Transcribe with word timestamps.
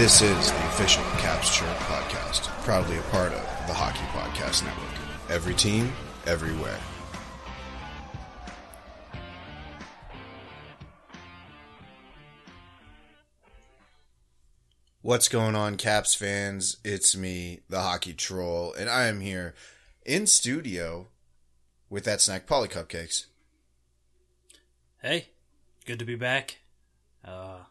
This 0.00 0.22
is 0.22 0.50
the 0.50 0.66
official 0.68 1.02
Caps 1.18 1.54
Chirp 1.54 1.76
podcast, 1.80 2.44
proudly 2.64 2.96
a 2.96 3.02
part 3.10 3.34
of 3.34 3.42
the 3.66 3.74
Hockey 3.74 3.98
Podcast 4.14 4.64
Network. 4.64 4.88
Every 5.28 5.52
team, 5.52 5.92
everywhere. 6.26 6.78
What's 15.02 15.28
going 15.28 15.54
on, 15.54 15.76
Caps 15.76 16.14
fans? 16.14 16.78
It's 16.82 17.14
me, 17.14 17.60
the 17.68 17.82
Hockey 17.82 18.14
Troll, 18.14 18.72
and 18.72 18.88
I 18.88 19.06
am 19.06 19.20
here 19.20 19.54
in 20.06 20.26
studio 20.26 21.08
with 21.90 22.04
that 22.04 22.22
snack, 22.22 22.46
Polly 22.46 22.68
Cupcakes. 22.68 23.26
Hey, 25.02 25.28
good 25.84 25.98
to 25.98 26.06
be 26.06 26.16
back. 26.16 26.60
Uh, 27.22 27.64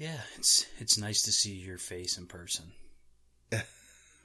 yeah, 0.00 0.20
it's 0.38 0.66
it's 0.78 0.96
nice 0.96 1.22
to 1.22 1.32
see 1.32 1.52
your 1.52 1.76
face 1.76 2.16
in 2.16 2.26
person. 2.26 2.72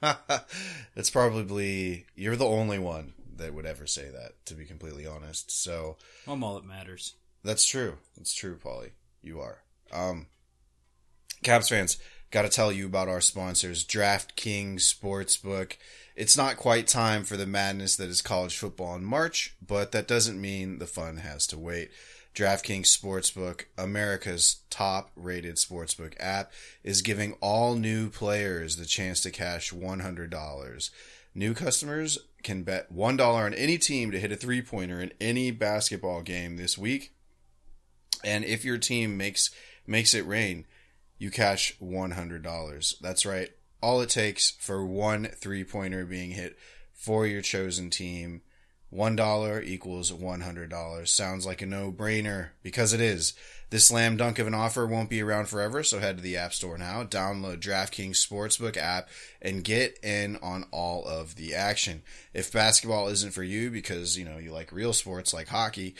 That's 0.00 1.10
probably 1.10 2.06
you're 2.14 2.34
the 2.34 2.46
only 2.46 2.78
one 2.78 3.12
that 3.36 3.52
would 3.52 3.66
ever 3.66 3.86
say 3.86 4.08
that, 4.08 4.32
to 4.46 4.54
be 4.54 4.64
completely 4.64 5.06
honest. 5.06 5.50
So 5.50 5.98
I'm 6.26 6.42
all 6.42 6.54
that 6.54 6.64
matters. 6.64 7.14
that's 7.44 7.66
true. 7.66 7.98
That's 8.16 8.32
true, 8.32 8.56
Polly. 8.56 8.92
You 9.20 9.40
are. 9.40 9.58
Um, 9.92 10.28
Caps 11.42 11.68
fans, 11.68 11.98
got 12.30 12.42
to 12.42 12.48
tell 12.48 12.72
you 12.72 12.86
about 12.86 13.08
our 13.08 13.20
sponsors, 13.20 13.84
DraftKings 13.84 14.80
Sportsbook. 14.80 15.76
It's 16.14 16.38
not 16.38 16.56
quite 16.56 16.88
time 16.88 17.24
for 17.24 17.36
the 17.36 17.46
madness 17.46 17.96
that 17.96 18.08
is 18.08 18.22
college 18.22 18.56
football 18.56 18.94
in 18.96 19.04
March, 19.04 19.54
but 19.64 19.92
that 19.92 20.08
doesn't 20.08 20.40
mean 20.40 20.78
the 20.78 20.86
fun 20.86 21.18
has 21.18 21.46
to 21.48 21.58
wait. 21.58 21.90
DraftKings 22.36 22.88
Sportsbook, 22.88 23.64
America's 23.78 24.58
top 24.68 25.10
rated 25.16 25.56
sportsbook 25.56 26.12
app, 26.20 26.52
is 26.84 27.00
giving 27.00 27.32
all 27.40 27.76
new 27.76 28.10
players 28.10 28.76
the 28.76 28.84
chance 28.84 29.22
to 29.22 29.30
cash 29.30 29.72
$100. 29.72 30.90
New 31.34 31.54
customers 31.54 32.18
can 32.42 32.62
bet 32.62 32.94
$1 32.94 33.20
on 33.20 33.54
any 33.54 33.78
team 33.78 34.10
to 34.10 34.20
hit 34.20 34.32
a 34.32 34.36
three 34.36 34.60
pointer 34.60 35.00
in 35.00 35.14
any 35.18 35.50
basketball 35.50 36.20
game 36.20 36.58
this 36.58 36.76
week. 36.76 37.14
And 38.22 38.44
if 38.44 38.66
your 38.66 38.76
team 38.76 39.16
makes 39.16 39.50
makes 39.86 40.12
it 40.12 40.26
rain, 40.26 40.66
you 41.16 41.30
cash 41.30 41.74
$100. 41.82 43.00
That's 43.00 43.24
right. 43.24 43.48
All 43.82 44.02
it 44.02 44.10
takes 44.10 44.50
for 44.50 44.84
one 44.84 45.24
three 45.24 45.64
pointer 45.64 46.04
being 46.04 46.32
hit 46.32 46.58
for 46.92 47.26
your 47.26 47.40
chosen 47.40 47.88
team. 47.88 48.42
$1 48.96 49.64
equals 49.64 50.10
$100. 50.10 51.08
Sounds 51.08 51.44
like 51.44 51.60
a 51.60 51.66
no 51.66 51.92
brainer 51.92 52.48
because 52.62 52.92
it 52.92 53.00
is. 53.00 53.34
This 53.68 53.88
slam 53.88 54.16
dunk 54.16 54.38
of 54.38 54.46
an 54.46 54.54
offer 54.54 54.86
won't 54.86 55.10
be 55.10 55.20
around 55.20 55.48
forever, 55.48 55.82
so 55.82 55.98
head 55.98 56.16
to 56.16 56.22
the 56.22 56.36
App 56.36 56.54
Store 56.54 56.78
now, 56.78 57.02
download 57.02 57.58
DraftKings 57.58 58.16
Sportsbook 58.16 58.76
app, 58.76 59.08
and 59.42 59.64
get 59.64 59.98
in 60.04 60.36
on 60.36 60.66
all 60.70 61.04
of 61.04 61.34
the 61.34 61.54
action. 61.54 62.02
If 62.32 62.52
basketball 62.52 63.08
isn't 63.08 63.32
for 63.32 63.42
you 63.42 63.70
because, 63.70 64.16
you 64.16 64.24
know, 64.24 64.38
you 64.38 64.52
like 64.52 64.70
real 64.70 64.92
sports 64.92 65.34
like 65.34 65.48
hockey, 65.48 65.96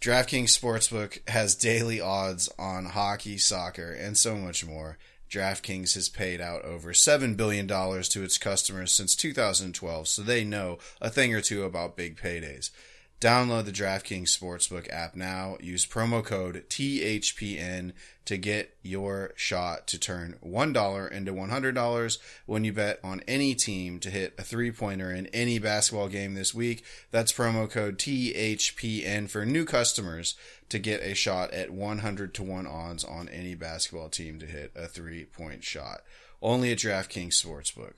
DraftKings 0.00 0.58
Sportsbook 0.58 1.26
has 1.28 1.54
daily 1.54 2.00
odds 2.00 2.48
on 2.58 2.86
hockey, 2.86 3.38
soccer, 3.38 3.92
and 3.92 4.18
so 4.18 4.36
much 4.36 4.66
more. 4.66 4.98
DraftKings 5.30 5.94
has 5.94 6.08
paid 6.08 6.40
out 6.40 6.62
over 6.64 6.92
$7 6.92 7.36
billion 7.36 7.66
to 7.66 8.22
its 8.22 8.38
customers 8.38 8.92
since 8.92 9.16
2012, 9.16 10.08
so 10.08 10.22
they 10.22 10.44
know 10.44 10.78
a 11.00 11.10
thing 11.10 11.34
or 11.34 11.40
two 11.40 11.64
about 11.64 11.96
big 11.96 12.16
paydays. 12.16 12.70
Download 13.18 13.64
the 13.64 13.72
DraftKings 13.72 14.28
Sportsbook 14.28 14.92
app 14.92 15.16
now. 15.16 15.56
Use 15.58 15.86
promo 15.86 16.22
code 16.22 16.64
THPN 16.68 17.92
to 18.26 18.36
get 18.36 18.76
your 18.82 19.32
shot 19.36 19.86
to 19.86 19.98
turn 19.98 20.36
$1 20.44 21.10
into 21.12 21.32
$100 21.32 22.18
when 22.44 22.64
you 22.64 22.74
bet 22.74 23.00
on 23.02 23.22
any 23.26 23.54
team 23.54 23.98
to 24.00 24.10
hit 24.10 24.34
a 24.36 24.42
three 24.42 24.70
pointer 24.70 25.10
in 25.10 25.28
any 25.28 25.58
basketball 25.58 26.08
game 26.08 26.34
this 26.34 26.54
week. 26.54 26.84
That's 27.10 27.32
promo 27.32 27.70
code 27.70 27.96
THPN 27.96 29.30
for 29.30 29.46
new 29.46 29.64
customers 29.64 30.34
to 30.68 30.78
get 30.78 31.00
a 31.00 31.14
shot 31.14 31.52
at 31.52 31.70
100 31.70 32.34
to 32.34 32.42
1 32.42 32.66
odds 32.66 33.02
on 33.02 33.30
any 33.30 33.54
basketball 33.54 34.10
team 34.10 34.38
to 34.40 34.46
hit 34.46 34.72
a 34.76 34.86
three 34.86 35.24
point 35.24 35.64
shot. 35.64 36.02
Only 36.42 36.70
at 36.70 36.78
DraftKings 36.78 37.42
Sportsbook. 37.42 37.94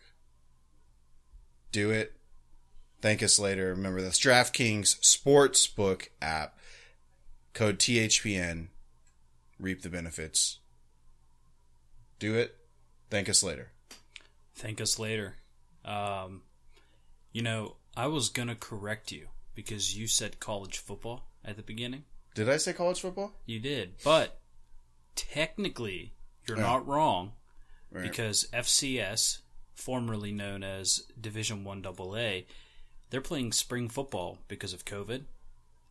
Do 1.73 1.91
it. 1.91 2.18
Thank 3.01 3.23
us 3.23 3.39
later. 3.39 3.69
Remember, 3.69 4.03
that's 4.03 4.19
DraftKings 4.21 4.99
Sportsbook 5.01 6.09
app. 6.21 6.59
Code 7.55 7.79
THPN. 7.79 8.69
Reap 9.59 9.83
the 9.83 9.89
benefits. 9.89 10.59
Do 12.19 12.35
it. 12.35 12.57
Thank 13.11 13.29
us 13.29 13.43
later. 13.43 13.71
Thank 14.55 14.81
us 14.81 14.99
later. 14.99 15.37
Um, 15.85 16.43
you 17.33 17.43
know, 17.43 17.77
I 17.97 18.07
was 18.09 18.29
gonna 18.29 18.55
correct 18.57 19.13
you 19.13 19.29
because 19.55 19.97
you 19.97 20.07
said 20.09 20.41
college 20.41 20.79
football 20.79 21.29
at 21.45 21.57
the 21.57 21.63
beginning. 21.63 22.05
Did 22.35 22.49
I 22.49 22.57
say 22.57 22.73
college 22.73 23.01
football? 23.01 23.33
You 23.47 23.59
did, 23.61 23.95
but 24.05 24.41
technically, 25.15 26.13
you're 26.47 26.57
not 26.57 26.87
wrong 26.87 27.33
Right. 27.91 28.03
because 28.03 28.49
FCS, 28.53 29.39
formerly 29.75 30.33
known 30.33 30.63
as 30.63 31.05
Division 31.21 31.65
One 31.65 31.85
AA, 31.85 32.43
they're 33.11 33.21
playing 33.21 33.53
spring 33.53 33.89
football 33.89 34.39
because 34.49 34.73
of 34.73 34.85
COVID. 34.85 35.23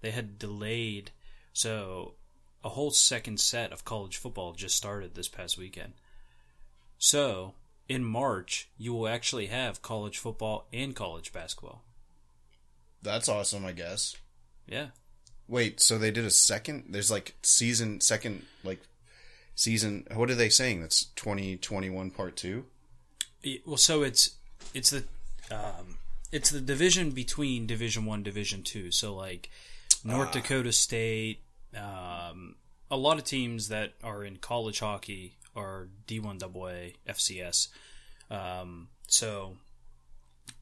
They 0.02 0.12
had 0.12 0.38
delayed, 0.38 1.12
so 1.54 2.14
a 2.64 2.70
whole 2.70 2.92
second 2.92 3.40
set 3.40 3.72
of 3.72 3.86
college 3.86 4.18
football 4.18 4.54
just 4.54 4.76
started 4.76 5.16
this 5.16 5.28
past 5.28 5.58
weekend. 5.58 5.94
So 6.98 7.54
in 7.90 8.04
March, 8.04 8.70
you 8.78 8.94
will 8.94 9.08
actually 9.08 9.48
have 9.48 9.82
college 9.82 10.18
football 10.18 10.68
and 10.72 10.96
college 10.96 11.34
basketball. 11.34 11.84
That's 13.02 13.30
awesome, 13.30 13.66
I 13.66 13.72
guess. 13.72 14.16
Yeah, 14.68 14.88
Wait, 15.48 15.80
so 15.80 15.98
they 15.98 16.12
did 16.12 16.26
a 16.26 16.32
second? 16.32 16.86
There's 16.90 17.10
like 17.10 17.36
season, 17.42 18.02
second, 18.02 18.46
like 18.64 18.82
season. 19.56 20.06
What 20.14 20.30
are 20.30 20.36
they 20.36 20.50
saying? 20.50 20.82
That's 20.82 21.06
2021 21.16 22.12
part 22.12 22.36
two? 22.36 22.66
Well, 23.66 23.78
so 23.78 24.04
it's 24.04 24.32
it's 24.74 24.90
the 24.90 25.06
um, 25.50 25.97
it's 26.32 26.50
the 26.50 26.62
division 26.62 27.12
between 27.12 27.68
Division 27.68 28.06
One, 28.06 28.24
Division 28.24 28.64
Two. 28.64 28.92
So 28.92 29.16
like 29.16 29.50
North 30.04 30.32
Dakota 30.32 30.72
State, 30.72 31.42
um, 31.76 32.56
a 32.90 32.98
lot 32.98 33.18
of 33.18 33.24
teams 33.24 33.70
that 33.70 33.94
are 34.04 34.24
in 34.24 34.38
college 34.38 34.80
hockey 34.80 35.38
are 35.56 35.88
D 36.06 36.20
one 36.20 36.38
AA, 36.42 36.94
FCS. 37.08 37.68
Um, 38.30 38.90
so 39.08 39.58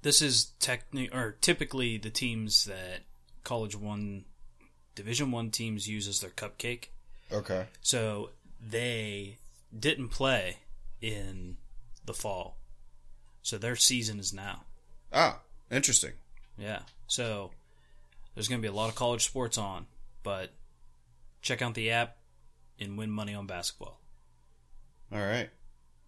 this 0.02 0.22
is 0.22 0.52
techni- 0.60 1.14
or 1.14 1.36
typically 1.42 1.98
the 1.98 2.10
teams 2.10 2.66
that 2.66 3.02
College 3.44 3.76
One, 3.76 4.26
Division 4.96 5.32
One 5.32 5.52
teams 5.52 5.88
use 5.88 6.08
as 6.08 6.20
their 6.22 6.30
cupcake. 6.30 6.86
Okay. 7.32 7.66
So 7.82 8.32
they 8.62 9.38
didn't 9.78 10.10
play 10.10 10.58
in 11.02 11.58
the 12.06 12.14
fall. 12.14 12.58
So 13.42 13.58
their 13.58 13.76
season 13.76 14.20
is 14.20 14.34
now. 14.34 14.64
Ah, 15.14 15.40
interesting. 15.72 16.14
Yeah. 16.58 16.80
So 17.08 17.52
there's 18.34 18.48
going 18.48 18.62
to 18.62 18.66
be 18.66 18.72
a 18.72 18.76
lot 18.76 18.90
of 18.90 18.96
college 18.96 19.26
sports 19.26 19.58
on, 19.58 19.86
but 20.24 20.52
check 21.42 21.62
out 21.62 21.74
the 21.74 21.92
app 21.92 22.18
and 22.80 22.98
win 22.98 23.12
money 23.12 23.34
on 23.34 23.48
basketball. 23.48 24.00
All 25.12 25.20
right. 25.20 25.50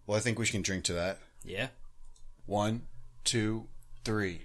Well, 0.06 0.16
I 0.16 0.20
think 0.20 0.38
we 0.38 0.46
can 0.46 0.62
drink 0.62 0.84
to 0.84 0.92
that. 0.94 1.18
Yeah. 1.44 1.68
One, 2.46 2.82
two, 3.24 3.66
three. 4.04 4.42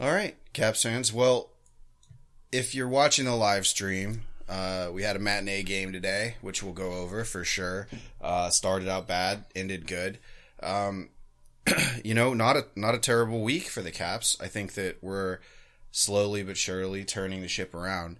All 0.00 0.12
right, 0.12 0.36
Caps 0.52 0.82
fans. 0.82 1.12
Well, 1.12 1.50
if 2.50 2.74
you're 2.74 2.88
watching 2.88 3.26
the 3.26 3.34
live 3.36 3.66
stream, 3.66 4.22
uh, 4.48 4.88
we 4.92 5.02
had 5.02 5.16
a 5.16 5.20
matinee 5.20 5.62
game 5.62 5.92
today, 5.92 6.34
which 6.40 6.62
we'll 6.62 6.72
go 6.72 6.94
over 6.94 7.24
for 7.24 7.44
sure. 7.44 7.86
Uh, 8.20 8.50
started 8.50 8.88
out 8.88 9.06
bad, 9.06 9.44
ended 9.54 9.86
good. 9.86 10.18
Um, 10.62 11.10
you 12.04 12.14
know, 12.14 12.34
not 12.34 12.56
a 12.56 12.66
not 12.76 12.94
a 12.94 12.98
terrible 12.98 13.40
week 13.42 13.64
for 13.68 13.82
the 13.82 13.90
Caps. 13.90 14.36
I 14.40 14.48
think 14.48 14.74
that 14.74 14.98
we're 15.02 15.38
slowly 15.92 16.42
but 16.42 16.56
surely 16.56 17.04
turning 17.04 17.40
the 17.42 17.48
ship 17.48 17.74
around. 17.74 18.16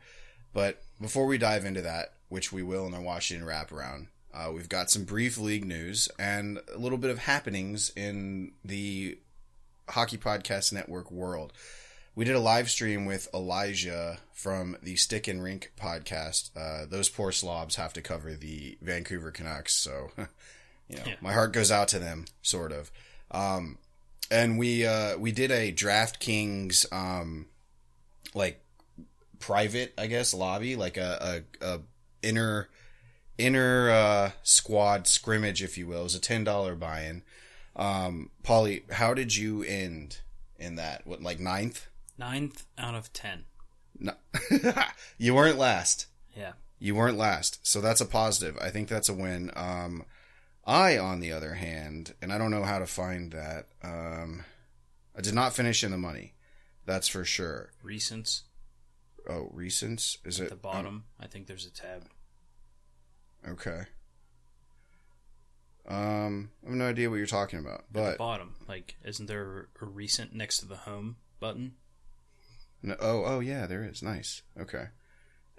But 0.52 0.82
before 1.00 1.26
we 1.26 1.38
dive 1.38 1.64
into 1.64 1.82
that, 1.82 2.12
which 2.29 2.52
we 2.52 2.62
will 2.62 2.87
in 2.87 2.93
the 2.93 3.00
Washington 3.00 3.46
wraparound, 3.46 4.06
uh, 4.32 4.50
we've 4.52 4.69
got 4.69 4.91
some 4.91 5.05
brief 5.05 5.37
league 5.38 5.64
news 5.64 6.08
and 6.19 6.61
a 6.75 6.79
little 6.79 6.99
bit 6.99 7.11
of 7.11 7.19
happenings 7.19 7.91
in 7.96 8.52
the 8.64 9.19
Hockey 9.88 10.17
Podcast 10.17 10.73
Network 10.73 11.11
world. 11.11 11.52
We 12.17 12.25
did 12.25 12.37
a 12.37 12.41
live 12.41 12.70
stream 12.70 13.06
with 13.06 13.26
Elijah 13.35 14.19
from 14.32 14.76
the 14.81 14.94
Stick 14.94 15.26
and 15.26 15.43
Rink 15.43 15.73
podcast. 15.79 16.50
Uh, 16.56 16.87
those 16.88 17.08
poor 17.08 17.32
slobs 17.32 17.75
have 17.75 17.93
to 17.94 18.00
cover 18.00 18.35
the 18.35 18.79
Vancouver 18.81 19.32
Canucks, 19.32 19.75
so 19.75 20.12
you 20.88 20.96
know 20.96 21.02
Yeah. 21.06 21.14
my 21.20 21.32
heart 21.32 21.52
goes 21.52 21.73
out 21.73 21.88
to 21.88 21.99
them, 21.99 22.26
sort 22.41 22.70
of. 22.70 22.93
Um, 23.30 23.78
and 24.30 24.58
we 24.58 24.86
uh, 24.86 25.16
we 25.18 25.32
did 25.32 25.50
a 25.50 25.72
DraftKings 25.72 26.92
um, 26.92 27.46
like 28.34 28.60
private, 29.38 29.92
I 29.98 30.06
guess, 30.06 30.32
lobby, 30.32 30.76
like 30.76 30.96
a, 30.96 31.42
a, 31.60 31.66
a 31.66 31.80
inner 32.22 32.68
inner 33.38 33.90
uh, 33.90 34.30
squad 34.42 35.06
scrimmage, 35.06 35.62
if 35.62 35.76
you 35.76 35.86
will. 35.86 36.00
It 36.00 36.04
was 36.04 36.14
a 36.14 36.20
ten 36.20 36.44
dollar 36.44 36.74
buy-in. 36.74 37.22
Um, 37.76 38.30
Paulie, 38.42 38.90
how 38.92 39.14
did 39.14 39.36
you 39.36 39.62
end 39.62 40.20
in 40.58 40.76
that? 40.76 41.06
What, 41.06 41.22
like 41.22 41.40
ninth? 41.40 41.88
Ninth 42.16 42.64
out 42.78 42.94
of 42.94 43.12
ten. 43.12 43.44
No, 43.98 44.14
you 45.18 45.34
weren't 45.34 45.58
last. 45.58 46.06
Yeah. 46.36 46.52
You 46.78 46.94
weren't 46.94 47.16
last, 47.16 47.66
so 47.66 47.80
that's 47.80 48.00
a 48.00 48.06
positive. 48.06 48.58
I 48.60 48.70
think 48.70 48.88
that's 48.88 49.08
a 49.08 49.14
win. 49.14 49.50
Um, 49.56 50.04
I, 50.66 50.99
on 50.99 51.20
the 51.20 51.32
other 51.32 51.55
hand, 51.55 52.14
and 52.22 52.32
I 52.32 52.38
don't 52.38 52.50
know 52.50 52.64
how 52.64 52.78
to 52.78 52.87
find 52.87 53.32
that. 53.32 53.66
Um, 53.82 54.44
I 55.16 55.20
did 55.20 55.34
not 55.34 55.55
finish 55.55 55.84
in 55.84 55.90
the 55.90 55.99
money. 55.99 56.34
That's 56.87 57.08
for 57.08 57.25
sure. 57.25 57.70
Recents 57.84 58.43
Oh, 59.28 59.50
recents 59.55 60.19
is 60.25 60.40
at 60.40 60.46
it 60.46 60.50
the 60.50 60.56
bottom. 60.56 61.05
I 61.19 61.26
think 61.26 61.46
there's 61.46 61.66
a 61.66 61.72
tab. 61.72 62.05
Okay. 63.49 63.82
Um, 65.87 66.50
I 66.64 66.69
have 66.69 66.76
no 66.76 66.88
idea 66.88 67.10
what 67.10 67.17
you're 67.17 67.26
talking 67.26 67.58
about, 67.58 67.81
At 67.81 67.93
the 67.93 68.00
but 68.00 68.19
bottom. 68.19 68.55
Like, 68.69 68.96
isn't 69.05 69.26
there 69.26 69.69
a 69.81 69.84
recent 69.84 70.34
next 70.34 70.58
to 70.58 70.67
the 70.67 70.76
home 70.76 71.17
button? 71.40 71.75
no, 72.82 72.96
oh, 73.00 73.25
oh 73.25 73.40
yeah, 73.40 73.67
there 73.67 73.84
is. 73.84 74.02
Nice. 74.02 74.43
Okay. 74.58 74.87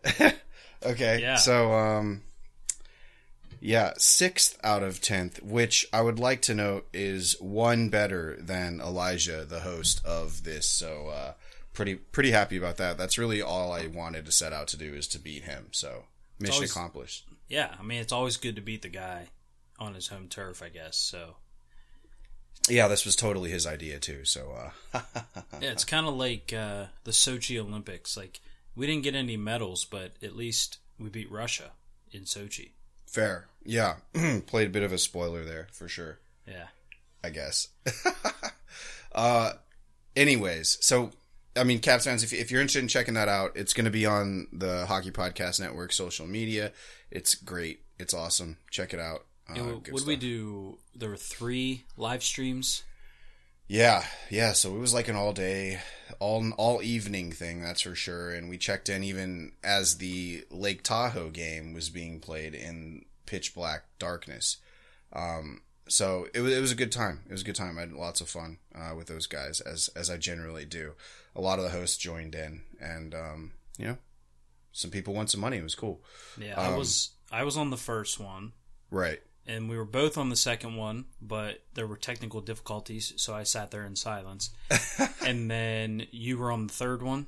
okay. 0.85 1.19
Yeah. 1.21 1.35
So, 1.35 1.73
um, 1.73 2.23
yeah, 3.65 3.93
sixth 3.97 4.59
out 4.63 4.83
of 4.83 5.01
tenth, 5.01 5.41
which 5.41 5.87
I 5.91 6.01
would 6.01 6.19
like 6.19 6.43
to 6.43 6.53
note 6.53 6.87
is 6.93 7.35
one 7.41 7.89
better 7.89 8.37
than 8.39 8.79
Elijah, 8.79 9.43
the 9.43 9.61
host 9.61 10.05
of 10.05 10.43
this. 10.43 10.69
So, 10.69 11.07
uh, 11.07 11.33
pretty 11.73 11.95
pretty 11.95 12.29
happy 12.29 12.57
about 12.57 12.77
that. 12.77 12.95
That's 12.95 13.17
really 13.17 13.41
all 13.41 13.71
I 13.73 13.87
wanted 13.87 14.25
to 14.27 14.31
set 14.31 14.53
out 14.53 14.67
to 14.69 14.77
do 14.77 14.93
is 14.93 15.07
to 15.09 15.19
beat 15.19 15.45
him. 15.45 15.69
So, 15.71 16.05
mission 16.39 16.53
always- 16.55 16.71
accomplished. 16.71 17.25
Yeah, 17.47 17.75
I 17.79 17.81
mean, 17.81 18.01
it's 18.01 18.11
always 18.11 18.37
good 18.37 18.55
to 18.55 18.61
beat 18.61 18.83
the 18.83 18.89
guy 18.89 19.29
on 19.79 19.95
his 19.95 20.07
home 20.09 20.27
turf, 20.29 20.61
I 20.61 20.69
guess. 20.69 20.97
So, 20.97 21.37
Yeah, 22.69 22.87
this 22.87 23.03
was 23.03 23.15
totally 23.15 23.49
his 23.49 23.65
idea 23.65 23.99
too. 23.99 24.25
So, 24.25 24.71
uh, 24.93 25.01
yeah, 25.59 25.71
it's 25.71 25.85
kind 25.85 26.05
of 26.05 26.13
like 26.13 26.53
uh, 26.53 26.85
the 27.03 27.11
Sochi 27.11 27.59
Olympics. 27.59 28.15
Like, 28.15 28.41
we 28.75 28.85
didn't 28.85 29.03
get 29.03 29.15
any 29.15 29.37
medals, 29.37 29.85
but 29.85 30.13
at 30.21 30.35
least 30.35 30.77
we 30.99 31.09
beat 31.09 31.31
Russia 31.31 31.71
in 32.11 32.23
Sochi. 32.25 32.71
Fair. 33.15 33.47
Yeah. 33.63 33.95
Played 34.45 34.67
a 34.67 34.71
bit 34.71 34.83
of 34.83 34.91
a 34.91 34.97
spoiler 34.97 35.45
there 35.45 35.67
for 35.71 35.87
sure, 35.87 36.19
Yeah. 36.45 36.67
I 37.23 37.29
guess. 37.29 37.69
uh 39.13 39.53
anyways, 40.15 40.77
so 40.81 41.11
I 41.55 41.63
mean 41.63 41.79
Caps 41.79 42.03
fans 42.05 42.23
if 42.23 42.33
if 42.33 42.51
you're 42.51 42.59
interested 42.61 42.79
in 42.81 42.87
checking 42.89 43.13
that 43.13 43.29
out, 43.29 43.53
it's 43.55 43.73
going 43.73 43.85
to 43.85 43.91
be 43.91 44.05
on 44.05 44.47
the 44.51 44.85
Hockey 44.85 45.11
Podcast 45.11 45.59
Network 45.61 45.93
social 45.93 46.27
media. 46.27 46.73
It's 47.09 47.35
great. 47.35 47.79
It's 47.97 48.13
awesome. 48.13 48.57
Check 48.69 48.93
it 48.93 48.99
out. 48.99 49.25
Uh, 49.49 49.53
what 49.61 49.83
did 49.85 50.05
we 50.07 50.15
do? 50.17 50.77
There 50.93 51.09
were 51.09 51.15
three 51.17 51.85
live 51.97 52.21
streams. 52.23 52.83
Yeah, 53.67 54.05
yeah. 54.29 54.53
So 54.53 54.75
it 54.75 54.79
was 54.79 54.93
like 54.93 55.07
an 55.07 55.15
all 55.15 55.33
day, 55.33 55.79
all 56.19 56.51
all 56.57 56.81
evening 56.83 57.31
thing. 57.31 57.61
That's 57.61 57.81
for 57.81 57.95
sure. 57.95 58.31
And 58.31 58.49
we 58.49 58.57
checked 58.57 58.89
in 58.89 59.03
even 59.03 59.53
as 59.63 59.97
the 59.97 60.45
Lake 60.51 60.83
Tahoe 60.83 61.29
game 61.29 61.73
was 61.73 61.89
being 61.89 62.19
played 62.19 62.53
in 62.53 63.05
pitch 63.25 63.55
black 63.55 63.83
darkness. 63.97 64.57
Um, 65.13 65.61
so 65.87 66.27
it 66.33 66.41
was 66.41 66.53
it 66.55 66.61
was 66.61 66.71
a 66.71 66.75
good 66.75 66.91
time. 66.91 67.21
It 67.27 67.31
was 67.31 67.41
a 67.41 67.45
good 67.45 67.55
time. 67.55 67.77
I 67.77 67.81
had 67.81 67.91
lots 67.93 68.21
of 68.21 68.29
fun 68.29 68.57
uh, 68.75 68.93
with 68.95 69.07
those 69.07 69.25
guys, 69.27 69.61
as 69.61 69.89
as 69.95 70.09
I 70.09 70.17
generally 70.17 70.65
do. 70.65 70.93
A 71.35 71.41
lot 71.41 71.57
of 71.59 71.65
the 71.65 71.71
hosts 71.71 71.97
joined 71.97 72.35
in, 72.35 72.61
and 72.79 73.13
um, 73.15 73.51
you 73.77 73.87
know, 73.87 73.97
some 74.71 74.91
people 74.91 75.13
won 75.13 75.27
some 75.27 75.41
money. 75.41 75.57
It 75.57 75.63
was 75.63 75.75
cool. 75.75 76.01
Yeah, 76.39 76.59
I 76.59 76.67
Um, 76.67 76.77
was 76.77 77.11
I 77.31 77.43
was 77.43 77.57
on 77.57 77.71
the 77.71 77.77
first 77.77 78.19
one, 78.19 78.53
Right. 78.91 79.21
And 79.47 79.69
we 79.69 79.77
were 79.77 79.85
both 79.85 80.17
on 80.17 80.29
the 80.29 80.35
second 80.35 80.75
one, 80.75 81.05
but 81.21 81.63
there 81.73 81.87
were 81.87 81.97
technical 81.97 82.41
difficulties, 82.41 83.13
so 83.17 83.33
I 83.33 83.43
sat 83.43 83.71
there 83.71 83.85
in 83.85 83.95
silence. 83.95 84.49
and 85.25 85.49
then 85.49 86.07
you 86.11 86.37
were 86.37 86.51
on 86.51 86.67
the 86.67 86.73
third 86.73 87.01
one. 87.01 87.27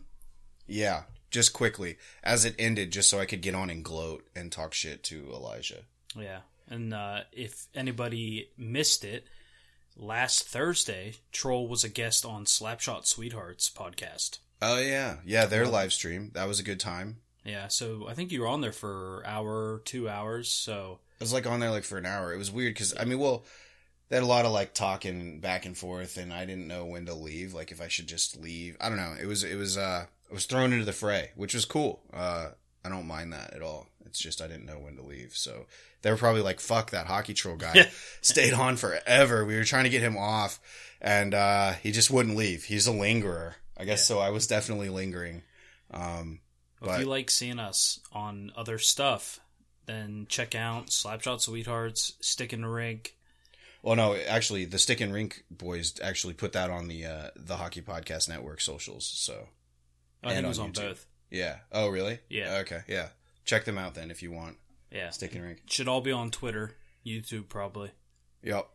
Yeah. 0.65 1.03
Just 1.29 1.53
quickly 1.53 1.97
as 2.23 2.45
it 2.45 2.55
ended, 2.57 2.91
just 2.91 3.09
so 3.09 3.19
I 3.19 3.25
could 3.25 3.41
get 3.41 3.53
on 3.53 3.69
and 3.69 3.83
gloat 3.83 4.25
and 4.35 4.51
talk 4.51 4.73
shit 4.73 5.03
to 5.05 5.29
Elijah. 5.33 5.83
Yeah, 6.15 6.39
and 6.69 6.93
uh, 6.93 7.21
if 7.31 7.67
anybody 7.75 8.49
missed 8.57 9.03
it, 9.03 9.25
last 9.95 10.47
Thursday, 10.47 11.15
Troll 11.31 11.67
was 11.67 11.83
a 11.83 11.89
guest 11.89 12.25
on 12.25 12.45
Slapshot 12.45 13.05
Sweethearts 13.05 13.69
podcast. 13.69 14.39
Oh 14.61 14.79
yeah, 14.79 15.17
yeah. 15.25 15.45
Their 15.45 15.67
live 15.67 15.93
stream 15.93 16.31
that 16.33 16.47
was 16.47 16.59
a 16.59 16.63
good 16.63 16.79
time. 16.79 17.17
Yeah, 17.43 17.67
so 17.67 18.07
I 18.07 18.13
think 18.13 18.31
you 18.31 18.41
were 18.41 18.47
on 18.47 18.61
there 18.61 18.71
for 18.71 19.21
hour, 19.25 19.81
two 19.85 20.09
hours. 20.09 20.49
So 20.49 20.99
I 21.19 21.23
was 21.23 21.33
like 21.33 21.47
on 21.47 21.59
there 21.59 21.71
like 21.71 21.83
for 21.83 21.97
an 21.97 22.05
hour. 22.05 22.33
It 22.33 22.37
was 22.37 22.51
weird 22.51 22.73
because 22.73 22.93
I 22.99 23.05
mean, 23.05 23.19
well, 23.19 23.43
they 24.09 24.15
had 24.17 24.23
a 24.23 24.27
lot 24.27 24.45
of 24.45 24.51
like 24.51 24.73
talking 24.73 25.39
back 25.39 25.65
and 25.65 25.77
forth, 25.77 26.17
and 26.17 26.31
I 26.33 26.45
didn't 26.45 26.67
know 26.67 26.85
when 26.85 27.05
to 27.07 27.13
leave. 27.13 27.53
Like 27.53 27.71
if 27.71 27.81
I 27.81 27.87
should 27.87 28.07
just 28.07 28.37
leave. 28.39 28.77
I 28.79 28.89
don't 28.89 28.97
know. 28.97 29.15
It 29.19 29.25
was 29.25 29.43
it 29.43 29.55
was 29.55 29.77
uh 29.77 30.05
I 30.29 30.33
was 30.33 30.45
thrown 30.45 30.73
into 30.73 30.85
the 30.85 30.93
fray, 30.93 31.31
which 31.35 31.53
was 31.53 31.65
cool. 31.65 32.01
Uh, 32.13 32.49
I 32.85 32.89
don't 32.89 33.07
mind 33.07 33.33
that 33.33 33.53
at 33.53 33.61
all. 33.61 33.87
It's 34.05 34.19
just 34.19 34.41
I 34.41 34.47
didn't 34.47 34.65
know 34.65 34.79
when 34.79 34.95
to 34.95 35.01
leave, 35.01 35.35
so 35.35 35.65
they 36.01 36.11
were 36.11 36.17
probably 36.17 36.41
like, 36.41 36.59
"Fuck 36.61 36.91
that 36.91 37.07
hockey 37.07 37.33
troll 37.33 37.57
guy." 37.57 37.89
Stayed 38.21 38.53
on 38.53 38.77
forever. 38.77 39.43
We 39.45 39.55
were 39.57 39.63
trying 39.65 39.83
to 39.83 39.89
get 39.89 40.01
him 40.01 40.17
off, 40.17 40.59
and 41.01 41.33
uh, 41.33 41.73
he 41.73 41.91
just 41.91 42.09
wouldn't 42.11 42.37
leave. 42.37 42.63
He's 42.65 42.87
a 42.87 42.91
lingerer, 42.93 43.55
I 43.77 43.83
guess. 43.85 44.05
So 44.07 44.19
I 44.19 44.29
was 44.29 44.47
definitely 44.47 44.87
lingering. 44.89 45.43
Um, 45.91 46.39
if 46.81 46.87
But- 46.87 46.99
you 47.01 47.05
like 47.07 47.29
seeing 47.29 47.59
us 47.59 47.99
on 48.13 48.51
other 48.55 48.77
stuff, 48.77 49.39
then 49.87 50.25
check 50.29 50.53
out 50.53 50.87
Slapshot 50.87 51.41
Sweethearts, 51.41 52.13
Stick 52.21 52.53
in 52.53 52.61
the 52.61 52.67
Rink. 52.67 53.15
Well, 53.81 53.95
no, 53.95 54.15
actually, 54.15 54.65
the 54.65 54.79
Stick 54.79 55.01
and 55.01 55.13
Rink 55.13 55.43
boys 55.49 55.93
actually 56.03 56.33
put 56.33 56.53
that 56.53 56.69
on 56.69 56.87
the 56.87 57.05
uh, 57.05 57.29
the 57.35 57.55
Hockey 57.57 57.81
Podcast 57.81 58.27
Network 58.29 58.61
socials. 58.61 59.05
So 59.05 59.47
I 60.23 60.27
think 60.27 60.37
And 60.37 60.45
it 60.45 60.49
was 60.49 60.59
on 60.59 60.65
on 60.67 60.71
both. 60.73 61.05
yeah. 61.31 61.57
Oh, 61.71 61.87
really? 61.87 62.19
Yeah. 62.29 62.57
Okay. 62.61 62.81
Yeah. 62.87 63.07
Check 63.45 63.65
them 63.65 63.77
out 63.77 63.95
then 63.95 64.11
if 64.11 64.21
you 64.21 64.31
want. 64.31 64.57
Yeah, 64.91 65.09
Stick 65.11 65.35
and 65.35 65.43
Rink. 65.43 65.61
should 65.67 65.87
all 65.87 66.01
be 66.01 66.11
on 66.11 66.31
Twitter, 66.31 66.75
YouTube, 67.05 67.49
probably. 67.49 67.91
Yep. 68.43 68.67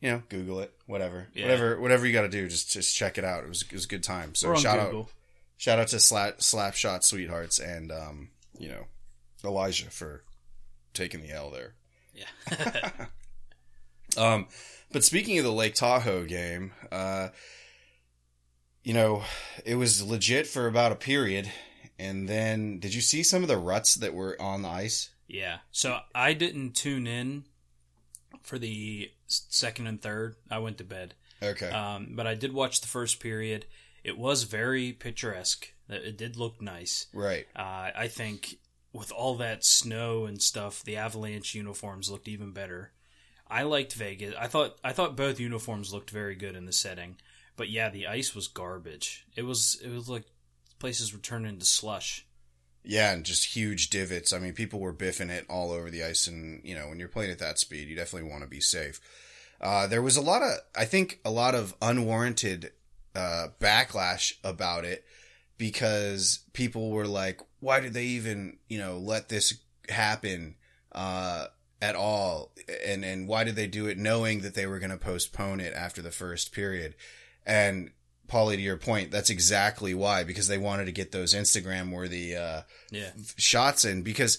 You 0.00 0.10
know, 0.10 0.22
Google 0.28 0.60
it. 0.60 0.72
Whatever. 0.86 1.26
Yeah. 1.34 1.44
Whatever. 1.44 1.80
Whatever 1.80 2.06
you 2.06 2.12
got 2.12 2.22
to 2.22 2.28
do, 2.28 2.46
just 2.48 2.70
just 2.70 2.94
check 2.96 3.18
it 3.18 3.24
out. 3.24 3.42
It 3.44 3.48
was 3.48 3.62
it 3.62 3.72
was 3.72 3.84
a 3.86 3.88
good 3.88 4.02
time. 4.04 4.34
So 4.36 4.54
shout 4.54 4.78
Google. 4.86 5.00
out 5.02 5.08
shout 5.56 5.78
out 5.80 5.88
to 5.88 5.98
Slap 5.98 6.38
Slapshot 6.38 7.02
Sweethearts 7.02 7.58
and 7.58 7.90
um 7.90 8.28
you 8.58 8.68
know 8.68 8.84
Elijah 9.44 9.90
for 9.90 10.22
taking 10.98 11.22
the 11.22 11.30
L 11.30 11.50
there. 11.50 11.74
Yeah. 12.14 12.90
Um, 14.16 14.48
but 14.90 15.04
speaking 15.04 15.38
of 15.38 15.44
the 15.44 15.52
Lake 15.52 15.74
Tahoe 15.74 16.24
game, 16.24 16.72
uh, 16.90 17.28
you 18.82 18.94
know, 18.94 19.22
it 19.64 19.74
was 19.76 20.02
legit 20.02 20.46
for 20.46 20.66
about 20.66 20.92
a 20.92 20.96
period, 20.96 21.50
and 21.98 22.28
then 22.28 22.78
did 22.80 22.94
you 22.94 23.00
see 23.02 23.22
some 23.22 23.42
of 23.42 23.48
the 23.48 23.58
ruts 23.58 23.94
that 23.96 24.14
were 24.14 24.40
on 24.40 24.62
the 24.62 24.68
ice? 24.68 25.10
Yeah. 25.28 25.58
So 25.70 25.98
I 26.14 26.32
didn't 26.32 26.72
tune 26.74 27.06
in 27.06 27.44
for 28.42 28.58
the 28.58 29.10
second 29.26 29.86
and 29.86 30.00
third. 30.00 30.36
I 30.50 30.58
went 30.58 30.78
to 30.78 30.84
bed. 30.84 31.14
Okay, 31.42 31.68
Um, 31.70 32.14
but 32.16 32.26
I 32.26 32.34
did 32.34 32.52
watch 32.52 32.80
the 32.80 32.88
first 32.88 33.20
period. 33.20 33.66
It 34.02 34.16
was 34.18 34.44
very 34.44 34.92
picturesque. 34.92 35.68
It 35.88 36.02
it 36.04 36.16
did 36.16 36.36
look 36.36 36.60
nice. 36.62 37.06
right. 37.12 37.46
Uh, 37.54 37.90
I 37.94 38.08
think 38.08 38.56
with 38.98 39.12
all 39.12 39.36
that 39.36 39.64
snow 39.64 40.24
and 40.24 40.42
stuff, 40.42 40.82
the 40.82 40.96
Avalanche 40.96 41.54
uniforms 41.54 42.10
looked 42.10 42.28
even 42.28 42.52
better. 42.52 42.92
I 43.48 43.62
liked 43.62 43.94
Vegas. 43.94 44.34
I 44.38 44.46
thought 44.46 44.78
I 44.84 44.92
thought 44.92 45.16
both 45.16 45.40
uniforms 45.40 45.92
looked 45.92 46.10
very 46.10 46.34
good 46.34 46.56
in 46.56 46.66
the 46.66 46.72
setting. 46.72 47.16
But 47.56 47.70
yeah, 47.70 47.88
the 47.88 48.06
ice 48.06 48.34
was 48.34 48.46
garbage. 48.46 49.26
It 49.36 49.42
was 49.42 49.80
it 49.82 49.90
was 49.90 50.08
like 50.08 50.24
places 50.78 51.12
were 51.12 51.18
turning 51.18 51.48
into 51.54 51.64
slush. 51.64 52.26
Yeah, 52.84 53.12
and 53.12 53.24
just 53.24 53.56
huge 53.56 53.90
divots. 53.90 54.32
I 54.32 54.38
mean, 54.38 54.52
people 54.52 54.80
were 54.80 54.94
biffing 54.94 55.30
it 55.30 55.46
all 55.48 55.72
over 55.72 55.90
the 55.90 56.04
ice, 56.04 56.26
and 56.26 56.60
you 56.64 56.74
know, 56.74 56.88
when 56.88 56.98
you're 56.98 57.08
playing 57.08 57.30
at 57.30 57.38
that 57.40 57.58
speed, 57.58 57.88
you 57.88 57.96
definitely 57.96 58.30
want 58.30 58.42
to 58.42 58.48
be 58.48 58.60
safe. 58.60 59.00
Uh, 59.60 59.86
there 59.86 60.02
was 60.02 60.16
a 60.16 60.22
lot 60.22 60.42
of, 60.42 60.52
I 60.76 60.84
think, 60.84 61.18
a 61.24 61.30
lot 61.30 61.56
of 61.56 61.74
unwarranted 61.82 62.70
uh, 63.16 63.48
backlash 63.60 64.34
about 64.44 64.84
it 64.84 65.04
because 65.58 66.44
people 66.52 66.92
were 66.92 67.08
like, 67.08 67.40
"Why 67.60 67.80
did 67.80 67.94
they 67.94 68.04
even, 68.04 68.58
you 68.68 68.78
know, 68.78 68.98
let 68.98 69.28
this 69.28 69.54
happen 69.88 70.56
uh, 70.92 71.46
at 71.80 71.94
all?" 71.96 72.52
And 72.86 73.04
and 73.04 73.28
why 73.28 73.44
did 73.44 73.56
they 73.56 73.66
do 73.66 73.86
it 73.86 73.98
knowing 73.98 74.40
that 74.40 74.54
they 74.54 74.66
were 74.66 74.78
going 74.78 74.90
to 74.90 74.96
postpone 74.98 75.60
it 75.60 75.74
after 75.74 76.02
the 76.02 76.10
first 76.10 76.52
period? 76.52 76.94
And 77.46 77.90
Paulie, 78.28 78.56
to 78.56 78.60
your 78.62 78.76
point, 78.76 79.10
that's 79.10 79.30
exactly 79.30 79.94
why 79.94 80.22
because 80.22 80.48
they 80.48 80.58
wanted 80.58 80.84
to 80.86 80.92
get 80.92 81.12
those 81.12 81.34
Instagram 81.34 81.90
worthy 81.92 82.36
uh, 82.36 82.62
Yeah. 82.90 83.10
shots 83.36 83.84
in 83.84 84.02
because 84.02 84.38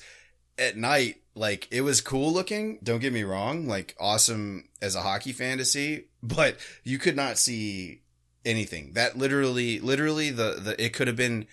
at 0.59 0.77
night 0.77 1.15
like 1.35 1.67
it 1.71 1.81
was 1.81 2.01
cool 2.01 2.33
looking 2.33 2.79
don't 2.83 2.99
get 2.99 3.13
me 3.13 3.23
wrong 3.23 3.65
like 3.65 3.95
awesome 3.97 4.67
as 4.81 4.93
a 4.93 5.01
hockey 5.01 5.31
fan 5.31 5.57
to 5.57 5.63
see 5.63 6.03
but 6.21 6.57
you 6.83 6.97
could 6.99 7.15
not 7.15 7.37
see 7.37 8.01
anything 8.43 8.91
that 8.93 9.17
literally 9.17 9.79
literally 9.79 10.31
the 10.31 10.59
the 10.59 10.83
it 10.83 10.91
could 10.91 11.07
have 11.07 11.15
been 11.15 11.47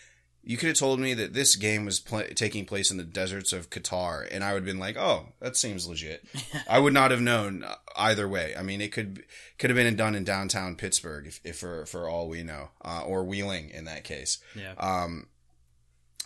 You 0.49 0.57
could 0.57 0.69
have 0.69 0.79
told 0.79 1.01
me 1.01 1.13
that 1.13 1.35
this 1.35 1.57
game 1.57 1.85
was 1.85 1.99
pl- 1.99 2.29
taking 2.37 2.67
place 2.67 2.93
in 2.93 2.99
the 2.99 3.03
deserts 3.03 3.53
of 3.53 3.69
Qatar, 3.69 4.29
and 4.31 4.45
I 4.45 4.53
would 4.53 4.61
have 4.61 4.65
been 4.65 4.79
like, 4.79 4.97
"Oh, 4.97 5.33
that 5.41 5.57
seems 5.57 5.89
legit." 5.89 6.25
I 6.69 6.79
would 6.79 6.93
not 6.93 7.11
have 7.11 7.21
known 7.21 7.65
either 7.97 8.29
way. 8.29 8.55
I 8.57 8.63
mean, 8.63 8.81
it 8.81 8.93
could 8.93 9.25
could 9.59 9.71
have 9.71 9.77
been 9.77 9.97
done 9.97 10.15
in 10.15 10.23
downtown 10.23 10.77
Pittsburgh, 10.77 11.27
if, 11.27 11.41
if 11.43 11.59
for 11.59 11.85
for 11.87 12.09
all 12.09 12.29
we 12.29 12.45
know, 12.45 12.71
uh, 12.85 13.03
or 13.05 13.25
Wheeling 13.25 13.71
in 13.71 13.87
that 13.87 14.05
case. 14.05 14.39
Yeah. 14.55 14.75
Um, 14.79 15.27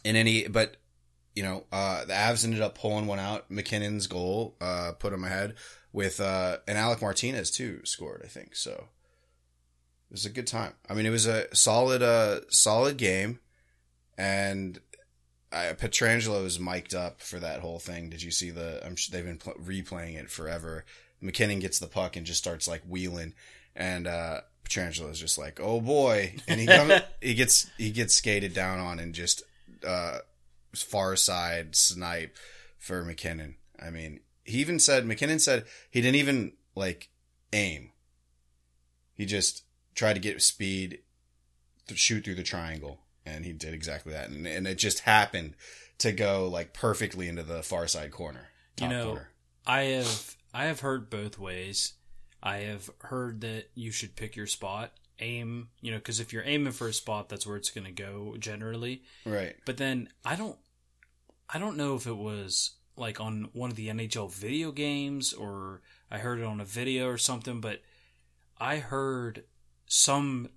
in 0.05 0.17
any, 0.17 0.47
but 0.49 0.77
you 1.35 1.43
know, 1.43 1.65
uh, 1.73 2.05
the 2.05 2.13
Avs 2.13 2.45
ended 2.45 2.61
up 2.61 2.77
pulling 2.77 3.07
one 3.07 3.19
out. 3.19 3.51
MacKinnon's 3.51 4.07
goal 4.07 4.57
uh, 4.61 4.93
put 4.99 5.13
them 5.13 5.25
ahead 5.25 5.55
with, 5.93 6.21
uh, 6.21 6.59
and 6.67 6.77
Alec 6.77 7.01
Martinez 7.01 7.51
too 7.51 7.81
scored, 7.85 8.23
I 8.25 8.29
think. 8.29 8.57
So 8.57 8.73
it 8.73 10.13
was 10.13 10.27
a 10.27 10.31
good 10.31 10.47
time. 10.47 10.75
I 10.89 10.95
mean, 10.95 11.07
it 11.07 11.11
was 11.11 11.27
a 11.27 11.55
solid, 11.55 12.03
uh, 12.03 12.41
solid 12.49 12.97
game, 12.97 13.41
and 14.21 14.79
I, 15.51 15.73
Pietrangelo 15.73 16.43
was 16.43 16.61
mic'd 16.61 16.95
up 16.95 17.23
for 17.23 17.39
that 17.39 17.61
whole 17.61 17.79
thing. 17.79 18.11
Did 18.11 18.23
you 18.23 18.31
see 18.31 18.51
the? 18.51 18.85
I'm 18.85 18.95
sure 18.95 19.13
they've 19.13 19.25
been 19.25 19.39
pl- 19.39 19.55
replaying 19.55 20.21
it 20.21 20.31
forever. 20.31 20.85
MacKinnon 21.23 21.59
gets 21.59 21.79
the 21.79 21.87
puck 21.87 22.17
and 22.17 22.27
just 22.27 22.39
starts 22.39 22.69
like 22.69 22.83
wheeling, 22.87 23.33
and 23.75 24.07
uh, 24.07 24.43
Pietrangelo 24.63 25.11
is 25.11 25.19
just 25.19 25.39
like, 25.39 25.59
"Oh 25.59 25.81
boy!" 25.81 26.35
And 26.47 26.61
he 26.61 26.67
comes, 26.67 27.01
he 27.23 27.33
gets 27.33 27.71
he 27.79 27.91
gets 27.91 28.15
skated 28.15 28.53
down 28.53 28.79
on 28.79 28.99
and 28.99 29.15
just 29.15 29.43
uh, 29.87 30.19
far 30.75 31.17
side 31.17 31.75
snipe 31.75 32.37
for 32.79 33.03
MacKinnon. 33.03 33.57
I 33.83 33.89
mean, 33.89 34.21
he 34.45 34.59
even 34.59 34.79
said 34.79 35.07
MacKinnon 35.07 35.39
said 35.39 35.65
he 35.91 36.03
didn't 36.03 36.17
even 36.17 36.53
like 36.75 37.09
aim. 37.55 37.93
He 39.15 39.25
just 39.25 39.65
tried 39.95 40.15
to 40.15 40.21
get 40.21 40.43
speed, 40.43 40.99
to 41.89 41.97
shoot 41.97 42.25
through 42.25 42.35
the 42.35 42.43
triangle, 42.43 43.01
and 43.31 43.45
he 43.45 43.53
did 43.53 43.75
exactly 43.75 44.13
that. 44.13 44.29
And, 44.29 44.47
and 44.47 44.67
it 44.67 44.77
just 44.77 45.01
happened 45.01 45.55
to 45.99 46.13
go 46.13 46.49
like 46.49 46.73
perfectly 46.73 47.29
into 47.29 47.43
the 47.43 47.63
far 47.63 47.87
side 47.87 48.11
corner. 48.11 48.49
You 48.81 48.89
know, 48.89 49.05
corner. 49.05 49.29
I 49.67 49.81
have 49.83 50.37
I 50.53 50.65
have 50.65 50.81
heard 50.81 51.11
both 51.11 51.39
ways. 51.39 51.95
I 52.43 52.59
have 52.59 52.91
heard 53.01 53.43
that 53.43 53.71
you 53.75 53.91
should 53.91 54.17
pick 54.17 54.35
your 54.35 54.47
spot, 54.47 54.93
aim, 55.19 55.69
you 55.81 55.91
know, 55.91 55.99
because 55.99 56.21
if 56.21 56.33
you're 56.33 56.45
aiming 56.45 56.73
for 56.73 56.89
a 56.89 56.93
spot, 56.93 57.29
that's 57.29 57.47
where 57.47 57.57
it's 57.57 57.71
going 57.71 57.85
to 57.87 57.93
go 57.93 58.37
generally. 58.39 59.03
right? 59.27 59.57
But 59.67 59.77
then 59.77 60.09
I 60.25 60.37
don't, 60.37 60.57
I 61.53 61.59
don't 61.59 61.77
know 61.77 61.95
if 61.97 62.07
it 62.07 62.17
was 62.17 62.73
like 62.97 63.21
on 63.21 63.51
one 63.53 63.71
of 63.71 63.77
the 63.77 63.89
NHL 63.89 64.33
video 64.33 64.73
games 64.73 65.33
or 65.33 65.83
I 66.11 66.19
heard 66.19 66.39
it 66.39 66.45
on 66.45 66.61
a 66.61 66.65
video 66.65 67.09
or 67.09 67.19
something. 67.19 67.61
But 67.61 67.83
I 68.59 68.77
heard 68.79 69.45
some 69.87 70.49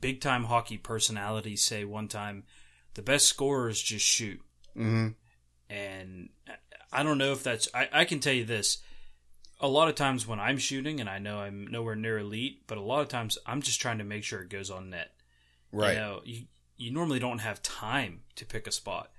big 0.00 0.20
time 0.20 0.44
hockey 0.44 0.78
personality 0.78 1.56
say 1.56 1.84
one 1.84 2.08
time, 2.08 2.44
the 2.94 3.02
best 3.02 3.26
scorers 3.26 3.80
just 3.80 4.04
shoot 4.04 4.40
hmm 4.74 5.08
and 5.70 6.28
I 6.90 7.02
don't 7.02 7.18
know 7.18 7.32
if 7.32 7.42
that's. 7.42 7.68
I, 7.74 7.88
I 7.92 8.04
can 8.06 8.20
tell 8.20 8.32
you 8.32 8.44
this: 8.46 8.78
a 9.60 9.68
lot 9.68 9.88
of 9.88 9.94
times 9.94 10.26
when 10.26 10.40
I'm 10.40 10.56
shooting, 10.56 11.00
and 11.00 11.08
I 11.10 11.18
know 11.18 11.40
I'm 11.40 11.66
nowhere 11.66 11.96
near 11.96 12.18
elite, 12.18 12.62
but 12.66 12.78
a 12.78 12.82
lot 12.82 13.00
of 13.02 13.08
times 13.08 13.36
I'm 13.44 13.60
just 13.60 13.80
trying 13.80 13.98
to 13.98 14.04
make 14.04 14.24
sure 14.24 14.40
it 14.40 14.48
goes 14.48 14.70
on 14.70 14.88
net. 14.90 15.10
Right. 15.70 15.92
You 15.92 15.98
know, 15.98 16.20
you 16.24 16.42
you 16.78 16.90
normally 16.90 17.18
don't 17.18 17.40
have 17.40 17.62
time 17.62 18.20
to 18.36 18.46
pick 18.46 18.66
a 18.66 18.72
spot, 18.72 19.10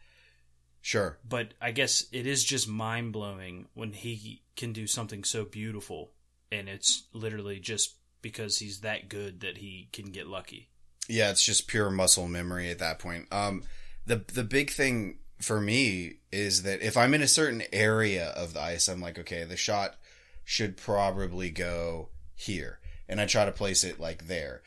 Sure. 0.82 1.20
but 1.28 1.54
I 1.62 1.70
guess 1.72 2.06
it 2.12 2.26
is 2.26 2.44
just 2.44 2.68
mind 2.68 3.14
blowing 3.14 3.68
when 3.76 3.94
he 3.94 4.42
can 4.56 4.74
do 4.74 4.88
something 4.88 5.24
so 5.24 5.46
beautiful, 5.46 6.14
and 6.52 6.68
it's 6.68 7.04
literally 7.14 7.60
just 7.60 7.96
because 8.22 8.60
he's 8.60 8.82
that 8.82 9.10
good 9.10 9.42
that 9.42 9.58
he 9.58 9.90
can 9.92 10.12
get 10.12 10.28
lucky. 10.28 10.70
Yeah, 11.08 11.32
it's 11.32 11.44
just 11.44 11.68
pure 11.68 11.90
muscle 11.90 12.28
memory 12.28 12.70
at 12.70 12.80
that 12.80 13.00
point. 13.00 13.28
Um, 13.32 13.64
the 14.06 14.24
the 14.34 14.44
big 14.44 14.70
thing 14.70 15.20
for 15.40 15.60
me 15.60 16.18
is 16.32 16.64
that 16.64 16.82
if 16.82 16.98
I'm 16.98 17.14
in 17.14 17.22
a 17.22 17.28
certain 17.28 17.64
area 17.72 18.28
of 18.30 18.54
the 18.54 18.62
ice, 18.62 18.88
I'm 18.88 19.02
like, 19.02 19.18
okay, 19.20 19.44
the 19.44 19.58
shot 19.58 19.96
should 20.44 20.78
probably 20.78 21.50
go 21.50 22.10
here, 22.36 22.80
and 23.08 23.20
I 23.20 23.26
try 23.26 23.46
to 23.46 23.52
place 23.52 23.84
it 23.84 24.00
like 24.00 24.28
there. 24.28 24.62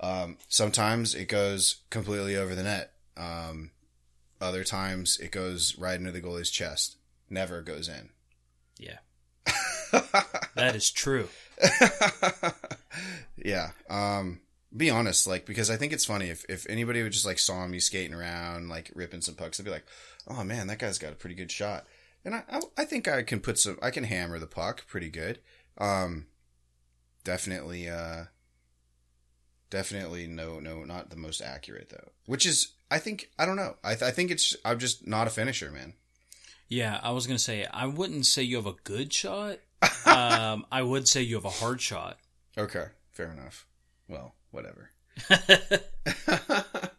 Um, 0.00 0.38
sometimes 0.48 1.14
it 1.14 1.28
goes 1.28 1.82
completely 1.90 2.36
over 2.36 2.54
the 2.54 2.62
net. 2.62 2.92
Um, 3.16 3.72
other 4.40 4.62
times 4.62 5.18
it 5.18 5.32
goes 5.32 5.76
right 5.76 5.98
into 5.98 6.12
the 6.12 6.20
goalie's 6.20 6.50
chest. 6.50 6.96
Never 7.28 7.60
goes 7.62 7.88
in. 7.88 8.10
Yeah, 8.78 8.98
that 10.54 10.76
is 10.76 10.90
true. 10.90 11.28
yeah. 13.36 13.70
Um, 13.88 14.40
be 14.76 14.90
honest, 14.90 15.26
like 15.26 15.46
because 15.46 15.70
I 15.70 15.76
think 15.76 15.92
it's 15.92 16.04
funny 16.04 16.28
if 16.28 16.44
if 16.48 16.68
anybody 16.68 17.02
would 17.02 17.12
just 17.12 17.26
like 17.26 17.38
saw 17.38 17.66
me 17.66 17.80
skating 17.80 18.14
around, 18.14 18.68
like 18.68 18.90
ripping 18.94 19.22
some 19.22 19.34
pucks, 19.34 19.58
they'd 19.58 19.64
be 19.64 19.70
like, 19.70 19.86
"Oh 20.26 20.44
man, 20.44 20.66
that 20.66 20.78
guy's 20.78 20.98
got 20.98 21.12
a 21.12 21.16
pretty 21.16 21.34
good 21.34 21.50
shot." 21.50 21.86
And 22.24 22.34
I 22.34 22.42
I, 22.50 22.60
I 22.78 22.84
think 22.84 23.08
I 23.08 23.22
can 23.22 23.40
put 23.40 23.58
some, 23.58 23.78
I 23.82 23.90
can 23.90 24.04
hammer 24.04 24.38
the 24.38 24.46
puck 24.46 24.86
pretty 24.86 25.08
good. 25.08 25.40
Um, 25.78 26.26
definitely, 27.24 27.88
uh, 27.88 28.24
definitely 29.70 30.26
no 30.26 30.60
no 30.60 30.84
not 30.84 31.10
the 31.10 31.16
most 31.16 31.40
accurate 31.40 31.88
though. 31.88 32.10
Which 32.26 32.44
is 32.44 32.72
I 32.90 32.98
think 32.98 33.30
I 33.38 33.46
don't 33.46 33.56
know. 33.56 33.76
I 33.82 33.94
th- 33.94 34.02
I 34.02 34.10
think 34.10 34.30
it's 34.30 34.54
I'm 34.64 34.78
just 34.78 35.06
not 35.06 35.26
a 35.26 35.30
finisher, 35.30 35.70
man. 35.70 35.94
Yeah, 36.68 37.00
I 37.02 37.12
was 37.12 37.26
gonna 37.26 37.38
say 37.38 37.66
I 37.72 37.86
wouldn't 37.86 38.26
say 38.26 38.42
you 38.42 38.56
have 38.56 38.66
a 38.66 38.74
good 38.84 39.12
shot. 39.12 39.58
Um, 40.06 40.66
I 40.70 40.82
would 40.82 41.08
say 41.08 41.22
you 41.22 41.36
have 41.36 41.44
a 41.44 41.50
hard 41.50 41.80
shot. 41.80 42.18
Okay, 42.56 42.86
fair 43.12 43.30
enough. 43.30 43.66
Well, 44.08 44.34
whatever. 44.50 44.90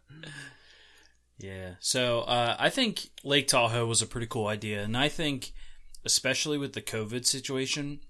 Yeah. 1.39 1.75
So 1.79 2.21
uh, 2.21 2.55
I 2.59 2.69
think 2.69 3.09
Lake 3.23 3.47
Tahoe 3.47 3.85
was 3.85 4.01
a 4.01 4.07
pretty 4.07 4.27
cool 4.27 4.47
idea, 4.47 4.83
and 4.83 4.95
I 4.95 5.07
think, 5.07 5.53
especially 6.05 6.57
with 6.57 6.73
the 6.73 6.81
COVID 6.81 7.25
situation, 7.25 8.01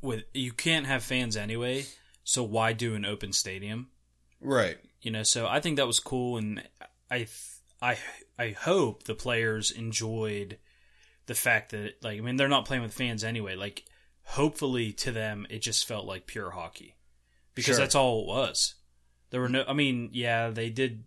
with 0.00 0.22
you 0.32 0.52
can't 0.52 0.86
have 0.86 1.02
fans 1.02 1.36
anyway, 1.36 1.86
so 2.22 2.42
why 2.42 2.72
do 2.72 2.94
an 2.94 3.04
open 3.04 3.32
stadium? 3.32 3.88
Right. 4.40 4.78
You 5.02 5.10
know. 5.10 5.24
So 5.24 5.46
I 5.46 5.60
think 5.60 5.76
that 5.76 5.88
was 5.88 5.98
cool, 5.98 6.36
and 6.36 6.62
I 7.10 7.26
I 7.82 7.98
I 8.38 8.50
hope 8.50 9.04
the 9.04 9.14
players 9.14 9.72
enjoyed 9.72 10.58
the 11.26 11.34
fact 11.34 11.70
that 11.70 11.94
like 12.02 12.18
I 12.18 12.20
mean 12.22 12.36
they're 12.36 12.48
not 12.48 12.64
playing 12.66 12.82
with 12.82 12.94
fans 12.94 13.24
anyway. 13.24 13.54
Like 13.56 13.84
hopefully 14.24 14.92
to 14.92 15.12
them 15.12 15.46
it 15.50 15.60
just 15.60 15.86
felt 15.86 16.06
like 16.06 16.26
pure 16.26 16.50
hockey 16.50 16.96
because 17.54 17.76
Sure. 17.76 17.84
that's 17.84 17.94
all 17.94 18.22
it 18.22 18.26
was. 18.26 18.74
There 19.30 19.40
were 19.40 19.48
no. 19.48 19.64
I 19.66 19.72
mean, 19.72 20.10
yeah, 20.12 20.50
they 20.50 20.70
did 20.70 21.04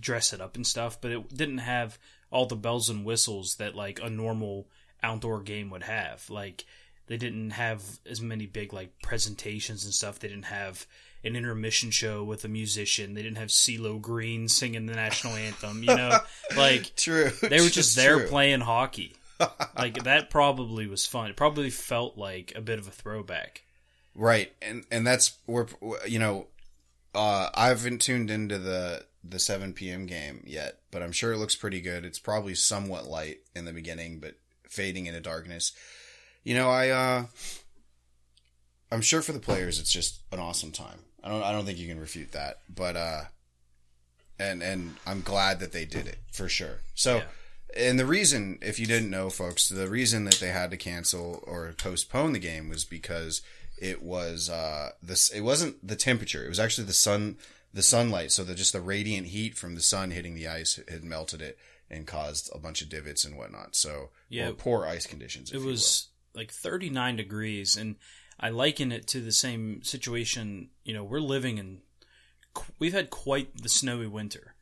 dress 0.00 0.32
it 0.32 0.40
up 0.40 0.54
and 0.56 0.66
stuff, 0.66 1.00
but 1.00 1.10
it 1.10 1.28
didn't 1.36 1.58
have 1.58 1.98
all 2.30 2.46
the 2.46 2.54
bells 2.56 2.88
and 2.88 3.04
whistles 3.04 3.56
that 3.56 3.74
like 3.74 3.98
a 4.02 4.08
normal 4.08 4.68
outdoor 5.02 5.40
game 5.42 5.70
would 5.70 5.82
have. 5.82 6.28
Like 6.30 6.64
they 7.06 7.16
didn't 7.16 7.50
have 7.50 7.82
as 8.08 8.20
many 8.20 8.46
big 8.46 8.72
like 8.72 8.92
presentations 9.02 9.84
and 9.84 9.92
stuff. 9.92 10.20
They 10.20 10.28
didn't 10.28 10.44
have 10.44 10.86
an 11.24 11.34
intermission 11.34 11.90
show 11.90 12.22
with 12.22 12.44
a 12.44 12.48
musician. 12.48 13.14
They 13.14 13.22
didn't 13.22 13.38
have 13.38 13.48
CeeLo 13.48 14.00
Green 14.00 14.46
singing 14.48 14.86
the 14.86 14.94
national 14.94 15.34
anthem. 15.34 15.82
You 15.82 15.96
know, 15.96 16.18
like 16.56 16.94
True. 16.96 17.30
they 17.42 17.60
were 17.60 17.68
just 17.68 17.96
there 17.96 18.18
true. 18.18 18.28
playing 18.28 18.60
hockey. 18.60 19.14
Like 19.76 20.02
that 20.04 20.30
probably 20.30 20.86
was 20.86 21.06
fun. 21.06 21.30
It 21.30 21.36
probably 21.36 21.70
felt 21.70 22.18
like 22.18 22.52
a 22.54 22.60
bit 22.60 22.78
of 22.78 22.86
a 22.86 22.90
throwback. 22.90 23.62
Right, 24.14 24.52
and 24.60 24.84
and 24.90 25.06
that's 25.06 25.38
where 25.46 25.66
you 26.06 26.18
know, 26.18 26.48
uh, 27.14 27.48
I 27.54 27.68
haven't 27.68 28.02
tuned 28.02 28.30
into 28.30 28.58
the 28.58 29.04
the 29.22 29.38
seven 29.38 29.72
p.m. 29.72 30.06
game 30.06 30.42
yet, 30.46 30.80
but 30.90 31.02
I'm 31.02 31.12
sure 31.12 31.32
it 31.32 31.38
looks 31.38 31.56
pretty 31.56 31.80
good. 31.80 32.04
It's 32.04 32.18
probably 32.18 32.54
somewhat 32.54 33.06
light 33.06 33.38
in 33.54 33.64
the 33.64 33.72
beginning, 33.72 34.18
but 34.18 34.34
fading 34.68 35.06
into 35.06 35.20
darkness. 35.20 35.72
You 36.42 36.54
know, 36.54 36.68
I 36.68 36.88
uh, 36.88 37.24
I'm 38.90 39.02
sure 39.02 39.22
for 39.22 39.32
the 39.32 39.38
players, 39.38 39.78
it's 39.78 39.92
just 39.92 40.20
an 40.32 40.40
awesome 40.40 40.72
time. 40.72 41.00
I 41.22 41.28
don't 41.28 41.42
I 41.42 41.52
don't 41.52 41.64
think 41.64 41.78
you 41.78 41.88
can 41.88 42.00
refute 42.00 42.32
that, 42.32 42.58
but 42.68 42.96
uh, 42.96 43.22
and 44.38 44.62
and 44.62 44.96
I'm 45.06 45.20
glad 45.22 45.60
that 45.60 45.72
they 45.72 45.84
did 45.84 46.06
it 46.06 46.18
for 46.32 46.48
sure. 46.48 46.80
So. 46.94 47.16
Yeah. 47.16 47.22
And 47.76 47.98
the 47.98 48.06
reason, 48.06 48.58
if 48.62 48.78
you 48.78 48.86
didn't 48.86 49.10
know, 49.10 49.30
folks, 49.30 49.68
the 49.68 49.88
reason 49.88 50.24
that 50.24 50.34
they 50.34 50.48
had 50.48 50.70
to 50.72 50.76
cancel 50.76 51.42
or 51.46 51.72
postpone 51.76 52.32
the 52.32 52.38
game 52.38 52.68
was 52.68 52.84
because 52.84 53.42
it 53.78 54.02
was 54.02 54.50
uh, 54.50 54.90
this. 55.02 55.30
It 55.30 55.42
wasn't 55.42 55.86
the 55.86 55.96
temperature; 55.96 56.44
it 56.44 56.48
was 56.48 56.60
actually 56.60 56.86
the 56.86 56.92
sun, 56.92 57.36
the 57.72 57.82
sunlight. 57.82 58.32
So 58.32 58.44
that 58.44 58.56
just 58.56 58.72
the 58.72 58.80
radiant 58.80 59.28
heat 59.28 59.56
from 59.56 59.74
the 59.74 59.80
sun 59.82 60.10
hitting 60.10 60.34
the 60.34 60.48
ice 60.48 60.78
had 60.88 61.04
melted 61.04 61.40
it 61.40 61.58
and 61.90 62.06
caused 62.06 62.50
a 62.54 62.58
bunch 62.58 62.82
of 62.82 62.88
divots 62.88 63.24
and 63.24 63.36
whatnot. 63.36 63.74
So 63.74 64.10
Yeah. 64.28 64.52
poor 64.56 64.86
ice 64.86 65.06
conditions. 65.06 65.52
It 65.52 65.60
was 65.60 66.08
like 66.34 66.52
39 66.52 67.16
degrees 67.16 67.76
and 67.76 67.96
i 68.38 68.48
liken 68.48 68.92
it 68.92 69.08
to 69.08 69.20
the 69.20 69.32
same 69.32 69.82
situation 69.82 70.70
you 70.84 70.94
know 70.94 71.02
we're 71.02 71.18
living 71.18 71.58
in 71.58 71.80
we've 72.78 72.92
had 72.92 73.10
quite 73.10 73.60
the 73.62 73.68
snowy 73.68 74.06
winter 74.06 74.54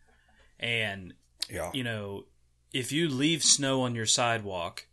and 0.59 1.13
yeah, 1.51 1.71
you 1.75 1.85
know 1.85 2.25
if 2.73 2.93
you 2.93 3.09
leave 3.09 3.43
snow 3.43 3.83
on 3.83 3.95
your 3.95 4.07
sidewalk 4.07 4.87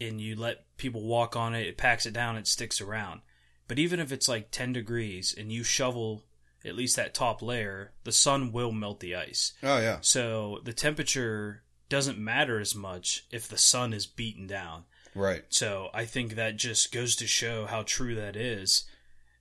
and 0.00 0.20
you 0.20 0.36
let 0.36 0.64
people 0.76 1.02
walk 1.02 1.36
on 1.36 1.54
it 1.54 1.66
it 1.66 1.76
packs 1.76 2.06
it 2.06 2.12
down 2.12 2.36
it 2.36 2.46
sticks 2.46 2.80
around 2.80 3.20
but 3.68 3.78
even 3.78 4.00
if 4.00 4.12
it's 4.12 4.28
like 4.28 4.50
10 4.50 4.72
degrees 4.72 5.34
and 5.36 5.50
you 5.50 5.62
shovel 5.62 6.24
at 6.64 6.76
least 6.76 6.96
that 6.96 7.14
top 7.14 7.42
layer, 7.42 7.92
the 8.04 8.12
sun 8.12 8.52
will 8.52 8.72
melt 8.72 9.00
the 9.00 9.16
ice. 9.16 9.52
Oh 9.62 9.78
yeah. 9.78 9.98
So 10.00 10.60
the 10.64 10.72
temperature 10.72 11.62
doesn't 11.88 12.18
matter 12.18 12.60
as 12.60 12.74
much 12.74 13.26
if 13.30 13.48
the 13.48 13.58
sun 13.58 13.92
is 13.92 14.06
beaten 14.06 14.46
down. 14.46 14.84
Right. 15.14 15.44
So 15.48 15.88
I 15.92 16.04
think 16.04 16.34
that 16.34 16.56
just 16.56 16.92
goes 16.92 17.16
to 17.16 17.26
show 17.26 17.66
how 17.66 17.82
true 17.82 18.14
that 18.14 18.36
is. 18.36 18.84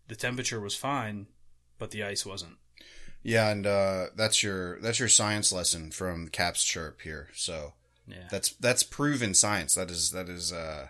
The 0.07 0.15
temperature 0.15 0.59
was 0.59 0.75
fine, 0.75 1.27
but 1.77 1.91
the 1.91 2.03
ice 2.03 2.25
wasn't. 2.25 2.57
Yeah, 3.23 3.49
and 3.49 3.65
uh, 3.67 4.07
that's 4.15 4.41
your 4.43 4.79
that's 4.81 4.99
your 4.99 5.09
science 5.09 5.51
lesson 5.51 5.91
from 5.91 6.27
Caps 6.29 6.63
Chirp 6.63 7.01
here. 7.01 7.29
So 7.35 7.73
Yeah. 8.07 8.27
that's 8.31 8.49
that's 8.53 8.83
proven 8.83 9.33
science. 9.33 9.75
That 9.75 9.91
is 9.91 10.11
that 10.11 10.27
is 10.29 10.51
uh, 10.51 10.87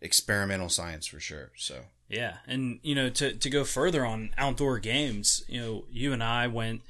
experimental 0.00 0.68
science 0.68 1.06
for 1.06 1.20
sure. 1.20 1.52
So 1.56 1.84
Yeah, 2.08 2.36
and 2.46 2.78
you 2.82 2.94
know, 2.94 3.08
to 3.10 3.32
to 3.34 3.50
go 3.50 3.64
further 3.64 4.04
on 4.06 4.30
outdoor 4.38 4.78
games, 4.78 5.42
you 5.48 5.60
know, 5.60 5.84
you 5.90 6.12
and 6.12 6.22
I 6.22 6.46
went 6.46 6.82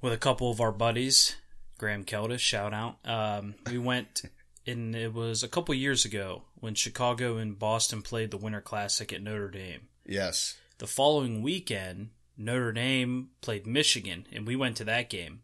with 0.00 0.12
a 0.12 0.18
couple 0.18 0.50
of 0.50 0.60
our 0.60 0.72
buddies, 0.72 1.36
Graham 1.78 2.04
Keltis, 2.04 2.40
shout 2.40 2.72
out. 2.74 2.98
Um, 3.04 3.54
we 3.70 3.78
went, 3.78 4.22
and 4.66 4.94
it 4.94 5.12
was 5.14 5.42
a 5.42 5.48
couple 5.48 5.74
years 5.74 6.04
ago 6.04 6.42
when 6.60 6.74
Chicago 6.74 7.36
and 7.38 7.58
Boston 7.58 8.02
played 8.02 8.30
the 8.30 8.36
Winter 8.36 8.60
Classic 8.60 9.12
at 9.12 9.22
Notre 9.22 9.48
Dame. 9.48 9.88
yes, 10.06 10.56
The 10.78 10.86
following 10.86 11.42
weekend, 11.42 12.10
Notre 12.42 12.72
Dame 12.72 13.30
played 13.40 13.66
Michigan, 13.66 14.26
and 14.32 14.46
we 14.46 14.56
went 14.56 14.76
to 14.78 14.84
that 14.84 15.08
game. 15.10 15.42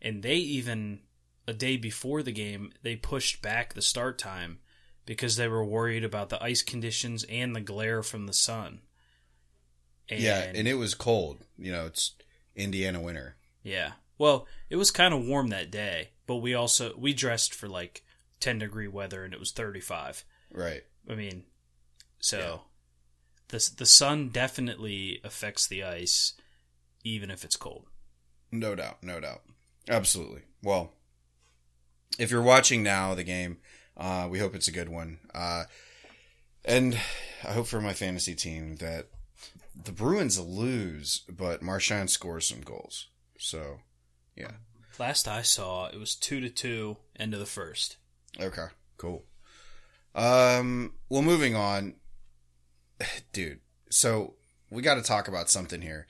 And 0.00 0.22
they 0.22 0.36
even 0.36 1.00
a 1.46 1.52
day 1.52 1.76
before 1.76 2.22
the 2.22 2.32
game, 2.32 2.72
they 2.82 2.96
pushed 2.96 3.42
back 3.42 3.74
the 3.74 3.82
start 3.82 4.18
time 4.18 4.58
because 5.06 5.36
they 5.36 5.48
were 5.48 5.64
worried 5.64 6.04
about 6.04 6.28
the 6.28 6.42
ice 6.42 6.62
conditions 6.62 7.24
and 7.24 7.54
the 7.54 7.60
glare 7.60 8.02
from 8.02 8.26
the 8.26 8.32
sun. 8.32 8.80
And, 10.08 10.20
yeah, 10.20 10.50
and 10.54 10.66
it 10.68 10.74
was 10.74 10.94
cold. 10.94 11.38
You 11.56 11.72
know, 11.72 11.86
it's 11.86 12.12
Indiana 12.56 13.00
winter. 13.00 13.36
yeah. 13.62 13.92
Well, 14.18 14.46
it 14.70 14.76
was 14.76 14.92
kind 14.92 15.12
of 15.12 15.26
warm 15.26 15.48
that 15.48 15.72
day, 15.72 16.10
but 16.26 16.36
we 16.36 16.54
also 16.54 16.94
we 16.96 17.12
dressed 17.12 17.52
for 17.54 17.66
like 17.66 18.04
10 18.38 18.58
degree 18.58 18.86
weather 18.86 19.24
and 19.24 19.34
it 19.34 19.40
was 19.40 19.50
35. 19.50 20.24
Right. 20.52 20.82
I 21.10 21.14
mean, 21.16 21.44
so 22.20 22.38
Yeah. 22.38 22.56
The 23.52 23.70
the 23.76 23.86
sun 23.86 24.30
definitely 24.30 25.20
affects 25.22 25.66
the 25.66 25.84
ice 25.84 26.32
even 27.04 27.30
if 27.30 27.44
it's 27.44 27.56
cold. 27.56 27.86
No 28.50 28.74
doubt, 28.74 29.02
no 29.02 29.20
doubt. 29.20 29.42
Absolutely. 29.88 30.42
Well, 30.62 30.92
if 32.18 32.30
you're 32.30 32.42
watching 32.42 32.82
now 32.82 33.14
the 33.14 33.24
game, 33.24 33.58
uh, 33.96 34.28
we 34.30 34.38
hope 34.38 34.54
it's 34.54 34.68
a 34.68 34.72
good 34.72 34.88
one. 34.88 35.18
Uh, 35.34 35.64
and 36.64 36.98
I 37.44 37.52
hope 37.52 37.66
for 37.66 37.80
my 37.80 37.92
fantasy 37.92 38.34
team 38.34 38.76
that 38.76 39.08
the 39.74 39.92
Bruins 39.92 40.38
lose, 40.38 41.22
but 41.28 41.62
Marchand 41.62 42.10
scores 42.10 42.46
some 42.46 42.60
goals. 42.60 43.08
So, 43.38 43.80
yeah. 44.36 44.52
Last 44.98 45.26
I 45.26 45.42
saw, 45.42 45.88
it 45.88 45.98
was 45.98 46.14
two 46.14 46.40
to 46.40 46.48
two, 46.48 46.98
end 47.18 47.34
of 47.34 47.40
the 47.40 47.46
first. 47.46 47.96
Okay, 48.40 48.66
cool. 48.96 49.24
Um, 50.14 50.92
well, 51.08 51.22
moving 51.22 51.56
on, 51.56 51.94
dude. 53.32 53.60
So 53.90 54.34
we 54.70 54.82
got 54.82 54.94
to 54.94 55.02
talk 55.02 55.28
about 55.28 55.50
something 55.50 55.82
here. 55.82 56.06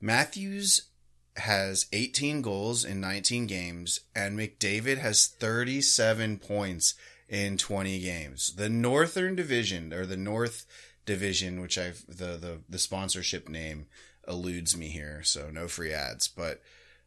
Matthews 0.00 0.88
has 1.36 1.86
18 1.92 2.42
goals 2.42 2.84
in 2.84 3.00
19 3.00 3.46
games, 3.46 4.00
and 4.14 4.38
McDavid 4.38 4.98
has 4.98 5.26
37 5.26 6.38
points 6.38 6.94
in 7.28 7.56
20 7.56 8.00
games. 8.00 8.54
The 8.54 8.68
Northern 8.68 9.36
Division 9.36 9.92
or 9.92 10.06
the 10.06 10.16
North 10.16 10.66
Division, 11.06 11.60
which 11.60 11.78
I've 11.78 12.04
the 12.06 12.36
the 12.36 12.60
the 12.68 12.78
sponsorship 12.78 13.48
name 13.48 13.86
eludes 14.28 14.76
me 14.76 14.88
here, 14.88 15.22
so 15.22 15.50
no 15.50 15.68
free 15.68 15.92
ads, 15.92 16.28
but. 16.28 16.62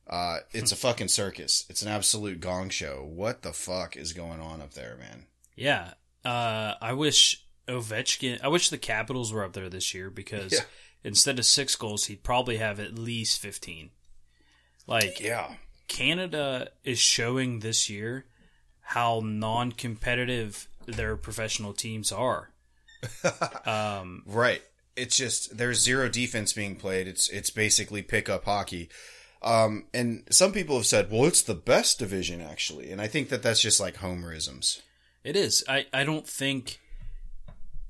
Uh, 0.05 0.39
it's 0.51 0.73
a 0.73 0.75
fucking 0.75 1.07
circus. 1.07 1.65
It's 1.69 1.81
an 1.81 1.87
absolute 1.87 2.41
gong 2.41 2.67
show. 2.67 3.09
What 3.09 3.41
the 3.41 3.53
fuck 3.53 3.95
is 3.95 4.11
going 4.11 4.41
on 4.41 4.61
up 4.61 4.73
there, 4.73 4.97
man? 4.97 5.27
Yeah, 5.55 5.93
uh, 6.25 6.73
I 6.81 6.91
wish 6.91 7.42
Ovechkin. 7.67 8.39
I 8.43 8.47
wish 8.49 8.69
the 8.69 8.77
Capitals 8.77 9.31
were 9.31 9.43
up 9.43 9.53
there 9.53 9.69
this 9.69 9.93
year 9.93 10.09
because 10.09 10.51
Yeah. 10.53 10.59
instead 11.03 11.39
of 11.39 11.45
six 11.45 11.75
goals, 11.75 12.05
he'd 12.05 12.23
probably 12.23 12.57
have 12.57 12.79
at 12.79 12.95
least 12.97 13.39
fifteen. 13.39 13.91
Like 14.87 15.19
Yeah. 15.19 15.55
Canada 15.87 16.71
is 16.83 16.99
showing 16.99 17.59
this 17.59 17.89
year 17.89 18.25
how 18.81 19.21
non-competitive 19.23 20.67
their 20.85 21.15
professional 21.15 21.73
teams 21.73 22.11
are. 22.11 22.51
um, 23.65 24.23
Right. 24.25 24.61
It's 24.95 25.17
just 25.17 25.57
there's 25.57 25.79
zero 25.79 26.07
defense 26.07 26.53
being 26.53 26.75
played. 26.75 27.07
It's 27.07 27.27
it's 27.29 27.49
basically 27.49 28.01
pickup 28.03 28.45
hockey. 28.45 28.89
Um, 29.41 29.87
and 29.93 30.23
some 30.29 30.53
people 30.53 30.77
have 30.77 30.85
said, 30.85 31.11
well, 31.11 31.25
it's 31.25 31.41
the 31.41 31.55
best 31.55 31.99
division 31.99 32.39
actually, 32.41 32.91
and 32.91 33.01
I 33.01 33.07
think 33.07 33.27
that 33.29 33.41
that's 33.43 33.59
just 33.61 33.79
like 33.79 33.95
homerisms. 33.95 34.81
It 35.23 35.35
is. 35.35 35.63
I, 35.67 35.85
I 35.93 36.03
don't 36.05 36.27
think 36.27 36.79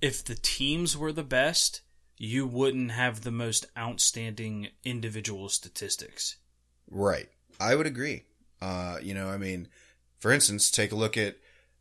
if 0.04 0.22
the 0.22 0.36
teams 0.36 0.98
were 0.98 1.14
the 1.14 1.24
best, 1.24 1.80
you 2.18 2.46
wouldn't 2.46 2.92
have 2.92 3.22
the 3.22 3.32
most 3.32 3.66
outstanding 3.78 4.68
individual 4.84 5.48
statistics. 5.48 6.36
Right. 6.92 7.30
I 7.58 7.76
would 7.76 7.88
agree. 7.88 8.26
Uh, 8.62 8.98
you 9.02 9.14
know, 9.14 9.30
I 9.30 9.38
mean, 9.38 9.70
for 10.20 10.34
instance, 10.34 10.70
take 10.70 10.92
a 10.92 10.98
look 10.98 11.16
at 11.16 11.38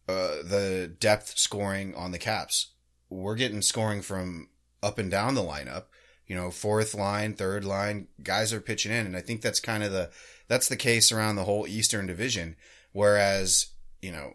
uh, 0.08 0.37
the 0.44 0.94
depth 1.00 1.37
scoring 1.37 1.96
on 1.96 2.12
the 2.12 2.18
Caps. 2.18 2.68
We're 3.11 3.35
getting 3.35 3.61
scoring 3.61 4.02
from 4.02 4.50
up 4.85 4.98
and 4.98 5.11
down 5.11 5.35
the 5.35 5.42
lineup. 5.42 5.87
You 6.28 6.37
know, 6.37 6.52
fourth 6.52 6.94
line, 6.94 7.35
third 7.35 7.64
line, 7.64 8.06
guys 8.22 8.52
are 8.52 8.61
pitching 8.61 8.92
in, 8.92 9.04
and 9.04 9.16
I 9.16 9.20
think 9.20 9.42
that's 9.42 9.58
kind 9.58 9.82
of 9.82 9.90
the 9.90 10.11
that's 10.46 10.68
the 10.68 10.76
case 10.76 11.11
around 11.11 11.35
the 11.35 11.44
whole 11.44 11.66
Eastern 11.66 12.06
Division. 12.06 12.54
Whereas, 12.92 13.66
you 14.00 14.12
know, 14.12 14.35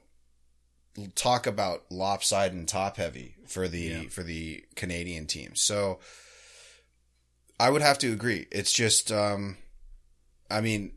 talk 1.16 1.46
about 1.48 1.84
lopsided 1.92 2.58
and 2.58 2.68
top 2.68 2.98
heavy 2.98 3.36
for 3.48 3.68
the 3.68 3.80
Yeah. 3.80 4.04
for 4.10 4.24
the 4.24 4.64
Canadian 4.76 5.28
teams. 5.28 5.62
So 5.62 6.00
I 7.60 7.70
would 7.70 7.82
have 7.82 7.98
to 8.00 8.12
agree. 8.14 8.48
It's 8.52 8.72
just 8.72 9.12
um 9.12 9.58
I 10.50 10.62
mean, 10.62 10.94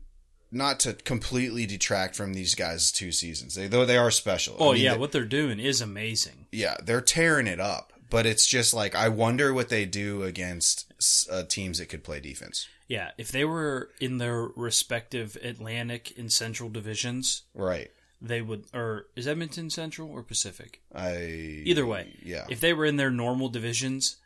not 0.51 0.79
to 0.81 0.93
completely 0.93 1.65
detract 1.65 2.15
from 2.15 2.33
these 2.33 2.55
guys' 2.55 2.91
two 2.91 3.11
seasons, 3.11 3.55
they, 3.55 3.67
though 3.67 3.85
they 3.85 3.97
are 3.97 4.11
special. 4.11 4.55
Oh 4.59 4.71
I 4.71 4.73
mean, 4.75 4.83
yeah, 4.83 4.93
they- 4.93 4.99
what 4.99 5.11
they're 5.11 5.25
doing 5.25 5.59
is 5.59 5.81
amazing. 5.81 6.47
yeah, 6.51 6.77
they're 6.83 7.01
tearing 7.01 7.47
it 7.47 7.59
up. 7.59 7.93
But 8.09 8.25
it's 8.25 8.45
just 8.45 8.73
like 8.73 8.93
I 8.93 9.07
wonder 9.07 9.53
what 9.53 9.69
they 9.69 9.85
do 9.85 10.23
against 10.23 10.91
uh, 11.31 11.43
teams 11.43 11.77
that 11.77 11.87
could 11.87 12.03
play 12.03 12.19
defense. 12.19 12.67
Yeah, 12.89 13.11
if 13.17 13.31
they 13.31 13.45
were 13.45 13.89
in 14.01 14.17
their 14.17 14.41
respective 14.43 15.37
Atlantic 15.41 16.13
and 16.17 16.29
Central 16.29 16.69
divisions, 16.69 17.43
Right. 17.53 17.89
They 18.21 18.41
would 18.41 18.65
or 18.73 19.07
is 19.15 19.27
Edmonton 19.27 19.69
Central 19.69 20.09
or 20.09 20.21
Pacific? 20.23 20.81
I 20.93 21.15
Either 21.65 21.85
way. 21.85 22.17
Yeah. 22.23 22.45
If 22.49 22.59
they 22.59 22.73
were 22.73 22.85
in 22.85 22.97
their 22.97 23.09
normal 23.11 23.49
divisions, 23.49 24.17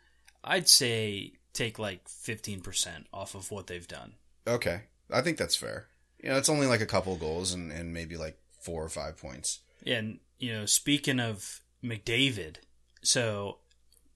I'd 0.44 0.68
say 0.68 1.32
take 1.52 1.78
like 1.78 2.06
15% 2.06 3.06
off 3.12 3.34
of 3.34 3.50
what 3.50 3.66
they've 3.66 3.88
done. 3.88 4.14
okay. 4.46 4.82
I 5.10 5.20
think 5.22 5.38
that's 5.38 5.54
fair. 5.56 5.86
You 6.20 6.30
know, 6.30 6.36
it's 6.36 6.48
only 6.48 6.66
like 6.66 6.80
a 6.80 6.86
couple 6.86 7.14
goals 7.16 7.52
and, 7.52 7.70
and 7.70 7.94
maybe 7.94 8.16
like 8.16 8.36
four 8.60 8.82
or 8.84 8.88
five 8.88 9.16
points. 9.16 9.60
Yeah, 9.84 9.98
And 9.98 10.18
you 10.40 10.52
know, 10.52 10.66
speaking 10.66 11.20
of 11.20 11.60
McDavid, 11.82 12.56
so 13.02 13.58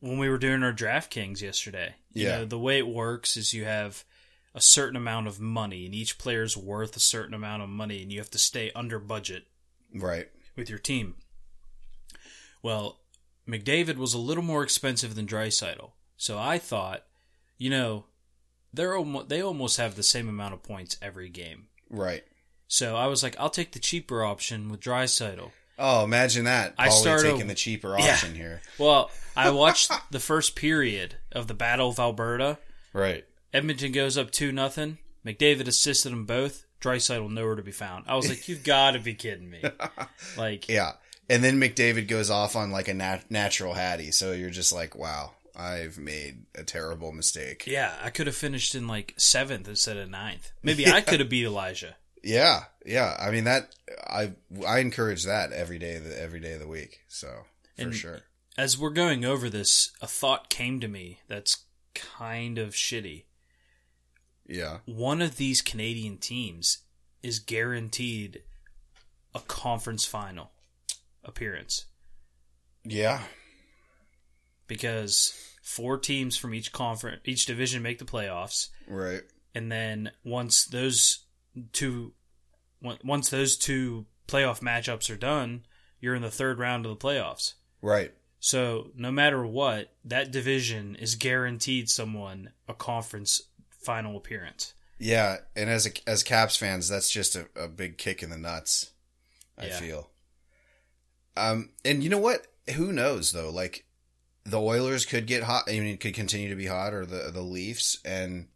when 0.00 0.18
we 0.18 0.28
were 0.28 0.36
doing 0.38 0.62
our 0.64 0.72
DraftKings 0.72 1.40
yesterday, 1.40 1.94
you 2.12 2.26
Yeah. 2.26 2.38
know, 2.38 2.44
the 2.44 2.58
way 2.58 2.78
it 2.78 2.88
works 2.88 3.36
is 3.36 3.54
you 3.54 3.64
have 3.66 4.04
a 4.52 4.60
certain 4.60 4.96
amount 4.96 5.28
of 5.28 5.38
money, 5.38 5.86
and 5.86 5.94
each 5.94 6.18
player's 6.18 6.56
worth 6.56 6.96
a 6.96 7.00
certain 7.00 7.34
amount 7.34 7.62
of 7.62 7.68
money, 7.68 8.02
and 8.02 8.10
you 8.10 8.18
have 8.18 8.30
to 8.32 8.38
stay 8.38 8.72
under 8.74 8.98
budget 8.98 9.46
Right. 9.94 10.28
with 10.56 10.68
your 10.70 10.78
team. 10.78 11.16
Well, 12.62 13.00
McDavid 13.48 13.96
was 13.96 14.14
a 14.14 14.18
little 14.18 14.42
more 14.42 14.62
expensive 14.62 15.14
than 15.14 15.26
Draisaitl, 15.26 15.90
so 16.16 16.38
I 16.38 16.58
thought, 16.58 17.04
you 17.58 17.70
know, 17.70 18.04
they're 18.72 18.94
almost, 18.96 19.28
they 19.28 19.42
almost 19.42 19.78
have 19.78 19.96
the 19.96 20.02
same 20.02 20.28
amount 20.28 20.54
of 20.54 20.62
points 20.62 20.96
every 21.02 21.28
game. 21.28 21.68
Right. 21.88 22.22
So 22.68 22.96
I 22.96 23.06
was 23.06 23.22
like, 23.22 23.34
I'll 23.38 23.50
take 23.50 23.72
the 23.72 23.78
cheaper 23.80 24.24
option 24.24 24.68
with 24.68 24.80
Draisaitl. 24.80 25.50
Oh, 25.78 26.04
imagine 26.04 26.44
that. 26.44 26.74
I 26.78 26.90
started- 26.90 27.32
taking 27.32 27.46
the 27.48 27.54
cheaper 27.54 27.96
Yeah. 27.98 28.12
option 28.12 28.34
here. 28.34 28.60
Well, 28.78 29.10
I 29.36 29.50
watched 29.50 29.90
the 30.10 30.20
first 30.20 30.54
period 30.54 31.16
of 31.32 31.46
the 31.46 31.54
Battle 31.54 31.88
of 31.88 31.98
Alberta. 31.98 32.58
Right. 32.92 33.24
Edmonton 33.52 33.90
goes 33.92 34.18
up 34.18 34.30
two 34.30 34.52
nothing. 34.52 34.98
McDavid 35.26 35.66
assisted 35.66 36.10
them 36.12 36.26
both. 36.26 36.64
Draisaitl 36.80 37.30
nowhere 37.30 37.56
to 37.56 37.62
be 37.62 37.72
found. 37.72 38.04
I 38.08 38.16
was 38.16 38.28
like, 38.28 38.48
you've 38.48 38.64
got 38.64 38.92
to 38.92 38.98
be 38.98 39.14
kidding 39.14 39.50
me! 39.50 39.62
Like, 40.36 40.68
Yeah. 40.68 40.92
And 41.28 41.44
then 41.44 41.60
McDavid 41.60 42.08
goes 42.08 42.28
off 42.30 42.56
on 42.56 42.70
like 42.70 42.88
a 42.88 42.94
nat- 42.94 43.30
natural 43.30 43.74
hattie. 43.74 44.10
So 44.10 44.32
you're 44.32 44.50
just 44.50 44.72
like, 44.72 44.96
wow, 44.96 45.32
I've 45.54 45.96
made 45.98 46.46
a 46.56 46.64
terrible 46.64 47.12
mistake. 47.12 47.66
yeah, 47.66 47.94
I 48.02 48.10
could 48.10 48.26
have 48.26 48.34
finished 48.36 48.74
in 48.74 48.86
like 48.88 49.14
seventh 49.16 49.68
instead 49.68 49.96
of 49.96 50.10
ninth. 50.10 50.50
Maybe 50.62 50.86
I 50.88 51.00
could 51.02 51.20
have 51.20 51.28
beat 51.28 51.44
Elijah. 51.44 51.96
Yeah, 52.24 52.64
yeah. 52.84 53.16
I 53.18 53.30
mean 53.30 53.44
that 53.44 53.74
I 54.06 54.32
I 54.66 54.80
encourage 54.80 55.24
that 55.24 55.52
every 55.52 55.78
day 55.78 55.94
of 55.96 56.04
the 56.04 56.20
every 56.20 56.40
day 56.40 56.52
of 56.54 56.60
the 56.60 56.68
week. 56.68 57.00
So 57.08 57.28
for 57.76 57.82
And- 57.82 57.94
sure. 57.94 58.20
As 58.58 58.76
we're 58.76 58.90
going 58.90 59.24
over 59.24 59.48
this, 59.48 59.92
a 60.02 60.06
thought 60.08 60.50
came 60.50 60.80
to 60.80 60.88
me 60.88 61.20
that's 61.28 61.58
kind 61.94 62.58
of 62.58 62.70
shitty. 62.74 63.24
Yeah. 64.50 64.78
one 64.84 65.22
of 65.22 65.36
these 65.36 65.62
Canadian 65.62 66.18
teams 66.18 66.78
is 67.22 67.38
guaranteed 67.38 68.42
a 69.34 69.40
conference 69.40 70.04
final 70.04 70.50
appearance 71.24 71.86
Yeah. 72.84 73.22
because 74.66 75.34
four 75.62 75.98
teams 75.98 76.36
from 76.36 76.54
each 76.54 76.72
conference, 76.72 77.20
each 77.24 77.46
division 77.46 77.82
make 77.82 77.98
the 77.98 78.04
playoffs, 78.04 78.68
Right. 78.86 79.22
and 79.54 79.70
then 79.70 80.12
once 80.24 80.64
those 80.64 81.26
two, 81.72 82.14
once 82.80 83.28
those 83.30 83.56
two 83.56 84.06
playoff 84.26 84.60
matchups 84.60 85.10
are 85.10 85.16
done, 85.16 85.66
you're 86.00 86.14
in 86.14 86.22
the 86.22 86.30
third 86.30 86.58
round 86.58 86.86
of 86.86 86.90
the 86.98 87.04
playoffs. 87.06 87.54
Right. 87.82 88.12
So 88.38 88.90
no 88.94 89.12
matter 89.12 89.44
what, 89.44 89.94
that 90.04 90.30
division 90.30 90.96
is 90.96 91.14
guaranteed 91.14 91.90
someone 91.90 92.52
a 92.66 92.72
conference 92.74 93.42
final 93.82 94.16
appearance. 94.16 94.74
Yeah, 94.98 95.38
and 95.56 95.70
as 95.70 95.86
a, 95.86 95.90
as 96.06 96.22
Caps 96.22 96.56
fans, 96.56 96.88
that's 96.88 97.10
just 97.10 97.34
a, 97.36 97.46
a 97.56 97.68
big 97.68 97.96
kick 97.98 98.22
in 98.22 98.30
the 98.30 98.36
nuts. 98.38 98.90
I 99.58 99.66
Yeah. 99.66 99.78
feel. 99.80 100.10
Um, 101.36 101.70
and 101.84 102.02
you 102.02 102.10
know 102.10 102.18
what? 102.18 102.46
Who 102.76 102.92
knows 102.92 103.32
though? 103.32 103.50
Like 103.50 103.84
the 104.44 104.60
Oilers 104.60 105.06
could 105.06 105.26
get 105.26 105.44
hot. 105.44 105.64
I 105.68 105.80
mean, 105.80 105.96
could 105.98 106.14
continue 106.14 106.48
to 106.48 106.56
be 106.56 106.66
hot, 106.66 106.92
or 106.92 107.06
the 107.06 107.30
the 107.32 107.40
Leafs 107.42 107.98
and 108.04 108.48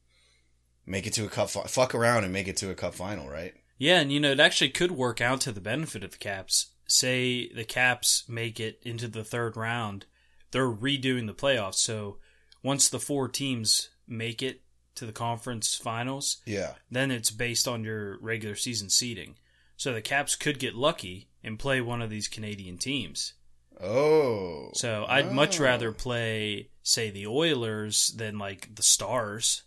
make 0.87 1.07
it 1.07 1.13
to 1.15 1.25
a 1.25 1.29
cup. 1.29 1.51
Fuck 1.51 1.95
around 1.95 2.25
and 2.25 2.33
make 2.33 2.49
it 2.49 2.57
to 2.59 2.71
a 2.71 2.75
cup 2.75 2.95
final, 2.95 3.29
right? 3.29 3.55
Yeah, 3.79 4.01
and 4.01 4.13
you 4.13 4.21
know, 4.21 4.33
it 4.33 4.41
actually 4.41 4.71
could 4.71 4.93
work 4.93 5.21
out 5.21 5.41
to 5.43 5.53
the 5.53 5.61
benefit 5.61 6.05
of 6.05 6.13
the 6.13 6.19
Caps. 6.19 6.73
Say 6.87 7.51
the 7.53 7.65
Caps 7.65 8.25
make 8.29 8.61
it 8.61 8.81
into 8.85 9.09
the 9.09 9.25
third 9.25 9.57
round, 9.57 10.05
they're 10.51 10.69
redoing 10.69 11.27
the 11.27 11.35
playoffs. 11.35 11.77
So 11.77 12.19
once 12.63 12.89
the 12.89 13.01
four 13.01 13.29
teams 13.29 13.89
make 14.07 14.43
it 14.43 14.61
to 14.97 15.07
the 15.07 15.13
conference 15.13 15.75
finals, 15.75 16.39
Yeah. 16.47 16.75
then 16.91 17.11
it's 17.11 17.31
based 17.31 17.67
on 17.69 17.85
your 17.85 18.19
regular 18.21 18.55
season 18.57 18.91
seeding. 18.91 19.37
So 19.77 19.93
the 19.93 20.03
Caps 20.03 20.37
could 20.37 20.59
get 20.59 20.75
lucky 20.75 21.29
and 21.43 21.59
play 21.59 21.81
one 21.81 22.01
of 22.01 22.11
these 22.11 22.29
Canadian 22.29 22.79
teams. 22.79 23.35
Oh. 23.81 24.71
So 24.75 25.05
I'd 25.09 25.33
much 25.33 25.59
Oh. 25.59 25.65
rather 25.65 25.91
play, 25.93 26.71
say, 26.83 27.11
the 27.11 27.27
Oilers 27.27 28.09
than 28.17 28.39
like 28.39 28.75
the 28.77 28.83
Stars 28.85 29.63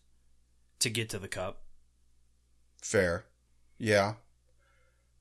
to 0.79 0.89
get 0.89 1.09
to 1.09 1.19
the 1.19 1.27
Cup. 1.27 1.63
Fair. 2.81 3.25
Yeah. 3.77 4.15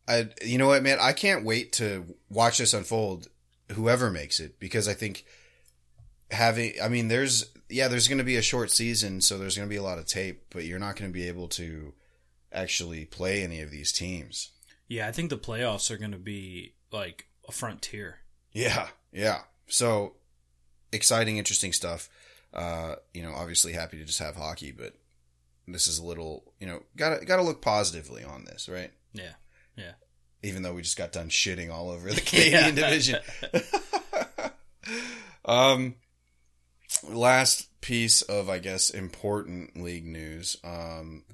I 0.09 0.29
you 0.45 0.57
know 0.57 0.69
what, 0.69 0.83
man, 0.85 0.99
I 1.01 1.13
can't 1.13 1.45
wait 1.45 1.73
to 1.75 2.15
watch 2.29 2.59
this 2.59 2.73
unfold 2.75 3.29
whoever 3.73 4.11
makes 4.11 4.39
it 4.39 4.61
because 4.61 4.87
I 4.87 4.95
think 4.95 5.25
having 6.31 6.75
I 6.81 6.89
mean 6.89 7.09
there's 7.09 7.47
yeah, 7.69 7.89
there's 7.89 8.09
going 8.09 8.19
to 8.19 8.25
be 8.25 8.37
a 8.37 8.43
short 8.43 8.71
season 8.71 9.21
so 9.21 9.39
there's 9.39 9.57
going 9.57 9.69
to 9.69 9.73
be 9.73 9.77
a 9.79 9.83
lot 9.83 9.99
of 9.99 10.07
tape, 10.07 10.45
but 10.51 10.65
you're 10.65 10.79
not 10.79 10.97
going 10.97 11.11
to 11.11 11.15
be 11.15 11.29
able 11.29 11.49
to 11.49 11.93
actually 12.53 13.05
play 13.05 13.43
any 13.43 13.61
of 13.61 13.71
these 13.71 13.93
teams. 13.93 14.51
Yeah, 14.89 15.09
I 15.09 15.13
think 15.13 15.31
the 15.31 15.39
playoffs 15.39 15.91
are 15.91 15.97
going 15.99 16.13
to 16.13 16.19
be 16.19 16.75
like 16.93 17.27
a 17.49 17.53
frontier. 17.53 18.19
Yeah. 18.53 18.89
Yeah. 19.13 19.41
So 19.69 20.15
exciting 20.93 21.39
interesting 21.39 21.73
stuff. 21.73 22.09
Uh, 22.55 22.95
you 23.13 23.23
know, 23.23 23.33
obviously 23.35 23.73
happy 23.73 23.99
to 23.99 24.05
just 24.05 24.21
have 24.21 24.37
hockey, 24.37 24.73
but 24.73 24.95
this 25.67 25.89
is 25.89 25.99
a 25.99 26.05
little, 26.05 26.45
you 26.61 26.67
know, 26.67 26.83
got 26.97 27.19
to 27.19 27.27
got 27.27 27.37
to 27.37 27.43
look 27.43 27.61
positively 27.61 28.23
on 28.25 28.45
this, 28.45 28.69
right? 28.69 28.93
Yeah. 29.13 29.33
Yeah. 29.77 29.93
even 30.43 30.63
though 30.63 30.73
we 30.73 30.81
just 30.81 30.97
got 30.97 31.13
done 31.13 31.29
shitting 31.29 31.71
all 31.71 31.91
over 31.91 32.11
the 32.11 32.21
Canadian 32.23 32.75
division. 32.77 33.21
um, 35.45 35.97
last 37.05 37.81
piece 37.81 38.23
of, 38.23 38.49
I 38.49 38.59
guess, 38.59 38.91
important 38.91 39.81
league 39.81 40.07
news. 40.07 40.57
Um, 40.65 41.25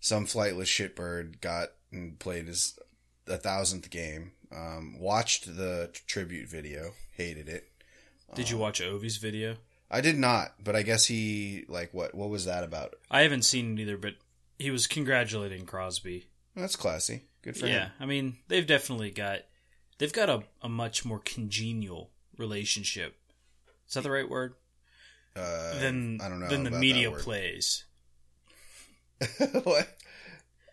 some 0.00 0.26
flightless 0.26 0.66
shitbird 0.66 1.40
got 1.40 1.68
and 1.92 2.18
played 2.18 2.46
his 2.46 2.78
a 3.26 3.36
thousandth 3.36 3.90
game. 3.90 4.32
Um, 4.50 4.98
watched 4.98 5.56
the 5.56 5.90
tribute 6.06 6.48
video, 6.48 6.92
hated 7.16 7.48
it. 7.48 7.68
Did 8.34 8.50
you 8.50 8.58
watch 8.58 8.80
Ovi's 8.80 9.16
video? 9.16 9.56
I 9.90 10.00
did 10.00 10.18
not, 10.18 10.52
but 10.62 10.76
I 10.76 10.82
guess 10.82 11.06
he 11.06 11.64
like 11.68 11.92
what? 11.92 12.14
What 12.14 12.28
was 12.28 12.44
that 12.44 12.64
about? 12.64 12.94
I 13.10 13.22
haven't 13.22 13.42
seen 13.42 13.78
it 13.78 13.82
either, 13.82 13.96
but 13.96 14.14
he 14.58 14.70
was 14.70 14.86
congratulating 14.86 15.64
Crosby. 15.64 16.26
That's 16.54 16.76
classy. 16.76 17.22
Good 17.42 17.56
for 17.56 17.66
yeah, 17.66 17.72
him. 17.72 17.80
Yeah, 17.80 17.88
I 18.00 18.06
mean 18.06 18.36
they've 18.48 18.66
definitely 18.66 19.10
got 19.10 19.40
they've 19.98 20.12
got 20.12 20.28
a, 20.28 20.42
a 20.62 20.68
much 20.68 21.04
more 21.04 21.20
congenial 21.20 22.10
relationship. 22.36 23.16
Is 23.86 23.94
that 23.94 24.02
the 24.02 24.10
right 24.10 24.28
word? 24.28 24.54
Uh, 25.38 25.78
Than 25.78 26.20
I 26.20 26.28
don't 26.28 26.40
know 26.40 26.48
than 26.48 26.64
the 26.64 26.70
media 26.70 27.10
plays. 27.10 27.84
what? 29.64 29.88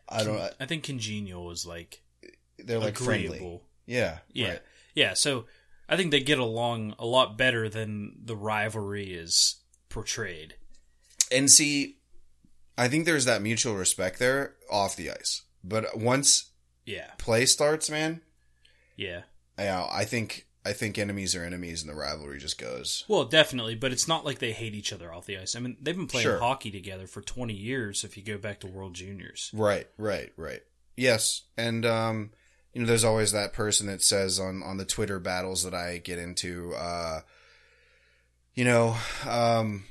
I 0.09 0.23
don't. 0.23 0.53
I 0.59 0.65
think 0.65 0.83
congenial 0.83 1.51
is 1.51 1.65
like 1.65 2.01
They're 2.59 2.79
like 2.79 2.99
agreeable. 2.99 3.35
friendly. 3.35 3.61
Yeah. 3.85 4.19
Yeah, 4.31 4.47
right. 4.49 4.61
yeah. 4.93 5.13
So 5.13 5.45
I 5.89 5.97
think 5.97 6.11
they 6.11 6.19
get 6.21 6.39
along 6.39 6.95
a 6.99 7.05
lot 7.05 7.37
better 7.37 7.69
than 7.69 8.13
the 8.23 8.35
rivalry 8.35 9.13
is 9.13 9.57
portrayed. 9.89 10.55
And 11.31 11.49
see, 11.49 11.97
I 12.77 12.87
think 12.87 13.05
there's 13.05 13.25
that 13.25 13.41
mutual 13.41 13.75
respect 13.75 14.19
there 14.19 14.55
off 14.71 14.95
the 14.95 15.09
ice. 15.11 15.41
But 15.63 15.97
once 15.97 16.51
Yeah, 16.85 17.09
play 17.17 17.45
starts, 17.47 17.89
man, 17.89 18.21
yeah. 18.95 19.21
yeah, 19.57 19.87
I 19.91 20.05
think 20.05 20.44
I 20.65 20.73
think 20.73 20.97
enemies 20.97 21.35
are 21.35 21.43
enemies, 21.43 21.81
and 21.81 21.89
the 21.91 21.95
rivalry 21.95 22.39
just 22.39 22.57
goes. 22.57 23.05
Well, 23.07 23.25
definitely, 23.25 23.75
but 23.75 23.91
it's 23.91 24.07
not 24.07 24.25
like 24.25 24.39
they 24.39 24.51
hate 24.51 24.73
each 24.73 24.91
other 24.91 25.13
off 25.13 25.25
the 25.27 25.37
ice. 25.37 25.55
I 25.55 25.59
mean, 25.59 25.77
they've 25.79 25.95
been 25.95 26.07
playing 26.07 26.23
Sure. 26.25 26.39
hockey 26.39 26.71
together 26.71 27.05
for 27.05 27.21
20 27.21 27.53
years 27.53 28.03
if 28.03 28.17
you 28.17 28.23
go 28.23 28.37
back 28.39 28.59
to 28.61 28.67
World 28.67 28.95
Juniors. 28.95 29.51
Right, 29.53 29.87
right, 29.97 30.31
right. 30.37 30.61
Yes, 30.97 31.43
and 31.55 31.85
um, 31.85 32.31
you 32.73 32.81
know, 32.81 32.87
there's 32.87 33.03
always 33.03 33.31
that 33.31 33.53
person 33.53 33.87
that 33.87 34.01
says 34.01 34.39
on 34.39 34.63
on 34.63 34.77
the 34.77 34.85
Twitter 34.85 35.19
battles 35.19 35.63
that 35.63 35.73
I 35.75 35.97
get 35.99 36.17
into, 36.19 36.73
uh, 36.75 37.21
you 38.53 38.65
know, 38.65 38.95
um, 39.27 39.83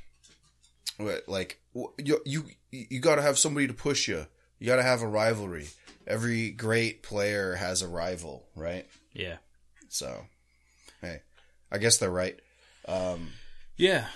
like 1.27 1.61
you 1.99 2.21
you 2.25 2.45
you 2.71 3.01
got 3.01 3.17
to 3.17 3.23
have 3.23 3.39
somebody 3.39 3.67
to 3.67 3.75
push 3.75 4.09
you. 4.09 4.27
You 4.59 4.67
got 4.67 4.77
to 4.77 4.83
have 4.83 5.03
a 5.03 5.07
rivalry. 5.07 5.69
Every 6.07 6.51
great 6.51 7.03
player 7.03 7.55
has 7.55 7.81
a 7.83 7.89
rival, 7.89 8.47
right? 8.57 8.87
Yeah. 9.13 9.37
So, 9.89 10.27
I 11.75 11.79
guess 11.79 11.99
they're 11.99 12.11
right. 12.11 12.39
Um, 12.87 13.33
Yeah. 13.77 14.07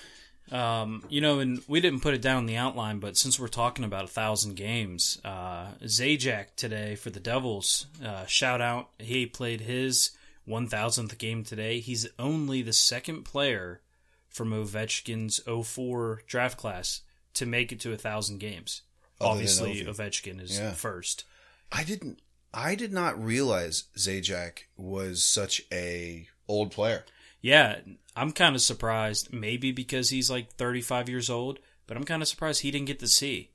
Um, 0.52 1.04
you 1.10 1.20
know, 1.20 1.40
and 1.40 1.60
we 1.68 1.80
didn't 1.80 2.00
put 2.00 2.14
it 2.14 2.22
down 2.22 2.38
in 2.38 2.46
the 2.46 2.56
outline, 2.56 3.00
but 3.00 3.16
since 3.18 3.38
we're 3.38 3.48
talking 3.48 3.84
about 3.84 4.04
a 4.04 4.08
thousand 4.08 4.54
games, 4.54 5.20
uh, 5.24 5.72
Zajac 5.82 6.54
today 6.56 6.94
for 6.94 7.10
the 7.10 7.20
Devils, 7.20 7.86
uh, 8.02 8.24
shout 8.26 8.60
out, 8.62 8.88
he 8.98 9.26
played 9.26 9.60
his 9.62 10.12
1000th 10.48 11.18
game 11.18 11.44
today. 11.44 11.80
He's 11.80 12.06
only 12.18 12.62
the 12.62 12.72
second 12.72 13.24
player 13.24 13.82
from 14.28 14.52
Ovechkin's 14.52 15.40
04 15.46 16.22
draft 16.26 16.56
class 16.56 17.02
to 17.34 17.44
make 17.44 17.72
it 17.72 17.80
to 17.80 17.92
a 17.92 17.98
thousand 17.98 18.38
games. 18.38 18.82
Other 19.20 19.30
Obviously, 19.32 19.84
Ovechkin 19.84 20.40
is 20.40 20.58
Yeah. 20.58 20.72
first. 20.72 21.24
I 21.72 21.84
didn't. 21.84 22.20
I 22.54 22.74
did 22.74 22.92
not 22.92 23.22
realize 23.22 23.84
Zajac 23.98 24.60
was 24.78 25.22
such 25.24 25.62
a 25.70 26.28
old 26.46 26.70
player. 26.70 27.04
Yeah, 27.40 27.80
I'm 28.16 28.32
kind 28.32 28.54
of 28.54 28.62
surprised. 28.62 29.32
Maybe 29.32 29.72
because 29.72 30.10
he's 30.10 30.30
like 30.30 30.52
35 30.54 31.08
years 31.08 31.30
old, 31.30 31.60
but 31.86 31.96
I'm 31.96 32.04
kind 32.04 32.22
of 32.22 32.28
surprised 32.28 32.62
he 32.62 32.70
didn't 32.70 32.86
get 32.86 32.98
to 33.00 33.08
see. 33.08 33.50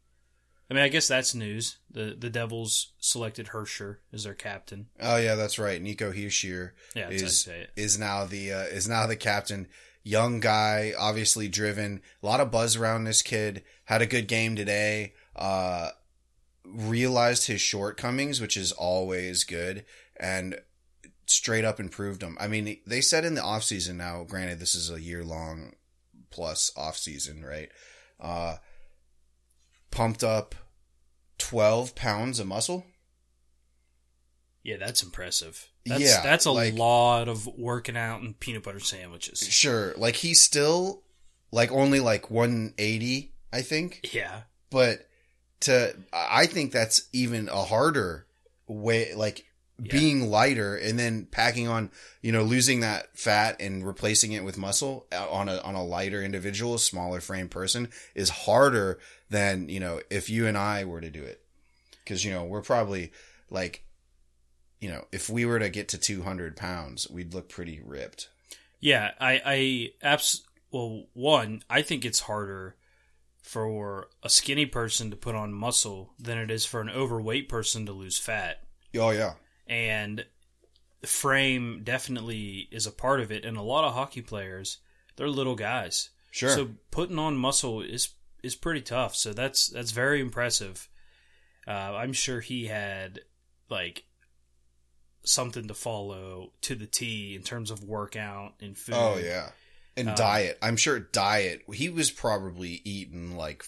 I 0.70 0.74
mean, 0.74 0.84
I 0.84 0.88
guess 0.88 1.08
that's 1.08 1.36
news. 1.36 1.78
The 1.92 2.16
the 2.18 2.30
Devils 2.30 2.94
selected 3.00 3.48
Hischier 3.48 3.98
as 4.12 4.24
their 4.24 4.34
captain. 4.34 4.88
Oh 5.00 5.18
yeah, 5.18 5.36
that's 5.36 5.60
right. 5.60 5.82
Nico 5.82 6.12
Hischier 6.12 6.72
Yeah, 6.96 7.10
that's 7.10 7.46
how 7.46 7.52
you 7.52 7.66
is 7.76 7.94
is 7.94 8.00
now 8.00 8.26
the 8.26 8.54
uh, 8.54 8.64
is 8.64 8.88
now 8.88 9.06
the 9.06 9.16
captain. 9.16 9.68
Young 10.06 10.40
guy, 10.40 10.94
obviously 10.98 11.48
driven. 11.48 12.02
A 12.22 12.26
lot 12.26 12.40
of 12.42 12.52
buzz 12.52 12.76
around 12.76 13.04
this 13.04 13.22
kid. 13.22 13.64
Had 13.86 14.02
a 14.02 14.06
good 14.06 14.28
game 14.28 14.56
today. 14.56 15.14
Uh, 15.36 15.90
realized 16.66 17.48
his 17.48 17.62
shortcomings, 17.62 18.42
which 18.42 18.58
is 18.58 18.72
always 18.72 19.44
good, 19.44 19.86
and 20.18 20.60
straight 21.26 21.66
up 21.66 21.80
improved 21.80 22.22
them. 22.22 22.38
I 22.40 22.48
mean, 22.48 22.78
they 22.86 23.02
said 23.02 23.26
in 23.26 23.36
the 23.36 23.44
off 23.44 23.64
season. 23.64 23.98
Now, 23.98 24.24
granted, 24.24 24.60
this 24.60 24.76
is 24.76 24.90
a 24.90 25.02
year 25.02 25.24
long 25.24 25.74
plus 26.30 26.72
off 26.76 26.98
season, 26.98 27.44
right? 27.44 27.70
Uh, 28.20 28.58
pumped 29.92 30.24
up 30.24 30.56
twelve 31.38 31.96
pounds 31.96 32.40
of 32.40 32.48
muscle. 32.48 32.86
Yeah, 34.64 34.78
that's 34.78 35.04
impressive. 35.04 35.70
That's, 35.86 36.02
Yeah, 36.02 36.22
that's 36.22 36.46
a 36.46 36.52
like- 36.52 36.74
lot 36.76 37.28
of 37.28 37.46
working 37.48 37.98
out 37.98 38.22
and 38.22 38.40
peanut 38.40 38.64
butter 38.64 38.80
sandwiches. 38.80 39.40
Sure, 39.46 39.94
like 39.98 40.16
he's 40.16 40.40
still 40.40 41.04
like 41.52 41.72
only 41.72 42.00
like 42.00 42.32
180, 42.32 43.34
I 43.52 43.62
think. 43.62 44.10
Yeah, 44.14 44.44
But 44.70 45.08
to 45.62 45.96
I 46.12 46.46
think 46.48 46.72
that's 46.72 47.08
even 47.14 47.48
a 47.50 47.64
harder 47.64 48.26
way 48.68 49.14
like 49.14 49.46
being 49.82 50.30
lighter 50.30 50.76
and 50.76 51.00
then 51.00 51.26
packing 51.26 51.68
on, 51.68 51.90
you 52.22 52.32
know, 52.32 52.44
losing 52.44 52.82
that 52.82 53.18
fat 53.18 53.58
and 53.60 53.86
replacing 53.86 54.32
it 54.32 54.44
with 54.44 54.58
muscle 54.58 55.08
uh, 55.12 55.28
on 55.30 55.50
a 55.50 55.58
on 55.60 55.76
a 55.76 55.84
lighter 55.84 56.22
individual, 56.22 56.78
smaller 56.78 57.20
frame 57.20 57.50
person 57.50 57.90
is 58.16 58.30
harder 58.30 59.00
than, 59.30 59.70
you 59.70 59.80
know, 59.80 60.00
if 60.10 60.30
you 60.30 60.48
and 60.48 60.58
I 60.58 60.86
were 60.86 61.02
to 61.02 61.10
do 61.10 61.24
it. 61.24 61.42
Cuz 62.06 62.24
you 62.24 62.32
know, 62.32 62.44
we're 62.44 62.62
probably 62.62 63.12
like 63.50 63.84
you 64.80 64.90
know, 64.90 65.06
if 65.14 65.30
we 65.30 65.46
were 65.46 65.60
to 65.60 65.70
get 65.70 65.88
to 65.90 65.98
200 65.98 66.58
pounds, 66.58 67.10
we'd 67.10 67.34
look 67.34 67.48
pretty 67.48 67.80
ripped. 67.86 68.28
Yeah, 68.82 69.12
I, 69.18 69.42
I 69.46 69.90
abs. 70.02 70.44
Well, 70.72 71.06
one, 71.14 71.64
I 71.70 71.82
think 71.84 72.04
it's 72.04 72.20
harder 72.22 72.76
for 73.42 74.10
a 74.24 74.30
skinny 74.30 74.66
person 74.66 75.10
to 75.10 75.16
put 75.16 75.36
on 75.36 75.54
muscle 75.54 76.14
than 76.20 76.38
it 76.38 76.52
is 76.52 76.66
for 76.66 76.82
an 76.82 76.90
overweight 76.90 77.48
person 77.48 77.86
to 77.86 77.94
lose 77.94 78.18
fat. 78.18 78.62
Oh 78.96 79.12
yeah, 79.12 79.36
and 79.68 80.26
the 81.02 81.08
frame 81.08 81.82
definitely 81.84 82.68
is 82.72 82.86
a 82.88 82.92
part 82.92 83.20
of 83.20 83.32
it. 83.32 83.44
And 83.46 83.58
a 83.58 83.62
lot 83.62 83.84
of 83.84 83.94
hockey 83.94 84.22
players, 84.22 84.78
they're 85.16 85.30
little 85.30 85.56
guys. 85.56 86.10
Sure. 86.32 86.50
So 86.50 86.70
putting 86.92 87.20
on 87.20 87.38
muscle 87.38 87.82
is 87.82 88.10
is 88.42 88.56
pretty 88.56 88.82
tough. 88.82 89.16
So 89.16 89.34
that's 89.34 89.68
that's 89.68 89.92
very 89.92 90.20
impressive. 90.20 90.90
Uh, 91.68 91.72
I'm 91.96 92.14
sure 92.14 92.40
he 92.42 92.68
had 92.68 93.20
like 93.70 94.04
something 95.24 95.68
to 95.68 95.74
follow 95.74 96.52
to 96.62 96.76
the 96.76 96.86
T 96.86 97.36
in 97.36 97.44
terms 97.44 97.72
of 97.72 97.84
workout 97.84 98.56
and 98.62 98.78
food. 98.78 98.96
Oh 98.98 99.18
yeah, 99.18 99.50
and 99.96 100.10
Um, 100.10 100.16
diet. 100.16 100.58
I'm 100.62 100.76
sure 100.78 101.00
diet. 101.00 101.62
He 101.74 101.90
was 101.90 102.12
probably 102.12 102.82
eating 102.84 103.38
like 103.38 103.66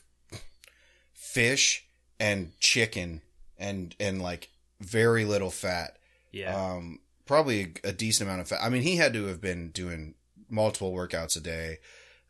fish 1.13 1.85
and 2.19 2.57
chicken 2.59 3.21
and 3.57 3.95
and 3.99 4.21
like 4.21 4.49
very 4.81 5.25
little 5.25 5.51
fat. 5.51 5.97
Yeah. 6.31 6.55
Um, 6.55 6.99
probably 7.25 7.73
a, 7.83 7.89
a 7.89 7.93
decent 7.93 8.29
amount 8.29 8.41
of 8.41 8.47
fat. 8.47 8.61
I 8.61 8.69
mean, 8.69 8.81
he 8.81 8.97
had 8.97 9.13
to 9.13 9.25
have 9.25 9.41
been 9.41 9.69
doing 9.69 10.15
multiple 10.49 10.93
workouts 10.93 11.35
a 11.37 11.39
day, 11.39 11.79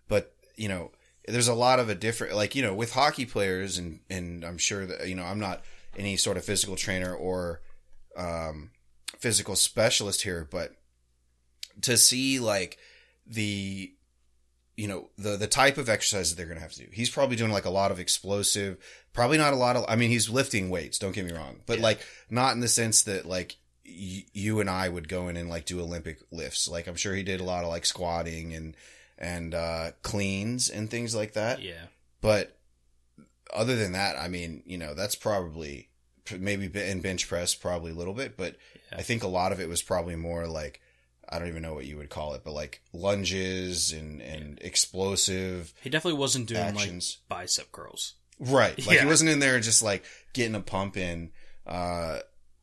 but 0.07 0.33
you 0.55 0.69
know, 0.69 0.91
there's 1.27 1.47
a 1.47 1.55
lot 1.55 1.79
of 1.79 1.89
a 1.89 1.95
different, 1.95 2.35
like, 2.35 2.55
you 2.55 2.61
know, 2.61 2.73
with 2.73 2.93
hockey 2.93 3.25
players 3.25 3.79
and, 3.79 3.99
and 4.11 4.45
I'm 4.45 4.59
sure 4.59 4.85
that, 4.85 5.07
you 5.07 5.15
know, 5.15 5.25
I'm 5.25 5.39
not 5.39 5.63
any 5.97 6.17
sort 6.17 6.37
of 6.37 6.45
physical 6.45 6.75
trainer 6.75 7.13
or, 7.15 7.61
um, 8.15 8.69
physical 9.17 9.55
specialist 9.55 10.21
here, 10.21 10.47
but 10.49 10.75
to 11.81 11.97
see 11.97 12.39
like 12.39 12.77
the, 13.25 13.94
you 14.77 14.87
know, 14.87 15.09
the, 15.17 15.37
the 15.37 15.47
type 15.47 15.77
of 15.77 15.87
exercise 15.89 16.29
that 16.29 16.35
they're 16.35 16.45
going 16.45 16.57
to 16.57 16.61
have 16.63 16.73
to 16.73 16.79
do. 16.79 16.87
He's 16.91 17.09
probably 17.09 17.35
doing 17.37 17.51
like 17.51 17.65
a 17.65 17.69
lot 17.69 17.91
of 17.91 17.99
explosive, 17.99 18.77
probably 19.13 19.37
not 19.37 19.53
a 19.53 19.57
lot 19.57 19.75
of, 19.77 19.85
I 19.87 19.95
mean, 19.95 20.09
he's 20.09 20.29
lifting 20.29 20.69
weights, 20.69 20.99
don't 20.99 21.13
get 21.15 21.25
me 21.25 21.31
wrong, 21.31 21.61
but 21.65 21.77
Yeah. 21.77 21.83
like 21.83 21.99
not 22.29 22.53
in 22.53 22.59
the 22.59 22.67
sense 22.67 23.03
that 23.03 23.25
like, 23.25 23.55
y- 23.85 24.25
you 24.33 24.59
and 24.59 24.69
I 24.69 24.89
would 24.89 25.07
go 25.07 25.29
in 25.29 25.37
and 25.37 25.49
like 25.49 25.65
do 25.65 25.79
Olympic 25.79 26.19
lifts. 26.31 26.67
Like 26.67 26.87
I'm 26.87 26.95
sure 26.97 27.13
he 27.15 27.23
did 27.23 27.39
a 27.39 27.43
lot 27.45 27.63
of 27.63 27.69
like 27.69 27.85
squatting 27.85 28.53
and 28.53 28.75
and 29.17 29.53
uh 29.55 29.91
cleans 30.01 30.69
and 30.69 30.89
things 30.89 31.15
like 31.15 31.33
that. 31.33 31.61
yeah. 31.61 31.85
But 32.19 32.57
other 33.53 33.75
than 33.77 33.93
that, 33.93 34.17
I 34.17 34.27
mean, 34.27 34.61
you 34.65 34.77
know, 34.77 34.93
that's 34.93 35.15
probably 35.15 35.89
maybe 36.37 36.65
in 36.81 36.99
bench 37.01 37.27
press 37.29 37.55
probably 37.55 37.91
a 37.91 37.95
little 37.95 38.13
bit, 38.13 38.35
but 38.35 38.55
Yeah. 38.91 38.97
I 38.99 39.03
think 39.03 39.23
a 39.23 39.27
lot 39.27 39.51
of 39.53 39.59
it 39.61 39.69
was 39.69 39.81
probably 39.81 40.15
more 40.17 40.47
like 40.47 40.81
I 41.29 41.39
don't 41.39 41.47
even 41.47 41.61
know 41.61 41.73
what 41.73 41.85
you 41.85 41.97
would 41.97 42.09
call 42.09 42.33
it, 42.35 42.43
but 42.43 42.53
like 42.53 42.81
lunges 42.93 43.91
and 43.91 44.21
and 44.21 44.59
explosive 44.61 45.73
He 45.81 45.89
definitely 45.89 46.19
wasn't 46.19 46.47
doing 46.47 46.61
actions. 46.61 47.17
like 47.29 47.39
bicep 47.39 47.71
curls. 47.71 48.13
Right. 48.39 48.77
Like 48.85 48.95
Yeah. 48.97 49.01
he 49.03 49.07
wasn't 49.07 49.29
in 49.29 49.39
there 49.39 49.59
just 49.59 49.81
like 49.81 50.03
getting 50.33 50.55
a 50.55 50.59
pump 50.61 50.97
in 50.97 51.31
uh 51.65 52.19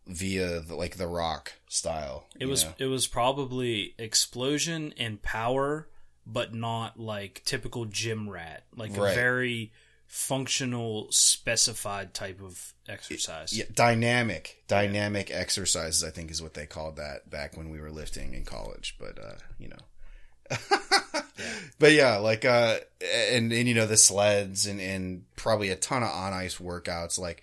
via 0.06 0.60
the, 0.60 0.74
like 0.74 0.96
the 0.96 1.06
rock 1.06 1.52
style. 1.68 2.26
It 2.38 2.46
was 2.46 2.64
know? 2.64 2.72
it 2.78 2.86
was 2.86 3.06
probably 3.06 3.94
explosion 3.98 4.92
and 4.96 5.22
power, 5.22 5.88
but 6.26 6.52
not 6.54 6.98
like 6.98 7.42
typical 7.44 7.84
gym 7.84 8.28
rat. 8.28 8.64
Like 8.76 8.96
Right. 8.96 9.12
a 9.12 9.14
very 9.14 9.72
functional, 10.12 11.06
specified 11.10 12.12
type 12.12 12.42
of 12.42 12.74
exercise. 12.86 13.56
yeah, 13.56 13.64
dynamic, 13.74 14.62
dynamic 14.68 15.30
exercises. 15.30 16.04
I 16.04 16.10
think 16.10 16.30
is 16.30 16.42
what 16.42 16.52
they 16.52 16.66
called 16.66 16.96
that 16.96 17.30
back 17.30 17.56
when 17.56 17.70
we 17.70 17.80
were 17.80 17.90
lifting 17.90 18.34
in 18.34 18.44
college. 18.44 18.94
But 18.98 19.18
uh, 19.18 19.36
you 19.58 19.68
know, 19.68 20.58
but 21.78 21.92
yeah, 21.92 22.18
like 22.18 22.44
uh, 22.44 22.80
and 23.30 23.50
and 23.54 23.66
you 23.66 23.74
know 23.74 23.86
the 23.86 23.96
sleds 23.96 24.66
and 24.66 24.82
and 24.82 25.24
probably 25.34 25.70
a 25.70 25.76
ton 25.76 26.02
of 26.02 26.10
on 26.10 26.34
ice 26.34 26.58
workouts. 26.58 27.18
Like, 27.18 27.42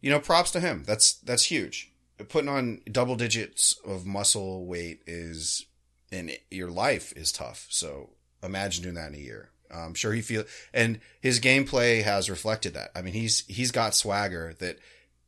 you 0.00 0.10
know, 0.10 0.20
props 0.20 0.52
to 0.52 0.60
him. 0.60 0.84
That's 0.86 1.12
that's 1.16 1.44
huge. 1.44 1.92
Putting 2.30 2.48
on 2.48 2.80
double 2.90 3.16
digits 3.16 3.78
of 3.84 4.06
muscle 4.06 4.64
weight 4.64 5.02
is 5.06 5.66
in 6.10 6.32
your 6.50 6.70
life 6.70 7.12
is 7.14 7.30
tough. 7.30 7.66
So 7.68 8.08
imagine 8.42 8.84
doing 8.84 8.94
that 8.94 9.08
in 9.08 9.16
a 9.16 9.22
year. 9.22 9.50
I'm 9.72 9.94
sure 9.94 10.12
he 10.12 10.22
feel 10.22 10.44
and 10.72 11.00
his 11.20 11.40
gameplay 11.40 12.02
has 12.02 12.30
reflected 12.30 12.74
that. 12.74 12.90
I 12.94 13.02
mean, 13.02 13.14
he's 13.14 13.44
he's 13.46 13.70
got 13.70 13.94
swagger 13.94 14.54
that 14.58 14.78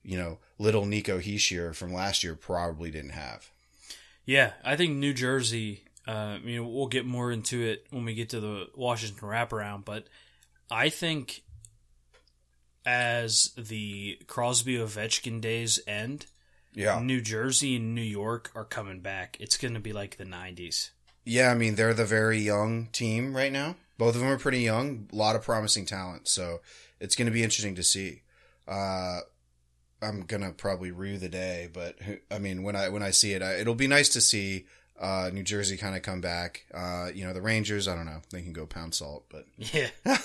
you 0.03 0.17
know 0.17 0.39
little 0.59 0.87
Nico 0.87 1.19
Hischier 1.19 1.75
from 1.75 1.93
last 1.93 2.25
year 2.25 2.35
probably 2.35 2.91
didn't 2.91 3.11
have. 3.11 3.51
Yeah, 4.25 4.53
I 4.65 4.77
think 4.77 4.97
New 4.97 5.13
Jersey. 5.15 5.83
Uh, 6.07 6.39
you 6.45 6.63
know, 6.63 6.69
we'll 6.69 6.87
get 6.87 7.05
more 7.05 7.33
into 7.33 7.63
it 7.65 7.87
when 7.91 8.05
we 8.05 8.15
get 8.15 8.29
to 8.31 8.39
the 8.39 8.69
Washington 8.77 9.29
wraparound, 9.29 9.85
but 9.85 10.07
I 10.71 10.89
think 10.89 11.43
as 12.85 13.53
the 13.57 14.19
Crosby 14.27 14.77
Ovechkin 14.77 15.41
days 15.41 15.81
end, 15.87 16.27
Yeah, 16.75 17.01
New 17.01 17.21
Jersey 17.21 17.77
and 17.77 17.95
New 17.95 18.03
York 18.03 18.51
are 18.55 18.65
coming 18.65 19.01
back. 19.01 19.37
It's 19.41 19.57
going 19.57 19.75
to 19.75 19.81
be 19.81 19.93
like 19.93 20.17
the 20.17 20.25
'90s. 20.25 20.91
yeah. 21.25 21.51
I 21.51 21.55
mean, 21.55 21.75
they're 21.75 21.95
the 21.95 22.05
very 22.05 22.39
young 22.39 22.87
team 22.93 23.35
right 23.37 23.53
now. 23.53 23.77
Both 23.99 24.15
of 24.15 24.21
them 24.21 24.31
are 24.31 24.39
pretty 24.39 24.61
young. 24.61 25.09
A 25.13 25.17
lot 25.17 25.37
of 25.37 25.43
promising 25.43 25.87
talent. 25.87 26.29
So 26.29 26.61
it's 27.01 27.17
going 27.17 27.27
to 27.27 27.33
be 27.33 27.43
interesting 27.43 27.75
to 27.77 27.83
see. 27.83 28.23
Uh, 28.69 29.21
I'm 30.03 30.23
gonna 30.23 30.53
probably 30.53 30.91
rue 30.91 31.19
the 31.19 31.29
day, 31.29 31.69
but 31.73 31.97
I 32.31 32.39
mean, 32.39 32.63
when 32.63 32.77
I 32.77 32.89
when 32.89 33.03
I 33.03 33.11
see 33.11 33.33
it, 33.33 33.43
I, 33.43 33.55
it'll 33.55 33.75
be 33.75 33.87
nice 33.87 34.11
to 34.11 34.21
see 34.21 34.67
uh, 35.01 35.31
New 35.33 35.43
Jersey 35.43 35.77
kind 35.77 35.97
of 35.97 36.03
come 36.03 36.21
back. 36.21 36.67
Uh, 36.73 37.09
you 37.15 37.25
know, 37.25 37.33
the 37.33 37.41
Rangers. 37.41 37.89
I 37.89 37.95
don't 37.95 38.07
know. 38.07 38.21
They 38.31 38.43
can 38.43 38.53
go 38.53 38.67
pound 38.67 38.95
salt, 38.95 39.25
but 39.31 39.47
Yeah, 39.57 39.89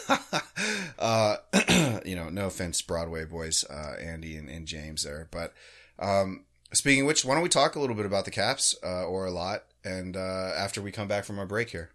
uh, 1.00 1.38
you 2.06 2.16
know, 2.16 2.30
no 2.30 2.48
offense, 2.48 2.82
Broadway 2.82 3.26
boys, 3.26 3.64
uh, 3.70 3.96
Andy 4.02 4.36
and, 4.36 4.50
and 4.50 4.66
James 4.66 5.04
there. 5.04 5.28
But 5.32 5.54
um, 6.00 6.46
speaking 6.74 7.02
of 7.02 7.08
which, 7.08 7.24
why 7.24 7.34
don't 7.34 7.44
we 7.44 7.50
talk 7.50 7.76
a 7.76 7.80
little 7.80 7.96
bit 7.96 8.06
about 8.06 8.26
the 8.26 8.32
Caps 8.32 8.76
uh, 8.84 9.06
or 9.06 9.26
a 9.26 9.32
lot, 9.32 9.64
and 9.84 10.18
uh, 10.18 10.52
after 10.58 10.82
we 10.82 10.92
come 10.92 11.08
back 11.08 11.24
from 11.24 11.40
our 11.40 11.46
break 11.46 11.70
here. 11.70 11.92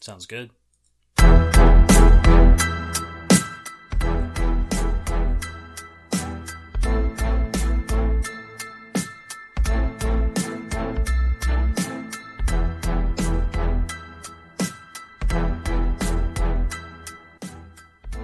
sounds 0.00 0.26
good. 0.26 0.50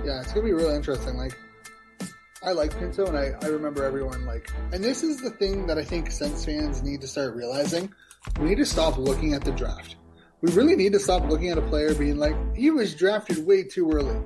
Yeah, 0.05 0.21
it's 0.21 0.33
gonna 0.33 0.45
be 0.45 0.53
really 0.53 0.75
interesting. 0.75 1.17
Like, 1.17 1.39
I 2.43 2.51
like 2.53 2.77
Pinto, 2.77 3.07
and 3.07 3.17
I, 3.17 3.35
I 3.41 3.47
remember 3.47 3.85
everyone 3.85 4.27
like, 4.27 4.51
and 4.73 4.83
this 4.83 5.05
is 5.05 5.19
the 5.19 5.31
thing 5.31 5.67
that 5.69 5.79
I 5.79 5.85
think 5.85 6.11
Sens 6.11 6.45
fans 6.45 6.83
need 6.83 7.01
to 7.03 7.07
start 7.07 7.35
realizing. 7.37 7.93
We 8.41 8.49
need 8.49 8.59
to 8.59 8.67
stop 8.67 8.99
looking 8.99 9.35
at 9.35 9.45
the 9.45 9.53
draft. 9.53 9.97
We 10.43 10.51
really 10.55 10.75
need 10.75 10.93
to 10.95 10.99
stop 10.99 11.31
looking 11.31 11.51
at 11.51 11.59
a 11.59 11.63
player 11.63 11.95
being 11.95 12.17
like, 12.17 12.35
he 12.57 12.73
was 12.73 12.97
drafted 12.97 13.47
way 13.47 13.63
too 13.63 13.89
early. 13.93 14.21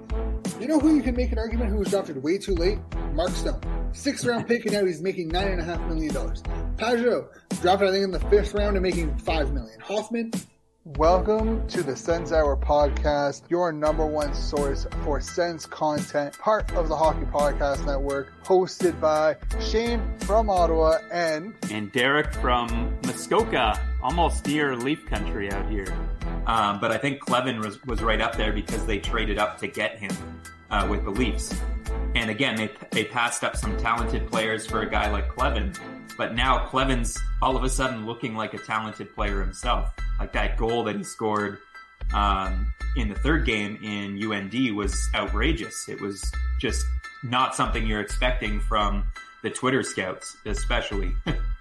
You 0.59 0.67
know 0.67 0.81
who 0.81 0.97
you 0.97 1.03
can 1.03 1.15
make 1.15 1.31
an 1.31 1.39
argument 1.39 1.69
who 1.69 1.77
was 1.77 1.91
drafted 1.91 2.23
way 2.23 2.39
too 2.39 2.55
late? 2.55 2.79
Mark 3.13 3.33
Stone. 3.33 3.61
Sixth 3.93 4.25
round 4.25 4.49
pick, 4.49 4.65
and 4.65 4.73
now 4.73 4.87
he's 4.87 5.03
making 5.03 5.29
nine 5.29 5.49
and 5.49 5.61
a 5.61 5.65
half 5.65 5.79
million 5.83 6.15
dollars. 6.15 6.43
Pageau, 6.77 7.29
drafted 7.61 7.89
I 7.89 7.93
think 7.93 8.05
in 8.05 8.13
the 8.13 8.21
fifth 8.31 8.55
round 8.55 8.77
and 8.77 8.83
making 8.83 9.15
five 9.19 9.53
million. 9.53 9.79
Hoffman, 9.81 10.33
Welcome 10.95 11.67
to 11.67 11.83
the 11.83 11.97
Sens 11.97 12.31
Hour 12.31 12.57
podcast, 12.57 13.51
your 13.51 13.73
number 13.73 14.07
one 14.07 14.33
source 14.33 14.87
for 15.03 15.21
Sens 15.21 15.67
content, 15.67 16.39
part 16.39 16.73
of 16.75 16.89
the 16.89 16.95
Hockey 16.95 17.25
Podcast 17.25 17.85
Network, 17.85 18.33
hosted 18.45 19.01
by 19.01 19.35
Shane 19.61 20.01
from 20.21 20.49
Ottawa 20.49 20.99
and 21.11 21.55
and 21.73 21.91
Derek 21.91 22.33
from 22.35 22.97
Muskoka, 23.05 23.77
almost 24.07 24.47
near 24.47 24.77
Leaf 24.77 25.05
Country 25.07 25.51
out 25.51 25.69
here. 25.69 25.93
Um, 26.47 26.79
but 26.79 26.93
I 26.93 26.97
think 26.97 27.21
Kleven 27.21 27.59
was, 27.59 27.83
was 27.87 28.01
right 28.03 28.21
up 28.21 28.37
there 28.37 28.53
because 28.53 28.87
they 28.87 29.01
traded 29.01 29.37
up 29.37 29.59
to 29.59 29.67
get 29.67 29.99
him 29.99 30.13
uh, 30.71 30.87
with 30.89 31.03
the 31.03 31.11
Leafs. 31.11 31.53
And 32.15 32.31
again, 32.31 32.55
they, 32.55 32.71
they 32.93 33.03
passed 33.03 33.43
up 33.43 33.57
some 33.57 33.77
talented 33.79 34.31
players 34.31 34.65
for 34.65 34.83
a 34.83 34.89
guy 34.89 35.11
like 35.11 35.29
Kleven. 35.35 35.77
But 36.17 36.37
now 36.37 36.69
Kleven's 36.69 37.19
all 37.43 37.57
of 37.57 37.65
a 37.65 37.69
sudden 37.69 38.07
looking 38.07 38.37
like 38.37 38.55
a 38.55 38.59
talented 38.59 39.13
player 39.13 39.41
himself. 39.41 39.93
Like 40.21 40.33
that 40.35 40.57
goal 40.57 40.85
that 40.85 40.95
he 40.95 41.03
scored 41.03 41.59
um, 42.15 42.73
in 42.95 43.09
the 43.09 43.17
third 43.17 43.45
game 43.45 43.77
in 43.83 44.23
UND 44.23 44.77
was 44.77 44.97
outrageous. 45.17 45.89
It 45.89 46.01
was 46.01 46.23
just 46.61 46.87
not 47.25 47.57
something 47.57 47.85
you're 47.85 48.01
expecting 48.01 48.61
from 48.61 49.05
the 49.43 49.51
Twitter 49.51 49.83
scouts, 49.83 50.37
especially. 50.47 51.13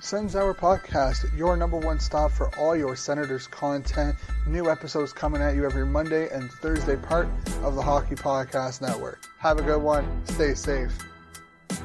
Sens 0.00 0.36
Hour 0.36 0.54
Podcast, 0.54 1.36
your 1.36 1.56
number 1.56 1.76
one 1.76 1.98
stop 1.98 2.30
for 2.30 2.56
all 2.56 2.76
your 2.76 2.94
Senators 2.94 3.48
content. 3.48 4.14
New 4.46 4.70
episodes 4.70 5.12
coming 5.12 5.42
at 5.42 5.56
you 5.56 5.64
every 5.64 5.84
Monday 5.84 6.28
and 6.30 6.48
Thursday, 6.52 6.94
part 6.94 7.28
of 7.64 7.74
the 7.74 7.82
Hockey 7.82 8.14
Podcast 8.14 8.80
Network. 8.80 9.24
Have 9.40 9.58
a 9.58 9.62
good 9.62 9.82
one. 9.82 10.24
Stay 10.26 10.54
safe. 10.54 10.96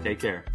Take 0.03 0.19
care. 0.19 0.45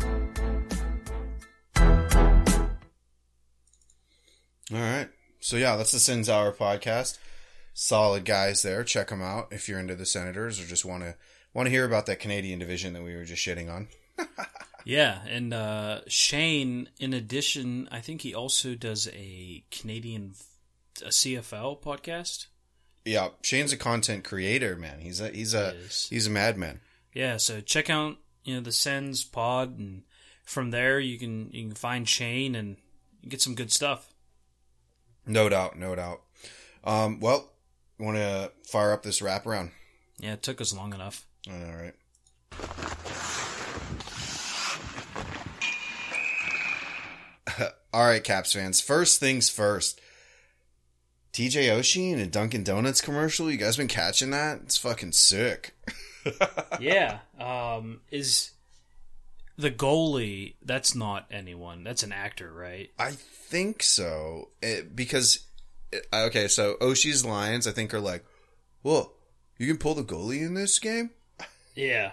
All 4.70 4.78
right. 4.78 5.08
So 5.40 5.56
yeah, 5.56 5.74
that's 5.74 5.92
the 5.92 5.98
Sens 5.98 6.28
Hour 6.28 6.52
podcast. 6.52 7.18
Solid 7.74 8.24
guys 8.24 8.62
there. 8.62 8.84
Check 8.84 9.08
them 9.08 9.20
out 9.20 9.48
if 9.50 9.68
you're 9.68 9.80
into 9.80 9.96
the 9.96 10.06
Senators 10.06 10.60
or 10.60 10.64
just 10.64 10.84
want 10.84 11.02
to 11.02 11.16
want 11.54 11.66
to 11.66 11.70
hear 11.70 11.84
about 11.84 12.06
that 12.06 12.20
Canadian 12.20 12.60
division 12.60 12.92
that 12.92 13.02
we 13.02 13.16
were 13.16 13.24
just 13.24 13.44
shitting 13.44 13.68
on. 13.68 13.88
Yeah, 14.84 15.20
and 15.26 15.52
uh, 15.52 16.00
Shane, 16.06 16.88
in 16.98 17.12
addition, 17.12 17.88
I 17.90 18.00
think 18.00 18.22
he 18.22 18.34
also 18.34 18.74
does 18.74 19.08
a 19.12 19.64
Canadian 19.70 20.34
a 21.02 21.08
CFL 21.08 21.80
podcast. 21.80 22.46
Yeah, 23.04 23.28
Shane's 23.42 23.72
a 23.72 23.76
content 23.76 24.24
creator, 24.24 24.76
man. 24.76 25.00
He's 25.00 25.20
a 25.20 25.30
he's 25.30 25.54
a 25.54 25.72
He 25.72 26.14
he's 26.14 26.26
a 26.26 26.30
madman. 26.30 26.80
Yeah, 27.14 27.36
so 27.36 27.60
check 27.60 27.90
out 27.90 28.16
you 28.44 28.54
know 28.54 28.60
the 28.60 28.72
Sens 28.72 29.24
pod, 29.24 29.78
and 29.78 30.02
from 30.44 30.70
there 30.70 31.00
you 31.00 31.18
can 31.18 31.50
you 31.52 31.66
can 31.66 31.74
find 31.74 32.08
Shane 32.08 32.54
and 32.54 32.76
get 33.26 33.40
some 33.40 33.54
good 33.54 33.72
stuff. 33.72 34.12
No 35.26 35.48
doubt, 35.48 35.78
no 35.78 35.94
doubt. 35.94 36.22
Um, 36.84 37.20
well, 37.20 37.52
want 37.98 38.16
to 38.16 38.52
fire 38.64 38.92
up 38.92 39.02
this 39.02 39.20
wraparound? 39.20 39.70
Yeah, 40.18 40.34
it 40.34 40.42
took 40.42 40.60
us 40.60 40.74
long 40.74 40.94
enough. 40.94 41.26
All 41.48 41.54
right. 41.54 41.94
All 47.92 48.04
right, 48.06 48.22
Caps 48.22 48.52
fans. 48.52 48.80
First 48.80 49.20
things 49.20 49.48
first. 49.48 50.00
TJ 51.32 51.64
Oshie 51.68 52.12
in 52.12 52.18
a 52.18 52.26
Dunkin' 52.26 52.64
Donuts 52.64 53.00
commercial. 53.00 53.50
You 53.50 53.56
guys 53.56 53.76
been 53.76 53.88
catching 53.88 54.30
that? 54.30 54.60
It's 54.64 54.76
fucking 54.76 55.12
sick. 55.12 55.74
yeah, 56.80 57.18
um, 57.40 58.00
is 58.10 58.50
the 59.56 59.70
goalie? 59.70 60.54
That's 60.62 60.94
not 60.94 61.26
anyone. 61.30 61.84
That's 61.84 62.02
an 62.02 62.12
actor, 62.12 62.52
right? 62.52 62.90
I 62.98 63.12
think 63.12 63.82
so. 63.82 64.48
It, 64.60 64.94
because, 64.96 65.40
it- 65.92 66.06
okay, 66.12 66.48
so 66.48 66.74
Oshie's 66.80 67.24
lines, 67.24 67.66
I 67.66 67.72
think, 67.72 67.94
are 67.94 68.00
like, 68.00 68.24
whoa, 68.82 69.12
you 69.58 69.66
can 69.66 69.78
pull 69.78 69.94
the 69.94 70.04
goalie 70.04 70.44
in 70.44 70.54
this 70.54 70.78
game? 70.78 71.10
Yeah, 71.74 72.12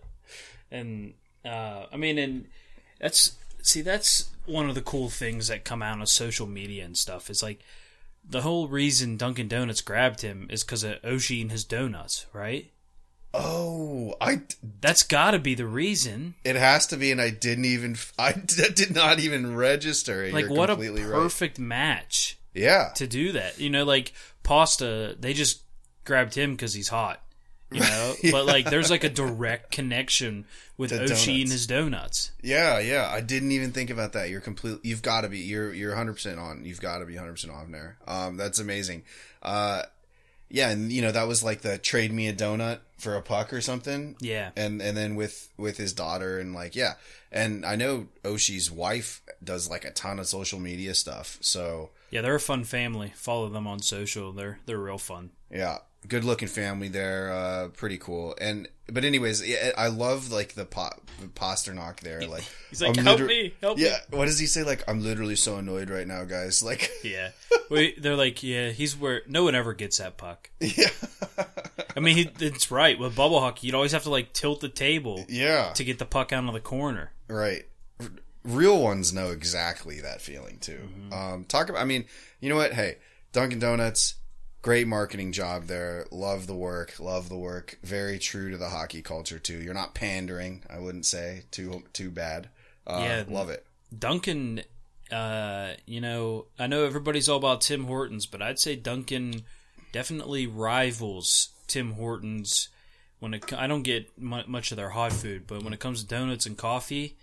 and 0.70 1.14
uh, 1.44 1.84
I 1.92 1.96
mean, 1.96 2.18
and 2.18 2.46
that's 3.00 3.32
see, 3.62 3.80
that's 3.82 4.30
one 4.48 4.68
of 4.68 4.74
the 4.74 4.82
cool 4.82 5.08
things 5.08 5.48
that 5.48 5.64
come 5.64 5.82
out 5.82 6.00
of 6.00 6.08
social 6.08 6.46
media 6.46 6.84
and 6.84 6.96
stuff. 6.96 7.30
Is 7.30 7.42
like 7.42 7.60
the 8.28 8.42
whole 8.42 8.68
reason 8.68 9.16
Dunkin' 9.16 9.48
Donuts 9.48 9.80
grabbed 9.80 10.22
him 10.22 10.46
is 10.50 10.64
because 10.64 10.84
of 10.84 11.00
Oshie 11.02 11.40
and 11.42 11.50
his 11.50 11.64
donuts, 11.64 12.26
right? 12.32 12.70
Oh, 13.34 14.14
I. 14.20 14.40
That's 14.80 15.02
got 15.02 15.32
to 15.32 15.38
be 15.38 15.54
the 15.54 15.66
reason. 15.66 16.34
It 16.44 16.56
has 16.56 16.86
to 16.88 16.96
be, 16.96 17.12
and 17.12 17.20
I 17.20 17.30
didn't 17.30 17.66
even. 17.66 17.96
I 18.18 18.32
did 18.74 18.94
not 18.94 19.20
even 19.20 19.54
register 19.54 20.24
it. 20.24 20.32
Like, 20.32 20.46
You're 20.46 20.54
what 20.54 20.70
a 20.70 20.74
completely 20.74 21.02
right. 21.02 21.12
perfect 21.12 21.58
match 21.58 22.38
Yeah. 22.54 22.90
to 22.96 23.06
do 23.06 23.32
that. 23.32 23.58
You 23.60 23.68
know, 23.70 23.84
like 23.84 24.12
Pasta, 24.42 25.14
they 25.18 25.34
just 25.34 25.62
grabbed 26.04 26.34
him 26.34 26.52
because 26.52 26.72
he's 26.72 26.88
hot. 26.88 27.22
You 27.70 27.80
know, 27.80 28.14
but 28.32 28.46
like, 28.46 28.70
there's 28.70 28.90
like 28.90 29.04
a 29.04 29.08
direct 29.10 29.70
connection 29.72 30.46
with 30.76 30.90
The 30.90 30.96
Oshie 31.00 31.06
donuts. 31.08 31.26
and 31.28 31.52
his 31.52 31.66
donuts. 31.66 32.30
Yeah, 32.42 32.78
yeah. 32.78 33.10
I 33.12 33.20
didn't 33.20 33.52
even 33.52 33.72
think 33.72 33.90
about 33.90 34.12
that. 34.14 34.30
You're 34.30 34.40
complete. 34.40 34.78
You've 34.82 35.02
got 35.02 35.22
to 35.22 35.28
be. 35.28 35.38
You're 35.40 35.72
you're 35.74 35.90
100 35.90 36.14
percent 36.14 36.38
on. 36.38 36.64
You've 36.64 36.80
got 36.80 36.98
to 36.98 37.06
be 37.06 37.14
100 37.14 37.32
percent 37.32 37.52
on 37.52 37.70
there. 37.72 37.98
Um, 38.06 38.36
that's 38.36 38.58
amazing. 38.58 39.02
Uh, 39.42 39.82
yeah, 40.50 40.70
and 40.70 40.90
you 40.90 41.02
know 41.02 41.12
that 41.12 41.28
was 41.28 41.42
like 41.42 41.60
the 41.60 41.76
trade 41.76 42.10
me 42.12 42.26
a 42.28 42.32
donut 42.32 42.78
for 42.96 43.16
a 43.16 43.22
puck 43.22 43.52
or 43.52 43.60
something. 43.60 44.16
Yeah. 44.20 44.50
and 44.56 44.80
and 44.80 44.96
then 44.96 45.14
with 45.14 45.50
with 45.58 45.76
his 45.76 45.92
daughter 45.92 46.38
and 46.38 46.54
like 46.54 46.74
yeah, 46.74 46.94
and 47.30 47.66
I 47.66 47.76
know 47.76 48.06
Oshie's 48.24 48.70
wife 48.70 49.20
does 49.44 49.68
like 49.68 49.84
a 49.84 49.90
ton 49.90 50.18
of 50.18 50.26
social 50.26 50.58
media 50.58 50.94
stuff. 50.94 51.36
So 51.42 51.90
Yeah, 52.10 52.22
they're 52.22 52.34
a 52.36 52.40
fun 52.40 52.64
family. 52.64 53.12
Follow 53.14 53.50
them 53.50 53.66
on 53.66 53.80
social. 53.80 54.32
They're 54.32 54.58
they're 54.64 54.78
real 54.78 54.96
fun. 54.96 55.32
yeah, 55.50 55.78
good 56.06 56.24
looking 56.24 56.48
family 56.48 56.88
there. 56.88 57.32
Uh, 57.32 57.68
pretty 57.68 57.98
cool. 57.98 58.34
And 58.40 58.68
but 58.90 59.04
anyways, 59.04 59.46
yeah, 59.46 59.72
I 59.76 59.88
love 59.88 60.30
like 60.30 60.54
the 60.54 60.64
po- 60.64 60.90
Pastrnak 61.34 62.00
there. 62.00 62.22
Like 62.26 62.44
He's 62.70 62.80
like, 62.80 62.96
I'm 62.96 63.04
"Help 63.04 63.20
liter- 63.20 63.28
me, 63.28 63.54
help 63.60 63.78
Yeah, 63.78 63.96
what 64.10 64.26
does 64.26 64.38
he 64.38 64.46
say? 64.46 64.62
Like 64.62 64.82
I'm 64.88 65.02
literally 65.02 65.36
so 65.36 65.56
annoyed 65.56 65.90
right 65.90 66.06
now, 66.06 66.24
guys. 66.24 66.62
Like. 66.68 66.90
Yeah. 67.02 67.30
Wait, 67.70 68.00
they're 68.00 68.16
like, 68.16 68.42
yeah, 68.42 68.70
he's 68.70 68.96
where 68.96 69.22
no 69.26 69.44
one 69.44 69.54
ever 69.54 69.74
gets 69.74 69.98
that 69.98 70.16
puck. 70.16 70.50
yeah, 70.60 70.88
I 71.96 72.00
mean, 72.00 72.16
he, 72.16 72.30
it's 72.40 72.70
right 72.70 72.98
with 72.98 73.14
bubble 73.16 73.40
hockey. 73.40 73.66
You'd 73.66 73.74
always 73.74 73.92
have 73.92 74.04
to 74.04 74.10
like 74.10 74.32
tilt 74.32 74.60
the 74.60 74.68
table 74.68 75.24
yeah, 75.28 75.72
to 75.74 75.84
get 75.84 75.98
the 75.98 76.04
puck 76.06 76.32
out 76.32 76.44
of 76.44 76.52
the 76.54 76.60
corner. 76.60 77.12
right. 77.28 77.64
R- 78.00 78.06
Real 78.44 78.80
ones 78.82 79.12
know 79.12 79.30
exactly 79.30 80.00
that 80.00 80.22
feeling 80.22 80.58
too. 80.58 80.80
Um, 81.12 81.44
talk 81.44 81.68
about. 81.68 81.82
I 81.82 81.84
mean, 81.84 82.06
you 82.40 82.48
know 82.48 82.56
what? 82.56 82.72
Hey, 82.72 82.96
Dunkin' 83.32 83.58
Donuts. 83.58 84.14
Great 84.60 84.86
marketing 84.88 85.32
job 85.32 85.66
there. 85.66 86.06
Love 86.10 86.46
the 86.46 86.54
work. 86.54 86.98
Love 86.98 87.28
the 87.28 87.36
work. 87.38 87.78
Very 87.82 88.18
true 88.18 88.50
to 88.50 88.56
the 88.56 88.70
hockey 88.70 89.02
culture 89.02 89.38
too. 89.38 89.58
You're 89.60 89.72
not 89.74 89.94
pandering. 89.94 90.64
I 90.68 90.78
wouldn't 90.78 91.06
say 91.06 91.44
too 91.50 91.84
too 91.92 92.10
bad. 92.10 92.48
Uh, 92.86 93.00
Yeah. 93.02 93.24
love 93.28 93.50
it. 93.50 93.64
Dunkin', 93.96 94.62
uh, 95.10 95.74
you 95.86 96.00
know, 96.00 96.46
I 96.58 96.66
know 96.66 96.84
everybody's 96.84 97.28
all 97.28 97.38
about 97.38 97.60
Tim 97.60 97.84
Hortons, 97.84 98.26
but 98.26 98.42
I'd 98.42 98.58
say 98.58 98.74
Dunkin' 98.76 99.42
definitely 99.92 100.46
rivals 100.46 101.50
Tim 101.66 101.92
Hortons. 101.92 102.68
When 103.20 103.34
it, 103.34 103.52
I 103.52 103.66
don't 103.66 103.82
get 103.82 104.16
much 104.18 104.70
of 104.70 104.76
their 104.76 104.90
hot 104.90 105.12
food, 105.12 105.46
but 105.46 105.62
when 105.64 105.72
it 105.72 105.80
comes 105.80 106.02
to 106.02 106.08
donuts 106.08 106.46
and 106.46 106.56
coffee, 106.56 107.16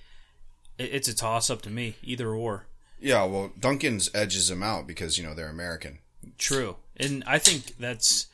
it, 0.77 0.89
it's 0.91 1.07
a 1.07 1.15
toss 1.15 1.49
up 1.49 1.61
to 1.63 1.69
me, 1.69 1.95
either 2.03 2.29
or. 2.31 2.65
Yeah, 2.99 3.23
well, 3.25 3.51
Dunkin's 3.59 4.09
edges 4.13 4.47
them 4.49 4.61
out 4.63 4.87
because 4.87 5.17
you 5.17 5.23
know 5.23 5.33
they're 5.33 5.47
American. 5.49 5.99
True, 6.37 6.77
and 6.97 7.23
I 7.25 7.39
think 7.39 7.77
that's. 7.77 8.27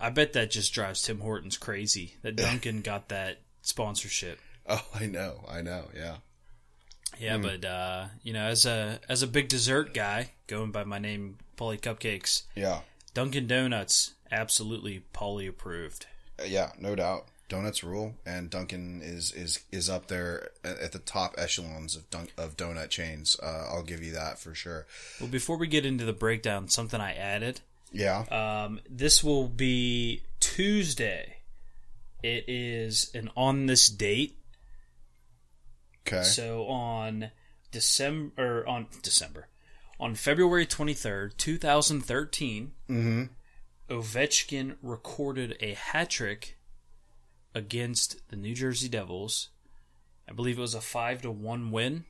I 0.00 0.10
bet 0.10 0.32
that 0.32 0.50
just 0.50 0.74
drives 0.74 1.02
Tim 1.02 1.20
Hortons 1.20 1.56
crazy 1.56 2.14
that 2.22 2.34
Dunkin' 2.34 2.80
got 2.82 3.08
that 3.10 3.38
sponsorship. 3.62 4.40
Oh, 4.68 4.84
I 4.94 5.06
know, 5.06 5.44
I 5.48 5.62
know. 5.62 5.84
Yeah, 5.94 6.16
Yeah, 7.20 7.38
but 7.38 7.64
uh, 7.64 8.06
you 8.22 8.32
know, 8.32 8.44
as 8.44 8.66
a 8.66 9.00
as 9.08 9.22
a 9.22 9.26
big 9.28 9.48
dessert 9.48 9.94
guy, 9.94 10.30
going 10.46 10.72
by 10.72 10.84
my 10.84 10.98
name, 10.98 11.38
Polly 11.56 11.78
Cupcakes, 11.78 12.42
yeah, 12.56 12.80
Dunkin' 13.14 13.46
Donuts, 13.46 14.14
absolutely 14.30 15.04
Polly 15.12 15.46
approved. 15.46 16.06
Uh, 16.40 16.44
yeah. 16.44 16.72
No 16.78 16.94
doubt. 16.94 17.26
Donuts 17.48 17.84
rule, 17.84 18.14
and 18.24 18.48
Dunkin' 18.48 19.02
is 19.04 19.30
is 19.32 19.60
is 19.70 19.90
up 19.90 20.08
there 20.08 20.50
at 20.64 20.78
at 20.78 20.92
the 20.92 20.98
top 20.98 21.34
echelons 21.36 21.94
of 21.94 22.08
dun- 22.08 22.30
of 22.38 22.56
donut 22.56 22.88
chains. 22.88 23.36
Uh, 23.42 23.66
I'll 23.70 23.82
give 23.82 24.02
you 24.02 24.12
that 24.12 24.38
for 24.38 24.54
sure. 24.54 24.86
Well, 25.20 25.28
before 25.28 25.58
we 25.58 25.66
get 25.66 25.84
into 25.84 26.06
the 26.06 26.14
breakdown, 26.14 26.68
something 26.68 27.00
I 27.00 27.12
added. 27.12 27.60
Yeah, 27.92 28.20
Um, 28.30 28.80
this 28.88 29.22
will 29.22 29.48
be 29.48 30.22
Tuesday. 30.40 31.36
It 32.22 32.44
is 32.48 33.10
an 33.14 33.30
on 33.36 33.66
this 33.66 33.88
date. 33.88 34.38
okay. 36.06 36.22
So 36.22 36.66
on 36.66 37.30
December 37.70 38.32
or 38.62 38.68
on 38.68 38.86
December, 39.02 39.48
on 40.00 40.14
February 40.14 40.66
twenty 40.66 40.94
third, 40.94 41.36
two 41.36 41.58
thousand 41.58 42.02
thirteen, 42.02 42.72
mm-hmm. 42.88 43.24
Ovechkin 43.90 44.76
recorded 44.82 45.56
a 45.60 45.74
hat 45.74 46.10
trick 46.10 46.56
against 47.54 48.26
the 48.30 48.36
New 48.36 48.54
Jersey 48.54 48.88
Devils. 48.88 49.48
I 50.28 50.32
believe 50.32 50.56
it 50.58 50.62
was 50.62 50.74
a 50.74 50.80
five 50.80 51.22
to 51.22 51.30
one 51.30 51.70
win. 51.70 52.04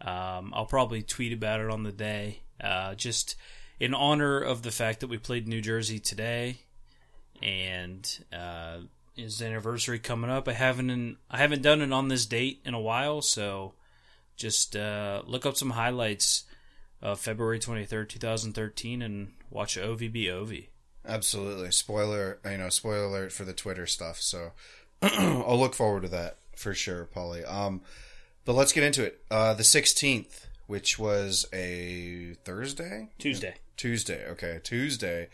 Um, 0.00 0.52
I'll 0.54 0.66
probably 0.66 1.02
tweet 1.02 1.32
about 1.32 1.60
it 1.60 1.70
on 1.70 1.84
the 1.84 1.92
day, 1.92 2.40
uh, 2.60 2.94
just 2.96 3.34
in 3.78 3.94
honor 3.94 4.40
of 4.40 4.62
the 4.62 4.70
fact 4.70 5.00
that 5.00 5.08
we 5.08 5.18
played 5.18 5.48
New 5.48 5.60
Jersey 5.60 5.98
today, 5.98 6.58
and 7.42 8.24
uh, 8.32 8.78
his 9.14 9.40
anniversary 9.42 9.98
coming 9.98 10.30
up. 10.30 10.48
I 10.48 10.52
haven't 10.52 11.18
I 11.30 11.38
haven't 11.38 11.62
done 11.62 11.80
it 11.80 11.92
on 11.92 12.08
this 12.08 12.26
date 12.26 12.60
in 12.64 12.74
a 12.74 12.80
while, 12.80 13.22
so 13.22 13.74
just 14.36 14.76
uh, 14.76 15.22
look 15.26 15.46
up 15.46 15.56
some 15.56 15.70
highlights 15.70 16.44
of 17.02 17.20
February 17.20 17.58
twenty 17.58 17.84
third, 17.84 18.10
two 18.10 18.18
thousand 18.18 18.52
thirteen, 18.52 19.02
and 19.02 19.32
watch 19.50 19.76
OVB 19.76 20.30
OV. 20.30 20.52
Absolutely. 21.06 21.70
Spoiler, 21.70 22.38
you 22.44 22.58
know, 22.58 22.68
spoiler 22.68 23.04
alert 23.04 23.32
for 23.32 23.44
the 23.44 23.52
Twitter 23.52 23.86
stuff. 23.86 24.20
So 24.20 24.52
I'll 25.02 25.58
look 25.58 25.74
forward 25.74 26.02
to 26.02 26.08
that 26.08 26.38
for 26.56 26.74
sure, 26.74 27.04
Polly. 27.04 27.44
Um, 27.44 27.82
but 28.44 28.54
let's 28.54 28.72
get 28.72 28.84
into 28.84 29.04
it. 29.04 29.22
Uh, 29.30 29.54
the 29.54 29.62
16th, 29.62 30.46
which 30.66 30.98
was 30.98 31.46
a 31.52 32.36
Thursday, 32.44 33.08
Tuesday. 33.18 33.54
Tuesday. 33.76 34.26
Okay, 34.30 34.60
Tuesday. 34.62 35.28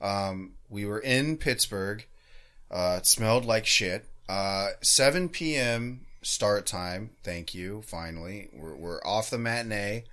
Um, 0.00 0.52
we 0.70 0.84
were 0.84 1.00
in 1.00 1.36
Pittsburgh. 1.36 2.06
Uh, 2.70 2.96
it 2.98 3.06
smelled 3.06 3.44
like 3.44 3.66
shit. 3.66 4.06
Uh, 4.28 4.68
7 4.82 5.28
p.m. 5.30 6.02
start 6.22 6.66
time. 6.66 7.10
Thank 7.24 7.54
you. 7.54 7.82
Finally, 7.86 8.48
we're 8.52 8.76
we're 8.76 9.00
off 9.04 9.30
the 9.30 9.38
matinee 9.38 10.04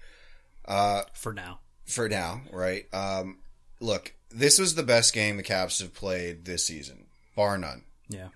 uh, 0.66 1.04
for 1.14 1.34
now. 1.34 1.60
for 1.86 2.08
now, 2.10 2.42
right? 2.52 2.86
Um, 2.94 3.38
look, 3.80 4.14
this 4.32 4.58
was 4.60 4.76
the 4.76 4.84
best 4.84 5.14
game 5.14 5.38
the 5.38 5.44
Caps 5.44 5.80
have 5.80 5.94
played 5.94 6.46
this 6.46 6.66
season, 6.66 7.06
bar 7.36 7.58
none. 7.58 7.84
Yeah. 8.10 8.30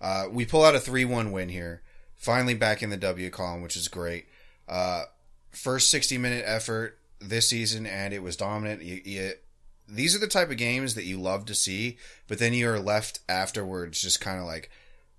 Uh, 0.00 0.26
we 0.30 0.44
pull 0.44 0.64
out 0.64 0.74
a 0.74 0.80
3 0.80 1.04
1 1.04 1.32
win 1.32 1.48
here. 1.48 1.80
Finally 2.16 2.54
back 2.54 2.82
in 2.82 2.90
the 2.90 2.96
W 2.96 3.30
column, 3.30 3.62
which 3.62 3.76
is 3.76 3.88
great. 3.88 4.26
Uh, 4.68 5.04
first 5.54 5.90
60 5.90 6.18
minute 6.18 6.44
effort 6.46 6.98
this 7.20 7.48
season, 7.48 7.86
and 7.86 8.12
it 8.12 8.22
was 8.22 8.36
dominant. 8.36 8.82
You, 8.82 9.00
you, 9.04 9.32
these 9.88 10.14
are 10.14 10.20
the 10.20 10.26
type 10.26 10.50
of 10.50 10.56
games 10.56 10.94
that 10.94 11.04
you 11.04 11.18
love 11.18 11.44
to 11.46 11.54
see, 11.54 11.98
but 12.28 12.38
then 12.38 12.54
you 12.54 12.68
are 12.68 12.78
left 12.78 13.20
afterwards 13.28 14.00
just 14.00 14.20
kind 14.20 14.38
of 14.38 14.46
like 14.46 14.70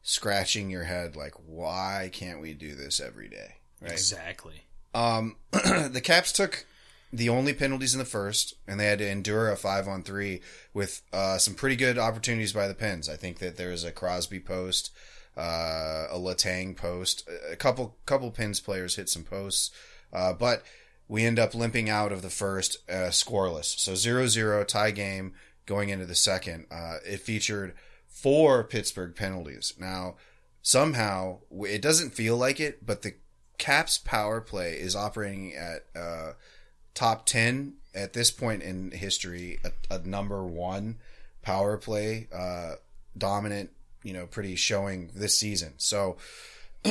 scratching 0.01 0.69
your 0.69 0.83
head, 0.83 1.15
like, 1.15 1.33
why 1.45 2.09
can't 2.13 2.39
we 2.39 2.53
do 2.53 2.75
this 2.75 2.99
every 2.99 3.27
day? 3.27 3.55
Right. 3.81 3.91
Exactly. 3.91 4.63
Um, 4.93 5.35
the 5.51 6.01
Caps 6.03 6.31
took 6.31 6.65
the 7.11 7.29
only 7.29 7.53
penalties 7.53 7.93
in 7.93 7.99
the 7.99 8.05
first, 8.05 8.55
and 8.67 8.79
they 8.79 8.85
had 8.85 8.99
to 8.99 9.09
endure 9.09 9.51
a 9.51 9.57
five 9.57 9.87
on 9.87 10.03
three 10.03 10.41
with 10.73 11.01
uh, 11.11 11.37
some 11.37 11.55
pretty 11.55 11.75
good 11.75 11.97
opportunities 11.97 12.53
by 12.53 12.67
the 12.67 12.73
Pens. 12.73 13.09
I 13.09 13.15
think 13.15 13.39
that 13.39 13.57
there's 13.57 13.83
a 13.83 13.91
Crosby 13.91 14.39
post, 14.39 14.91
uh, 15.37 16.07
a 16.09 16.17
Letang 16.17 16.75
post, 16.75 17.27
a 17.51 17.55
couple 17.55 17.97
couple 18.05 18.31
Pens 18.31 18.59
players 18.59 18.95
hit 18.95 19.09
some 19.09 19.23
posts, 19.23 19.71
uh, 20.15 20.33
but 20.33 20.63
we 21.07 21.23
end 21.23 21.37
up 21.37 21.53
limping 21.53 21.89
out 21.89 22.11
of 22.11 22.21
the 22.21 22.29
first 22.29 22.77
uh, 22.89 23.09
scoreless. 23.11 23.77
So 23.79 23.93
0-0 23.93 24.67
tie 24.67 24.91
game 24.91 25.33
going 25.65 25.89
into 25.89 26.05
the 26.05 26.15
second. 26.15 26.65
Uh, 26.71 26.97
it 27.05 27.19
featured 27.19 27.73
four 28.07 28.63
Pittsburgh 28.63 29.15
penalties. 29.15 29.73
Now 29.77 30.15
somehow 30.61 31.39
it 31.51 31.81
doesn't 31.81 32.15
feel 32.15 32.37
like 32.37 32.59
it, 32.59 32.85
but 32.85 33.01
the 33.03 33.13
Caps 33.57 33.97
power 33.97 34.41
play 34.41 34.73
is 34.73 34.95
operating 34.95 35.53
at 35.53 35.85
uh, 35.95 36.33
top 36.93 37.25
10 37.25 37.75
at 37.93 38.13
this 38.13 38.29
point 38.29 38.61
in 38.61 38.91
history, 38.91 39.59
a, 39.63 39.95
a 39.95 39.99
number 39.99 40.43
one 40.43 40.97
power 41.41 41.77
play, 41.77 42.27
uh, 42.35 42.73
dominant, 43.17 43.69
you 44.03 44.11
know, 44.11 44.25
pretty 44.25 44.55
showing 44.55 45.09
this 45.15 45.39
season. 45.39 45.73
So, 45.77 46.17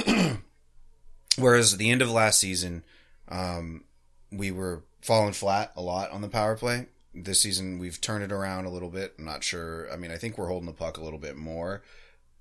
whereas 1.37 1.77
the 1.77 1.91
end 1.91 2.01
of 2.01 2.11
last 2.11 2.41
season, 2.41 2.83
um, 3.29 3.85
we 4.33 4.51
were 4.51 4.83
falling 5.03 5.33
flat 5.33 5.73
a 5.77 5.83
lot 5.83 6.11
on 6.11 6.21
the 6.23 6.29
power 6.29 6.57
play. 6.57 6.87
This 7.15 7.41
season, 7.41 7.79
we've 7.79 8.01
turned 8.01 8.25
it 8.25 8.33
around 8.33 8.65
a 8.65 8.71
little 8.71 8.89
bit. 8.91 9.15
I'm 9.19 9.25
not 9.25 9.45
sure. 9.45 9.91
I 9.93 9.97
mean, 9.97 10.11
I 10.11 10.17
think 10.17 10.37
we're 10.37 10.49
holding 10.49 10.67
the 10.67 10.73
puck 10.73 10.97
a 10.99 11.05
little 11.05 11.19
bit 11.19 11.37
more, 11.37 11.83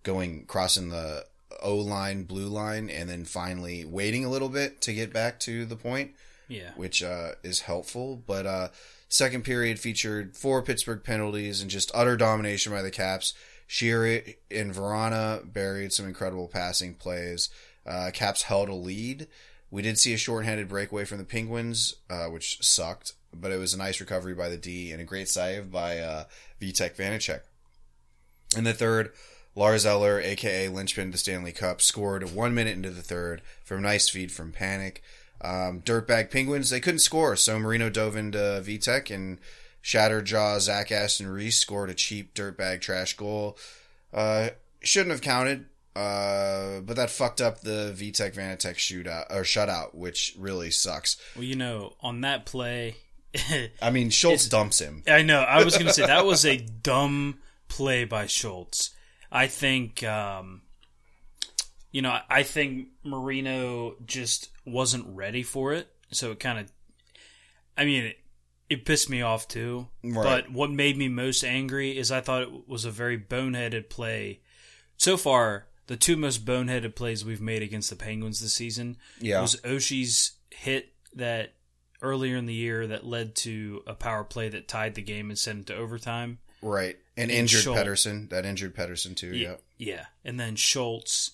going 0.04 0.46
crossing 0.46 0.90
the 0.90 1.26
O 1.62 1.76
line, 1.76 2.24
blue 2.24 2.48
line, 2.48 2.90
and 2.90 3.08
then 3.10 3.26
finally 3.26 3.86
waiting 3.86 4.26
a 4.26 4.30
little 4.30 4.50
bit 4.50 4.82
to 4.82 4.94
get 4.94 5.14
back 5.14 5.40
to 5.42 5.66
the 5.66 5.76
point 5.76 6.12
Yeah. 6.48 6.72
which 6.76 7.04
uh, 7.04 7.34
is 7.44 7.62
helpful. 7.62 8.16
But 8.26 8.48
uh, 8.48 8.70
second 9.10 9.44
period 9.44 9.80
featured 9.80 10.36
four 10.36 10.64
Pittsburgh 10.64 11.04
penalties 11.04 11.62
and 11.62 11.70
just 11.70 11.92
utter 11.94 12.18
domination 12.18 12.74
by 12.74 12.82
the 12.82 12.90
Caps. 12.92 13.36
Sheary 13.70 14.38
and 14.52 14.74
Vrana 14.74 15.52
buried 15.54 15.94
some 15.94 16.08
incredible 16.08 16.48
passing 16.48 16.96
plays. 16.96 17.50
Uh, 17.86 18.10
Caps 18.14 18.44
held 18.44 18.70
a 18.70 18.74
lead. 18.76 19.28
We 19.74 19.82
did 19.82 19.98
see 19.98 20.14
a 20.14 20.18
shorthanded 20.18 20.68
breakaway 20.68 21.04
from 21.04 21.18
the 21.18 21.24
Penguins, 21.24 21.96
uh, 22.08 22.26
which 22.26 22.64
sucked, 22.64 23.14
but 23.34 23.52
it 23.52 23.58
was 23.58 23.74
a 23.74 23.78
nice 23.80 24.00
recovery 24.00 24.36
by 24.36 24.48
the 24.48 24.56
D 24.56 24.92
and 24.92 25.02
a 25.02 25.04
great 25.04 25.28
save 25.28 25.72
by 25.72 25.98
uh, 25.98 26.26
Vitek 26.62 26.96
Vanecek. 26.96 27.40
In 28.56 28.66
the 28.66 28.74
third, 28.74 29.14
Lars 29.56 29.84
Eller, 29.84 30.20
aka 30.20 30.68
Lynchpin, 30.68 31.12
the 31.12 31.18
Stanley 31.18 31.52
Cup, 31.52 31.82
scored 31.82 32.36
one 32.36 32.54
minute 32.54 32.76
into 32.76 32.92
the 32.92 33.02
third 33.02 33.42
from 33.66 33.80
a 33.80 33.82
nice 33.82 34.08
feed 34.08 34.32
from 34.32 34.52
Panik. 34.52 34.98
Um, 35.42 35.82
Dirtbag 35.82 36.30
Penguins, 36.30 36.70
they 36.70 36.80
couldn't 36.80 37.00
score, 37.00 37.36
so 37.36 37.58
Marino 37.58 37.90
dove 37.90 38.16
into 38.16 38.38
Vitek 38.64 39.10
and 39.10 39.40
Shatterjaw 39.84 40.60
Zach 40.60 40.92
Aston 40.92 41.30
Reese 41.30 41.58
scored 41.58 41.90
a 41.90 41.96
cheap 41.96 42.36
dirtbag 42.36 42.82
trash 42.82 43.18
goal. 43.18 43.58
Uh, 44.14 44.50
shouldn't 44.82 45.10
have 45.10 45.22
counted, 45.22 45.66
uh, 45.96 46.80
but 46.82 46.96
that 46.96 47.10
fucked 47.10 47.42
up 47.42 47.62
the 47.62 47.96
Vitek 47.96 48.36
Vanecek 48.36 48.76
shootout 48.76 49.26
or 49.30 49.44
shutout, 49.44 49.94
which 49.94 50.36
really 50.38 50.72
sucks. 50.72 51.18
Well, 51.36 51.44
you 51.44 51.56
know, 51.56 51.94
on 52.02 52.22
that 52.22 52.46
play, 52.46 52.96
I 53.82 53.90
mean, 53.92 54.10
Schultz 54.10 54.48
dumps 54.48 54.80
him. 54.80 55.04
I 55.08 55.22
know. 55.22 55.42
I 55.42 55.64
was 55.64 55.76
going 55.76 55.88
to 55.88 55.94
say 55.94 56.06
that 56.06 56.26
was 56.26 56.46
a 56.46 56.58
dumb 56.58 57.40
play 57.68 58.06
by 58.06 58.28
Schultz. 58.28 58.92
I 59.32 59.48
think, 59.48 60.04
um, 60.04 60.62
you 61.92 62.02
know, 62.02 62.18
I 62.30 62.44
think 62.44 62.90
Marino 63.04 63.96
just 64.06 64.50
wasn't 64.66 65.06
ready 65.08 65.44
for 65.44 65.74
it. 65.74 65.88
So 66.12 66.32
it 66.32 66.40
kind 66.40 66.60
of, 66.60 66.72
I 67.76 67.86
mean, 67.86 68.06
it, 68.06 68.18
it 68.70 68.86
pissed 68.86 69.10
me 69.10 69.24
off 69.24 69.48
too. 69.48 69.88
Right. 70.04 70.24
But 70.24 70.52
what 70.52 70.70
made 70.70 70.98
me 70.98 71.08
most 71.08 71.44
angry 71.44 71.98
is 71.98 72.12
I 72.12 72.22
thought 72.22 72.44
it 72.44 72.68
was 72.68 72.86
a 72.86 72.92
very 72.92 73.18
boneheaded 73.18 73.90
play. 73.90 74.42
So 74.98 75.18
far, 75.18 75.66
the 75.88 75.98
two 75.98 76.16
most 76.16 76.46
boneheaded 76.46 76.96
plays 76.96 77.26
we've 77.26 77.42
made 77.42 77.62
against 77.62 77.90
the 77.90 77.96
Penguins 77.96 78.40
this 78.40 78.54
season 78.54 78.98
Yeah. 79.20 79.42
was 79.42 79.56
Oshie's 79.64 80.34
hit 80.50 80.94
that 81.14 81.54
earlier 82.02 82.36
in 82.38 82.46
the 82.46 82.54
year 82.54 82.88
that 82.88 83.06
led 83.06 83.36
to 83.36 83.82
a 83.88 83.94
power 83.94 84.24
play 84.24 84.50
that 84.50 84.68
tied 84.68 84.96
the 84.96 85.02
game 85.02 85.30
and 85.30 85.38
sent 85.40 85.60
it 85.60 85.66
to 85.68 85.76
overtime. 85.76 86.40
Right. 86.62 86.98
And 87.18 87.30
And 87.30 87.40
injured 87.40 87.62
Schultz. 87.62 87.78
Pedersen. 87.80 88.28
That 88.30 88.46
injured 88.46 88.74
Pedersen 88.76 89.16
too, 89.16 89.36
yeah. 89.36 89.56
Yeah. 89.78 90.06
And 90.26 90.40
then 90.40 90.56
Schultz 90.56 91.32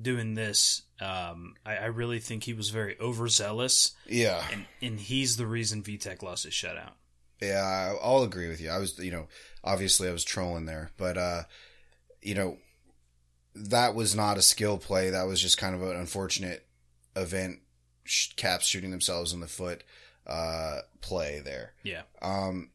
doing 0.00 0.34
this. 0.34 0.82
Um, 1.00 1.54
I, 1.66 1.76
I 1.76 1.84
really 1.86 2.18
think 2.20 2.44
he 2.44 2.52
was 2.54 2.70
very 2.70 2.96
overzealous, 3.00 3.92
Yeah. 4.06 4.46
and, 4.52 4.66
and 4.80 5.00
he's 5.00 5.36
the 5.36 5.46
reason 5.46 5.82
Vitek 5.82 6.22
lost 6.22 6.44
his 6.44 6.54
shutout. 6.54 6.92
Yeah, 7.40 7.60
I- 7.62 7.96
I'll 8.00 8.22
agree 8.22 8.48
with 8.48 8.60
you. 8.60 8.70
I 8.70 8.78
was, 8.78 8.98
you 8.98 9.10
know, 9.10 9.26
obviously 9.64 10.08
I 10.08 10.12
was 10.12 10.22
trolling 10.24 10.66
there, 10.66 10.90
but 10.96 11.18
uh, 11.18 11.42
you 12.20 12.34
know, 12.34 12.58
that 13.54 13.94
was 13.94 14.14
not 14.14 14.38
a 14.38 14.42
skill 14.42 14.78
play. 14.78 15.10
That 15.10 15.26
was 15.26 15.40
just 15.40 15.58
kind 15.58 15.74
of 15.74 15.82
an 15.82 15.96
unfortunate 15.96 16.66
event. 17.16 17.60
Caps 18.36 18.66
shooting 18.66 18.90
themselves 18.90 19.32
in 19.32 19.40
the 19.40 19.46
foot 19.46 19.84
uh, 20.26 20.80
play 21.00 21.40
there. 21.44 21.72
Yeah. 21.82 22.02
Um, 22.20 22.70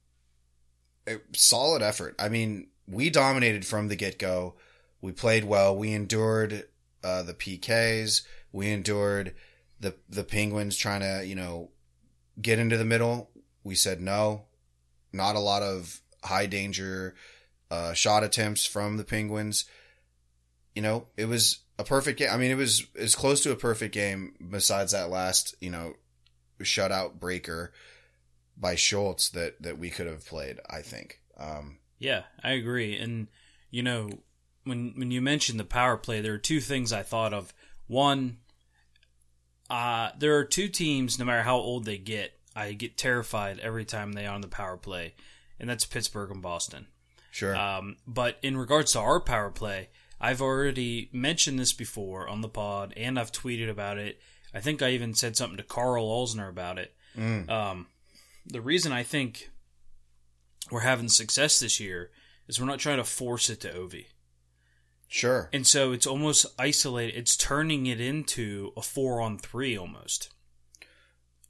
a 1.08 1.18
solid 1.34 1.82
effort. 1.82 2.16
I 2.20 2.30
mean, 2.30 2.68
we 2.88 3.10
dominated 3.10 3.66
from 3.66 3.88
the 3.88 3.96
get 3.96 4.20
go. 4.20 4.56
We 5.02 5.12
played 5.12 5.44
well. 5.44 5.76
We 5.76 5.94
endured 5.94 6.68
uh, 7.04 7.24
the 7.24 7.34
PKs. 7.34 8.24
We 8.52 8.72
endured 8.72 9.36
the 9.80 9.96
the 10.10 10.24
Penguins 10.24 10.76
trying 10.78 11.02
to 11.02 11.26
you 11.26 11.36
know 11.36 11.70
get 12.42 12.60
into 12.60 12.78
the 12.78 12.86
middle. 12.86 13.30
We 13.64 13.76
said 13.76 14.02
no. 14.02 14.46
Not 15.14 15.36
a 15.36 15.40
lot 15.40 15.64
of 15.64 16.02
high 16.24 16.46
danger 16.46 17.16
uh, 17.70 17.94
shot 17.94 18.24
attempts 18.24 18.66
from 18.66 18.98
the 18.98 19.04
Penguins. 19.04 19.66
You 20.78 20.84
know, 20.84 21.08
it 21.18 21.26
was 21.26 21.58
a 21.80 21.84
perfect 21.84 22.20
game. 22.20 22.30
I 22.32 22.38
mean, 22.38 22.52
it 22.52 22.56
was 22.56 22.86
as 22.96 23.16
close 23.16 23.42
to 23.42 23.52
a 23.52 23.56
perfect 23.56 23.96
game 23.96 24.36
besides 24.52 24.92
that 24.92 25.10
last 25.10 25.56
you 25.60 25.72
know 25.72 25.96
shutout 26.60 27.20
breaker 27.20 27.74
by 28.56 28.76
Schultz 28.76 29.30
that 29.30 29.60
that 29.64 29.80
we 29.80 29.90
could 29.90 30.06
have 30.06 30.24
played. 30.24 30.60
I 30.70 30.84
think. 30.84 31.20
Um, 31.36 31.80
Yeah, 31.98 32.26
I 32.44 32.52
agree. 32.52 32.96
And 32.96 33.28
you 33.72 33.82
know, 33.82 34.12
when 34.66 34.94
when 34.96 35.10
you 35.10 35.20
mentioned 35.20 35.60
the 35.60 35.64
power 35.64 35.98
play, 35.98 36.22
there 36.22 36.36
are 36.36 36.38
two 36.38 36.60
things 36.60 36.94
I 36.94 37.02
thought 37.02 37.34
of. 37.34 37.56
One, 37.88 38.38
uh, 39.72 40.12
there 40.20 40.38
are 40.38 40.46
two 40.46 40.68
teams. 40.68 41.18
No 41.18 41.26
matter 41.26 41.42
how 41.42 41.58
old 41.58 41.86
they 41.86 41.98
get, 41.98 42.38
I 42.56 42.74
get 42.74 43.00
terrified 43.00 43.58
every 43.58 43.84
time 43.84 44.14
they 44.14 44.28
are 44.28 44.36
on 44.36 44.42
the 44.42 44.48
power 44.48 44.78
play, 44.78 45.16
and 45.60 45.68
that's 45.68 45.86
Pittsburgh 45.86 46.30
and 46.30 46.44
Boston. 46.44 46.86
sure. 47.32 47.56
Um, 47.56 47.98
but 48.06 48.38
in 48.44 48.58
regards 48.58 48.92
to 48.92 49.00
our 49.00 49.20
power 49.20 49.50
play, 49.50 49.90
I've 50.20 50.42
already 50.42 51.10
mentioned 51.14 51.60
this 51.60 51.74
before 51.74 52.28
on 52.28 52.42
the 52.42 52.50
pod, 52.50 52.94
and 52.98 53.20
I've 53.20 53.32
tweeted 53.32 53.70
about 53.70 53.98
it. 53.98 54.20
I 54.54 54.60
think 54.60 54.82
I 54.82 54.90
even 54.92 55.14
said 55.14 55.36
something 55.38 55.58
to 55.58 55.64
Carl 55.64 56.08
Olsner 56.08 56.50
about 56.50 56.80
it. 56.80 56.96
Mm. 57.16 57.50
Um, 57.50 57.88
the 58.46 58.62
reason 58.62 58.92
I 58.92 59.04
think 59.04 59.50
we're 60.72 60.80
having 60.82 61.10
success 61.10 61.60
this 61.60 61.80
year 61.80 62.10
is 62.48 62.60
we're 62.60 62.66
not 62.66 62.80
trying 62.80 62.98
to 62.98 63.04
force 63.04 63.50
it 63.50 63.62
to 63.62 63.70
Ovi. 63.70 64.06
sure. 65.08 65.50
And 65.54 65.66
so 65.68 65.92
it's 65.92 66.08
almost 66.08 66.46
isolated. 66.58 67.18
It's 67.18 67.38
turning 67.38 67.86
it 67.86 68.00
into 68.02 68.72
a 68.76 68.82
four 68.82 69.22
on 69.22 69.38
three 69.38 69.78
almost 69.78 70.30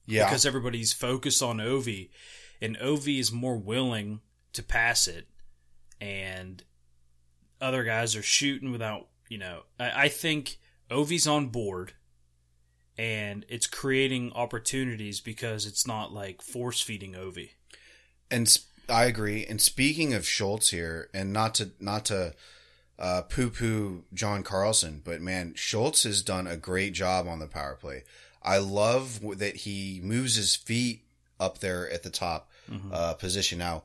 Yeah. 0.05 0.25
because 0.25 0.45
everybody's 0.45 0.93
focused 0.93 1.41
on 1.41 1.57
Ovi, 1.57 2.09
and 2.61 2.77
Ovi 2.77 3.19
is 3.19 3.31
more 3.31 3.57
willing 3.57 4.21
to 4.53 4.61
pass 4.63 5.07
it, 5.07 5.27
and 6.01 6.63
other 7.61 7.83
guys 7.83 8.15
are 8.15 8.23
shooting 8.23 8.71
without. 8.71 9.07
You 9.29 9.39
know, 9.39 9.63
I, 9.79 10.03
I 10.03 10.07
think 10.09 10.57
Ovi's 10.89 11.27
on 11.27 11.47
board, 11.47 11.93
and 12.97 13.45
it's 13.49 13.67
creating 13.67 14.31
opportunities 14.33 15.19
because 15.19 15.65
it's 15.65 15.85
not 15.85 16.13
like 16.13 16.41
force 16.41 16.81
feeding 16.81 17.13
Ovi. 17.13 17.49
and 18.31 18.47
sp- 18.47 18.71
I 18.89 19.03
agree. 19.05 19.45
And 19.45 19.61
speaking 19.61 20.13
of 20.13 20.25
Schultz 20.25 20.69
here, 20.69 21.09
and 21.13 21.33
not 21.33 21.55
to 21.55 21.71
not 21.79 22.05
to 22.05 22.33
uh, 22.97 23.23
poo 23.23 23.49
poo 23.49 24.05
John 24.13 24.43
Carlson, 24.43 25.01
but 25.03 25.19
man, 25.19 25.53
Schultz 25.55 26.03
has 26.03 26.21
done 26.21 26.47
a 26.47 26.55
great 26.55 26.93
job 26.93 27.27
on 27.27 27.39
the 27.39 27.47
power 27.47 27.75
play. 27.75 28.03
I 28.41 28.59
love 28.59 29.19
that 29.39 29.57
he 29.57 29.99
moves 30.01 30.35
his 30.35 30.55
feet 30.55 31.03
up 31.37 31.57
there 31.57 31.89
at 31.91 32.03
the 32.03 32.09
top 32.09 32.49
uh, 32.93 33.13
position. 33.15 33.59
Now, 33.59 33.83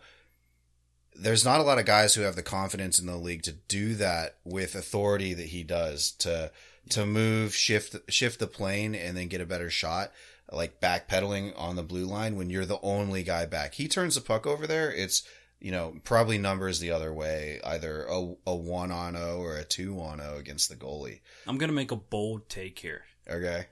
there's 1.15 1.45
not 1.45 1.61
a 1.61 1.65
lot 1.65 1.79
of 1.79 1.87
guys 1.87 2.15
who 2.15 2.23
have 2.23 2.37
the 2.37 2.43
confidence 2.43 2.99
in 2.99 3.07
the 3.07 3.17
league 3.17 3.43
to 3.43 3.53
do 3.53 3.95
that 3.95 4.37
with 4.45 4.75
authority 4.75 5.35
that 5.35 5.47
he 5.47 5.63
does 5.63 6.13
to 6.13 6.51
to 6.91 7.07
move, 7.07 7.55
shift 7.55 7.97
shift 8.11 8.39
the 8.41 8.47
plane, 8.47 8.95
and 8.95 9.17
then 9.17 9.29
get 9.29 9.41
a 9.41 9.47
better 9.47 9.71
shot. 9.71 10.13
Like 10.51 10.81
backpedaling 10.81 11.59
on 11.59 11.77
the 11.77 11.83
blue 11.83 12.05
line 12.05 12.37
when 12.37 12.51
you're 12.51 12.67
the 12.67 12.81
only 12.83 13.23
guy 13.23 13.47
back. 13.47 13.75
He 13.75 13.89
turns 13.89 14.17
the 14.17 14.21
puck 14.21 14.47
over 14.47 14.67
there. 14.67 14.93
It's 14.93 15.23
you 15.61 15.71
know 15.71 15.95
probably 16.05 16.39
numbers 16.39 16.81
the 16.81 16.91
other 16.91 17.13
way, 17.13 17.61
either 17.65 18.05
a, 18.05 18.35
a 18.47 18.55
one 18.55 18.91
on 18.91 19.15
zero 19.15 19.41
or 19.41 19.57
a 19.57 19.65
two 19.65 19.99
on 20.01 20.19
zero 20.19 20.37
against 20.37 20.69
the 20.69 20.77
goalie. 20.77 21.21
I'm 21.47 21.59
gonna 21.59 21.73
make 21.73 21.91
a 21.91 21.97
bold 21.97 22.49
take 22.49 22.79
here. 22.81 23.05
Okay, 23.31 23.67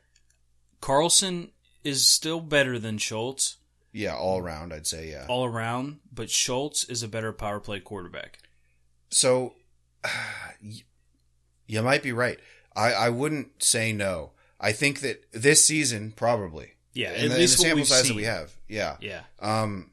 Carlson 0.81 1.51
is 1.83 2.07
still 2.07 2.41
better 2.41 2.79
than 2.79 2.99
Schultz 2.99 3.57
yeah, 3.93 4.15
all 4.15 4.39
around 4.39 4.73
I'd 4.73 4.87
say 4.87 5.11
yeah. 5.11 5.27
all 5.29 5.45
around, 5.45 6.01
but 6.13 6.31
Schultz 6.31 6.85
is 6.85 7.03
a 7.03 7.09
better 7.09 7.33
power 7.33 7.61
play 7.61 7.81
quarterback. 7.81 8.39
So 9.11 9.55
you 11.67 11.83
might 11.83 12.03
be 12.03 12.13
right. 12.13 12.39
I, 12.75 12.93
I 12.93 13.09
wouldn't 13.09 13.63
say 13.63 13.93
no. 13.93 14.31
I 14.61 14.73
think 14.73 15.01
that 15.01 15.25
this 15.33 15.65
season 15.65 16.13
probably. 16.15 16.73
Yeah, 16.93 17.13
in 17.13 17.27
at 17.27 17.31
the, 17.33 17.39
least 17.39 17.59
in 17.59 17.63
the 17.63 17.69
sample 17.69 17.85
size 17.87 18.03
seen. 18.03 18.09
that 18.09 18.17
we 18.17 18.25
have. 18.25 18.53
Yeah. 18.69 18.97
Yeah, 19.01 19.21
Um, 19.39 19.91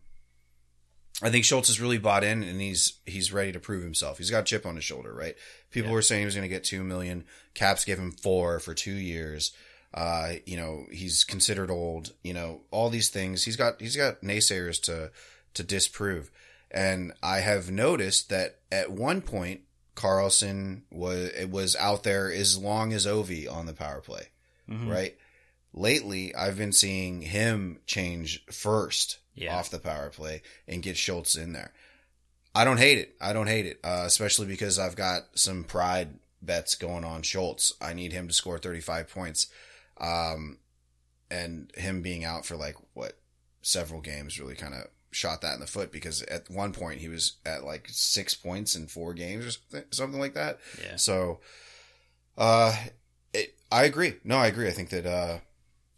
I 1.22 1.30
think 1.32 1.45
Schultz 1.45 1.68
has 1.68 1.80
really 1.82 1.98
bought 1.98 2.24
in, 2.24 2.43
and 2.43 2.60
he's 2.62 2.93
he's 3.06 3.32
ready 3.34 3.52
to 3.52 3.60
prove 3.60 3.84
himself. 3.84 4.18
He's 4.20 4.30
got 4.30 4.41
a 4.41 4.43
chip 4.43 4.66
on 4.66 4.76
his 4.76 4.84
shoulder, 4.84 5.14
right? 5.14 5.36
People 5.72 5.89
Yeah. 5.89 5.95
were 5.95 6.02
saying 6.04 6.22
he 6.22 6.26
was 6.26 6.36
going 6.36 6.48
to 6.48 6.54
get 6.54 6.64
two 6.64 6.84
million. 6.84 7.24
Caps 7.54 7.86
gave 7.86 7.98
him 7.98 8.12
four 8.12 8.60
for 8.60 8.74
two 8.74 8.93
years. 8.93 9.52
Uh, 9.94 10.34
you 10.46 10.58
know, 10.58 10.86
he's 10.92 11.24
considered 11.24 11.72
old. 11.72 12.14
You 12.24 12.34
know, 12.34 12.62
all 12.72 12.90
these 12.90 13.10
things. 13.10 13.44
He's 13.46 13.56
got 13.56 13.80
he's 13.82 13.96
got 13.96 14.22
naysayers 14.22 14.82
to 14.84 15.12
to 15.54 15.64
disprove. 15.64 16.30
And 16.70 17.14
I 17.24 17.40
have 17.40 17.72
noticed 17.72 18.30
that 18.30 18.60
at 18.72 18.92
one 18.92 19.22
point 19.22 19.62
Carlson 19.96 20.84
was 20.92 21.30
it 21.30 21.50
was 21.50 21.76
out 21.78 22.04
there 22.04 22.32
as 22.32 22.58
long 22.58 22.94
as 22.94 23.06
Ovi 23.06 23.52
on 23.52 23.66
the 23.66 23.74
power 23.74 24.02
play, 24.02 24.28
Mhm. 24.70 24.90
right? 24.90 25.18
Lately, 25.74 26.34
I've 26.36 26.58
been 26.58 26.74
seeing 26.74 27.22
him 27.22 27.80
change 27.86 28.44
first 28.52 29.20
Yeah. 29.36 29.56
off 29.56 29.70
the 29.70 29.80
power 29.80 30.10
play 30.10 30.42
and 30.68 30.84
get 30.84 30.98
Schultz 30.98 31.36
in 31.36 31.54
there. 31.54 31.74
I 32.56 32.64
don't 32.64 32.78
hate 32.78 32.98
it. 32.98 33.16
I 33.22 33.34
don't 33.34 33.48
hate 33.48 33.66
it, 33.68 33.80
uh, 33.84 34.04
especially 34.06 34.48
because 34.48 34.78
I've 34.80 34.96
got 34.96 35.28
some 35.38 35.64
pride 35.64 36.20
bets 36.42 36.76
going 36.76 37.04
on 37.04 37.22
Schultz. 37.22 37.74
I 37.80 37.94
need 37.94 38.12
him 38.14 38.28
to 38.28 38.34
score 38.34 38.58
35 38.58 39.10
points. 39.10 39.48
Um, 40.00 40.60
and 41.30 41.72
him 41.76 42.02
being 42.02 42.24
out 42.24 42.45
for 42.45 42.56
like 42.56 42.76
what 42.93 43.18
several 43.62 44.02
games 44.02 44.39
really 44.39 44.56
kind 44.56 44.74
of 44.74 44.88
shot 45.12 45.41
that 45.41 45.56
in 45.56 45.60
the 45.60 45.68
foot 45.68 45.91
because 45.91 46.22
at 46.24 46.50
one 46.50 46.72
point 46.72 47.00
he 47.00 47.10
was 47.10 47.38
at 47.45 47.64
like 47.64 47.88
six 47.89 48.36
points 48.36 48.76
in 48.76 48.88
four 48.88 49.14
games 49.14 49.45
or 49.45 49.52
something, 49.52 49.84
something 49.91 50.20
like 50.20 50.34
that. 50.36 50.60
yeah. 50.82 50.95
So, 50.95 51.39
uh, 52.38 52.76
it, 53.34 53.56
I 53.72 53.84
agree. 53.86 54.16
No, 54.24 54.38
I 54.38 54.48
agree. 54.48 54.68
I 54.68 54.72
think 54.72 54.89
that, 54.89 55.06
uh, 55.06 55.39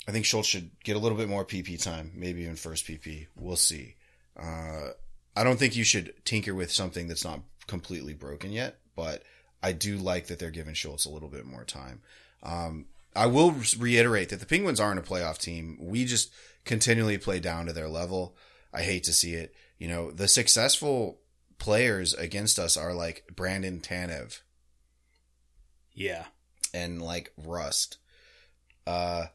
I 0.08 0.12
think 0.12 0.26
Schultz 0.26 0.48
should 0.48 0.72
get 0.84 0.96
a 0.96 1.00
little 1.00 1.18
bit 1.18 1.30
more 1.30 1.46
PP 1.46 1.82
time, 1.82 2.12
maybe 2.16 2.42
even 2.42 2.56
first 2.56 2.88
PP. 2.88 3.28
We'll 3.36 3.56
see. 3.56 3.96
Uh, 4.36 4.90
I 5.36 5.44
don't 5.44 5.60
think 5.60 5.76
you 5.76 5.84
should 5.84 6.14
tinker 6.26 6.56
with 6.56 6.72
something 6.72 7.08
that's 7.08 7.26
not 7.26 7.42
completely 7.68 8.14
broken 8.14 8.52
yet, 8.52 8.80
but 8.96 9.24
I 9.62 9.74
do 9.74 9.98
like 9.98 10.28
that 10.28 10.40
they're 10.40 10.50
giving 10.50 10.74
Schultz 10.74 11.06
a 11.06 11.12
little 11.12 11.30
bit 11.30 11.46
more 11.46 11.64
time. 11.64 12.02
Um, 12.42 12.88
I 13.16 13.26
will 13.26 13.56
reiterate 13.78 14.30
that 14.30 14.40
the 14.40 14.46
Penguins 14.46 14.80
aren't 14.80 15.00
a 15.00 15.04
playoff 15.04 15.38
team. 15.40 15.78
We 15.82 16.06
just 16.06 16.32
continually 16.66 17.18
play 17.18 17.40
down 17.40 17.66
to 17.66 17.74
their 17.74 17.90
level. 17.90 18.36
I 18.74 18.84
hate 18.84 19.04
to 19.06 19.14
see 19.14 19.34
it. 19.34 19.54
You 19.78 19.88
know, 19.88 20.12
the 20.12 20.28
successful 20.28 21.20
players 21.58 22.14
against 22.14 22.60
us 22.60 22.78
are 22.78 22.94
like 22.94 23.24
Brandon 23.36 23.80
Tanev 23.80 24.42
Yeah. 25.94 26.26
and 26.74 27.02
like 27.02 27.32
Rust. 27.38 27.98
Uh, 28.86 29.26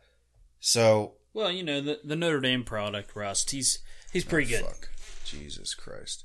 so 0.61 1.15
Well, 1.33 1.51
you 1.51 1.63
know 1.63 1.81
the 1.81 2.01
the 2.05 2.17
Notre 2.17 2.41
Dame 2.41 2.65
product, 2.65 3.15
Rust. 3.17 3.51
He's 3.51 3.81
he's 4.13 4.25
pretty 4.25 4.51
good. 4.51 4.65
Fuck. 4.65 4.89
Jesus 5.25 5.75
Christ. 5.75 6.25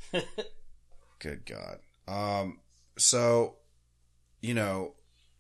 Good 1.20 1.46
God. 1.46 1.80
Um. 2.08 2.60
So, 2.98 3.56
you 4.42 4.54
know, 4.54 4.94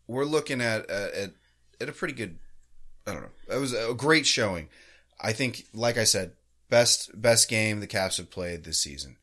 we're 0.07 0.25
looking 0.25 0.61
at 0.61 0.89
at 0.89 1.13
at, 1.13 1.29
at 1.81 1.89
a 1.89 1.91
pretty 1.93 2.13
good. 2.13 2.37
I 3.07 3.13
don't 3.13 3.23
know. 3.23 3.55
It 3.55 3.59
was 3.59 3.73
a 3.73 3.93
great 3.93 4.25
showing. 4.25 4.69
I 5.21 5.33
think, 5.33 5.65
like 5.73 5.97
I 5.97 6.03
said, 6.03 6.33
best 6.69 7.09
best 7.19 7.49
game 7.49 7.79
the 7.79 7.87
Caps 7.87 8.17
have 8.17 8.29
played 8.31 8.63
this 8.63 8.81
season. 8.81 9.17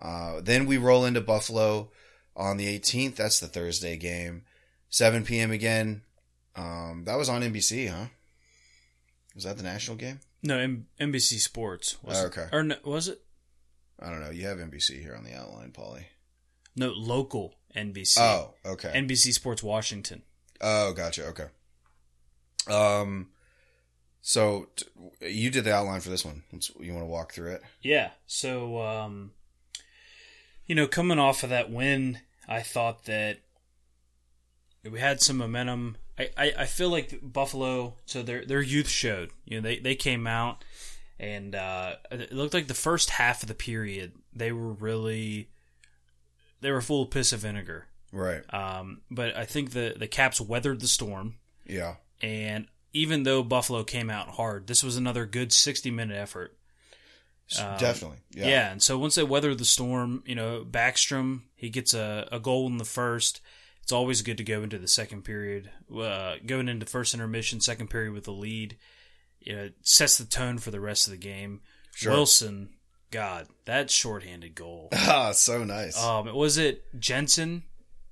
Uh, 0.00 0.40
then 0.42 0.66
we 0.66 0.76
roll 0.76 1.04
into 1.04 1.20
Buffalo 1.20 1.90
on 2.36 2.56
the 2.56 2.66
18th. 2.78 3.16
That's 3.16 3.40
the 3.40 3.46
Thursday 3.46 3.96
game, 3.96 4.42
7 4.90 5.24
p.m. 5.24 5.50
again. 5.50 6.02
Um, 6.56 7.04
that 7.06 7.16
was 7.16 7.28
on 7.28 7.42
NBC, 7.42 7.88
huh? 7.90 8.06
Was 9.34 9.44
that 9.44 9.56
the 9.56 9.62
national 9.64 9.96
game? 9.96 10.20
No, 10.42 10.58
M- 10.58 10.86
NBC 11.00 11.38
Sports. 11.40 11.96
Was 12.02 12.18
Oh, 12.18 12.24
it? 12.24 12.26
okay. 12.26 12.46
Or 12.52 12.62
no, 12.62 12.76
was 12.84 13.08
it? 13.08 13.20
I 14.00 14.10
don't 14.10 14.20
know. 14.20 14.30
You 14.30 14.46
have 14.46 14.58
NBC 14.58 15.00
here 15.00 15.14
on 15.16 15.24
the 15.24 15.34
outline, 15.34 15.72
Polly. 15.72 16.06
No, 16.76 16.90
local 16.90 17.54
NBC. 17.74 18.18
Oh, 18.20 18.54
okay. 18.64 18.92
NBC 18.94 19.32
Sports 19.32 19.62
Washington. 19.62 20.22
oh, 20.60 20.92
gotcha. 20.92 21.26
Okay. 21.26 21.46
Um, 22.70 23.28
so 24.22 24.68
t- 24.76 24.86
you 25.20 25.50
did 25.50 25.64
the 25.64 25.74
outline 25.74 26.00
for 26.00 26.10
this 26.10 26.24
one. 26.24 26.42
Let's, 26.52 26.70
you 26.80 26.92
want 26.92 27.02
to 27.02 27.10
walk 27.10 27.32
through 27.32 27.52
it? 27.52 27.62
Yeah. 27.82 28.10
So, 28.26 28.80
um, 28.80 29.32
you 30.66 30.74
know, 30.74 30.86
coming 30.86 31.18
off 31.18 31.42
of 31.42 31.50
that 31.50 31.70
win, 31.70 32.20
I 32.48 32.62
thought 32.62 33.04
that 33.04 33.40
we 34.90 34.98
had 35.00 35.20
some 35.20 35.36
momentum. 35.36 35.96
I, 36.18 36.30
I, 36.36 36.52
I 36.60 36.64
feel 36.66 36.90
like 36.90 37.20
Buffalo, 37.22 37.94
so 38.06 38.22
their 38.22 38.44
their 38.44 38.62
youth 38.62 38.88
showed. 38.88 39.30
You 39.44 39.60
know, 39.60 39.68
they, 39.68 39.78
they 39.78 39.94
came 39.94 40.26
out 40.26 40.64
and 41.18 41.54
uh, 41.54 41.94
it 42.10 42.32
looked 42.32 42.54
like 42.54 42.66
the 42.66 42.74
first 42.74 43.10
half 43.10 43.42
of 43.42 43.48
the 43.48 43.54
period 43.54 44.12
they 44.32 44.52
were 44.52 44.72
really 44.72 45.48
they 46.60 46.70
were 46.70 46.80
full 46.80 47.02
of 47.02 47.10
piss 47.10 47.32
of 47.32 47.40
vinegar. 47.40 47.86
Right. 48.12 48.42
Um, 48.54 49.02
but 49.10 49.36
I 49.36 49.44
think 49.44 49.72
the 49.72 49.94
the 49.96 50.08
Caps 50.08 50.40
weathered 50.40 50.80
the 50.80 50.88
storm. 50.88 51.36
Yeah. 51.66 51.96
And 52.24 52.68
even 52.94 53.24
though 53.24 53.42
Buffalo 53.42 53.84
came 53.84 54.08
out 54.08 54.28
hard, 54.30 54.66
this 54.66 54.82
was 54.82 54.96
another 54.96 55.26
good 55.26 55.52
60 55.52 55.90
minute 55.90 56.16
effort. 56.16 56.56
Um, 57.60 57.76
Definitely. 57.76 58.18
Yeah. 58.34 58.46
Yeah. 58.46 58.72
and 58.72 58.82
so 58.82 58.96
once 58.96 59.16
they 59.16 59.22
weather 59.22 59.54
the 59.54 59.66
storm, 59.66 60.22
you 60.24 60.34
know, 60.34 60.64
Backstrom, 60.68 61.42
he 61.54 61.68
gets 61.68 61.92
a, 61.92 62.26
a 62.32 62.40
goal 62.40 62.66
in 62.66 62.78
the 62.78 62.84
first. 62.84 63.42
It's 63.82 63.92
always 63.92 64.22
good 64.22 64.38
to 64.38 64.44
go 64.44 64.62
into 64.62 64.78
the 64.78 64.88
second 64.88 65.24
period, 65.24 65.70
uh, 65.94 66.36
going 66.46 66.70
into 66.70 66.86
first 66.86 67.12
intermission, 67.12 67.60
second 67.60 67.90
period 67.90 68.14
with 68.14 68.24
the 68.24 68.32
lead. 68.32 68.78
You 69.40 69.56
know, 69.56 69.62
it 69.64 69.74
sets 69.82 70.16
the 70.16 70.24
tone 70.24 70.56
for 70.56 70.70
the 70.70 70.80
rest 70.80 71.06
of 71.06 71.10
the 71.10 71.18
game. 71.18 71.60
Sure. 71.94 72.12
Wilson, 72.12 72.70
God, 73.10 73.48
that 73.66 73.90
shorthanded 73.90 74.54
goal. 74.54 74.88
Ah, 74.94 75.32
so 75.32 75.62
nice. 75.64 76.02
um, 76.02 76.34
was 76.34 76.56
it 76.56 76.98
Jensen 76.98 77.64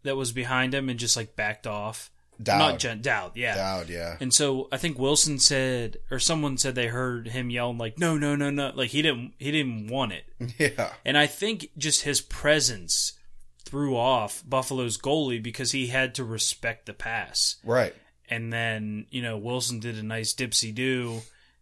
that 0.03 0.17
was 0.17 0.33
behind 0.33 0.75
him 0.75 0.91
and 0.91 1.01
just 1.01 1.17
like 1.17 1.35
backed 1.35 1.67
off? 1.67 2.11
Dowd. 2.43 2.59
Not 2.59 2.79
Jen, 2.79 3.01
Dowd, 3.03 3.33
yeah. 3.37 3.55
Dowd, 3.55 3.89
yeah. 3.89 4.17
And 4.21 4.33
so 4.35 4.69
I 4.73 4.77
think 4.77 4.99
Wilson 4.99 5.39
said, 5.39 5.99
or 6.11 6.19
someone 6.19 6.57
said 6.59 6.75
they 6.75 6.87
heard 6.89 7.29
him 7.29 7.51
yelling 7.51 7.79
like, 7.79 7.99
"No, 7.99 8.17
no, 8.17 8.35
no, 8.37 8.51
no!" 8.51 8.73
Like 8.75 8.91
he 8.91 9.03
didn't, 9.03 9.35
he 9.39 9.51
didn't 9.53 9.89
want 9.89 10.13
it. 10.13 10.25
Yeah. 10.59 10.93
And 11.05 11.17
I 11.17 11.27
think 11.27 11.69
just 11.79 12.03
his 12.03 12.21
presence 12.21 13.13
threw 13.65 13.97
off 13.97 14.43
Buffalo's 14.47 14.99
goalie 14.99 15.43
because 15.43 15.73
he 15.73 15.87
had 15.89 16.15
to 16.17 16.25
respect 16.25 16.87
the 16.87 16.93
pass. 16.93 17.57
Right. 17.65 17.95
And 18.29 18.53
then 18.53 19.07
you 19.11 19.23
know 19.23 19.37
Wilson 19.37 19.79
did 19.79 19.97
a 19.99 20.03
nice 20.03 20.35
dipsy 20.35 20.75
do, 20.75 21.21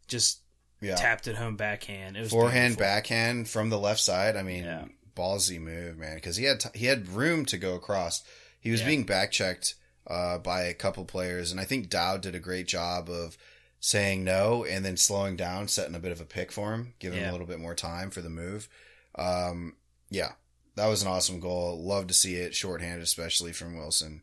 just 0.08 0.40
Yeah. 0.80 0.94
tapped 0.94 1.26
it 1.28 1.36
home 1.36 1.56
backhand. 1.56 2.16
It 2.16 2.20
was 2.20 2.30
Forehand, 2.30 2.76
beautiful. 2.76 2.82
backhand 2.84 3.48
from 3.50 3.68
the 3.70 3.78
left 3.78 4.00
side. 4.00 4.36
I 4.36 4.42
mean, 4.42 4.64
Yeah. 4.64 4.84
ballsy 5.14 5.60
move, 5.60 5.98
man. 5.98 6.14
Because 6.14 6.36
he 6.36 6.44
had 6.44 6.60
t- 6.60 6.78
he 6.78 6.86
had 6.86 7.08
room 7.08 7.44
to 7.46 7.58
go 7.58 7.74
across. 7.74 8.22
He 8.60 8.70
was 8.70 8.80
Yeah. 8.80 8.86
being 8.86 9.02
back 9.04 9.30
checked 9.30 9.74
uh, 10.10 10.38
by 10.38 10.62
a 10.62 10.74
couple 10.74 11.04
players, 11.04 11.52
and 11.52 11.60
I 11.60 11.64
think 11.64 11.88
Dowd 11.88 12.20
did 12.20 12.34
a 12.34 12.40
great 12.40 12.66
job 12.66 13.08
of 13.08 13.38
saying 13.78 14.24
no 14.24 14.64
and 14.64 14.84
then 14.84 14.96
slowing 14.96 15.36
down, 15.36 15.68
setting 15.68 15.94
a 15.94 16.00
bit 16.00 16.12
of 16.12 16.20
a 16.20 16.24
pick 16.24 16.50
for 16.50 16.74
him, 16.74 16.94
giving 16.98 17.20
him 17.20 17.28
a 17.28 17.32
little 17.32 17.46
bit 17.46 17.60
more 17.60 17.74
time 17.74 18.10
for 18.10 18.20
the 18.20 18.28
move. 18.28 18.68
Um, 19.14 19.76
yeah, 20.10 20.32
that 20.74 20.88
was 20.88 21.02
an 21.02 21.08
awesome 21.08 21.38
goal. 21.38 21.80
Love 21.80 22.08
to 22.08 22.14
see 22.14 22.34
it 22.34 22.54
shorthanded, 22.54 23.02
especially 23.02 23.52
from 23.52 23.76
Wilson. 23.76 24.22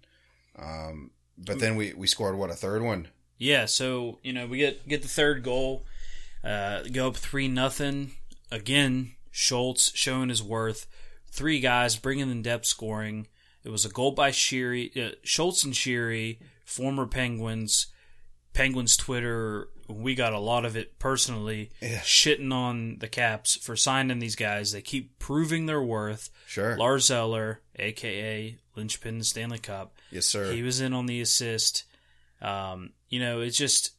Um, 0.60 1.12
but 1.38 1.60
then 1.60 1.76
we 1.76 1.94
we 1.94 2.08
scored 2.08 2.36
what 2.36 2.50
a 2.50 2.56
third 2.56 2.82
one. 2.82 3.08
Yeah, 3.38 3.66
so 3.66 4.20
you 4.24 4.34
know 4.34 4.46
we 4.46 4.58
get 4.58 4.88
get 4.88 5.04
the 5.04 5.08
third 5.08 5.44
goal, 5.44 5.86
uh, 6.44 6.82
go 6.92 7.08
up 7.08 7.16
three 7.16 7.48
nothing 7.48 8.12
again. 8.52 9.14
Schultz 9.32 9.96
showing 9.96 10.30
his 10.30 10.44
worth. 10.44 10.88
Three 11.30 11.60
guys 11.60 11.96
bringing 11.96 12.32
in 12.32 12.42
depth 12.42 12.66
scoring. 12.66 13.28
It 13.68 13.72
was 13.72 13.84
a 13.84 13.90
goal 13.90 14.12
by 14.12 14.32
Sheary, 14.32 14.96
uh, 14.96 15.16
Schultz 15.26 15.66
and 15.66 15.74
Sheary, 15.74 16.38
former 16.64 17.06
Penguins. 17.06 17.88
Penguins 18.54 18.96
Twitter, 18.96 19.68
we 19.90 20.16
got 20.16 20.32
a 20.32 20.40
lot 20.40 20.64
of 20.64 20.78
it 20.78 20.98
personally, 21.00 21.72
Yeah. 21.82 22.00
shitting 22.00 22.54
on 22.54 23.00
the 23.00 23.10
Caps 23.10 23.58
for 23.58 23.76
signing 23.76 24.20
these 24.20 24.38
guys. 24.38 24.72
They 24.72 24.82
keep 24.82 25.20
proving 25.20 25.66
their 25.66 25.82
worth. 25.84 26.30
Sure. 26.48 26.78
Lars 26.78 27.12
Eller, 27.12 27.62
aka 27.76 28.58
Lynchpin 28.78 29.26
Stanley 29.26 29.60
Cup, 29.60 29.98
yes, 30.12 30.26
sir. 30.28 30.54
he 30.54 30.64
was 30.64 30.80
in 30.80 30.94
on 30.94 31.06
the 31.08 31.20
assist. 31.20 31.84
Um, 32.42 32.94
you 33.10 33.20
know, 33.20 33.42
it's 33.42 33.58
just 33.58 33.92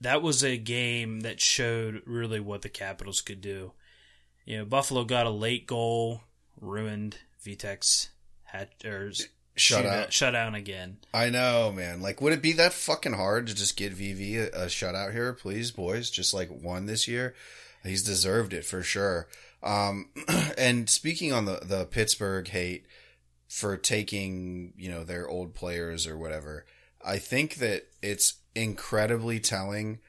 that 0.00 0.22
was 0.22 0.42
a 0.42 0.56
game 0.56 1.20
that 1.20 1.40
showed 1.40 2.02
really 2.04 2.40
what 2.40 2.62
the 2.62 2.68
Capitals 2.68 3.20
could 3.20 3.40
do. 3.40 3.74
You 4.44 4.58
know, 4.58 4.64
Buffalo 4.64 5.04
got 5.04 5.26
a 5.26 5.30
late 5.30 5.68
goal, 5.68 6.22
ruined 6.60 7.18
Vitek's 7.44 8.08
hat 8.58 8.84
or 8.84 9.12
Shut 9.58 9.82
shoot- 9.84 9.86
out. 9.88 10.12
shut 10.12 10.32
down 10.34 10.54
again. 10.54 10.98
I 11.14 11.30
know, 11.30 11.72
man. 11.72 12.02
Like, 12.02 12.20
would 12.20 12.34
it 12.34 12.42
be 12.42 12.52
that 12.52 12.74
fucking 12.74 13.14
hard 13.14 13.46
to 13.46 13.54
just 13.54 13.76
get 13.76 13.96
VV 13.96 14.36
a, 14.52 14.64
a 14.64 14.66
shutout 14.66 15.12
here, 15.12 15.32
please, 15.32 15.70
boys? 15.70 16.10
Just 16.10 16.34
like 16.34 16.50
one 16.50 16.84
this 16.86 17.08
year, 17.08 17.34
he's 17.82 18.02
deserved 18.02 18.52
it 18.52 18.66
for 18.66 18.82
sure. 18.82 19.28
Um, 19.62 20.10
and 20.58 20.90
speaking 20.90 21.32
on 21.32 21.46
the 21.46 21.60
the 21.62 21.86
Pittsburgh 21.86 22.46
hate 22.48 22.84
for 23.48 23.76
taking 23.78 24.74
you 24.76 24.90
know 24.90 25.04
their 25.04 25.26
old 25.26 25.54
players 25.54 26.06
or 26.06 26.18
whatever, 26.18 26.66
I 27.04 27.16
think 27.18 27.54
that 27.56 27.86
it's 28.02 28.34
incredibly 28.54 29.40
telling 29.40 30.00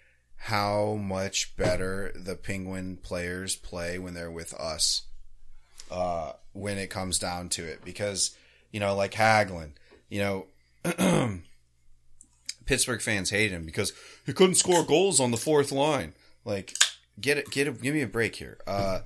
how 0.42 0.96
much 0.96 1.56
better 1.56 2.12
the 2.16 2.36
Penguin 2.36 2.98
players 2.98 3.56
play 3.56 3.98
when 3.98 4.14
they're 4.14 4.30
with 4.30 4.54
us. 4.54 5.04
Uh, 5.90 6.34
when 6.54 6.78
it 6.78 6.90
comes 6.90 7.20
down 7.20 7.50
to 7.50 7.64
it, 7.64 7.86
because 7.86 8.36
you 8.72 8.80
know, 8.80 8.96
like 8.96 9.14
Hagelin, 9.14 9.72
you 10.10 10.20
know, 10.20 10.46
Pittsburgh 12.66 13.02
fans 13.02 13.30
hate 13.30 13.52
him 13.52 13.66
because 13.66 13.94
he 14.26 14.34
couldn't 14.34 14.56
score 14.56 14.84
goals 14.84 15.20
on 15.20 15.32
the 15.32 15.38
fourth 15.38 15.72
line. 15.72 16.14
Like, 16.46 16.74
get 17.20 17.38
it, 17.38 17.50
get 17.50 17.68
it, 17.68 17.82
give 17.82 17.96
me 17.96 18.02
a 18.02 18.08
break 18.08 18.36
here. 18.36 18.58
Uh, 18.68 19.00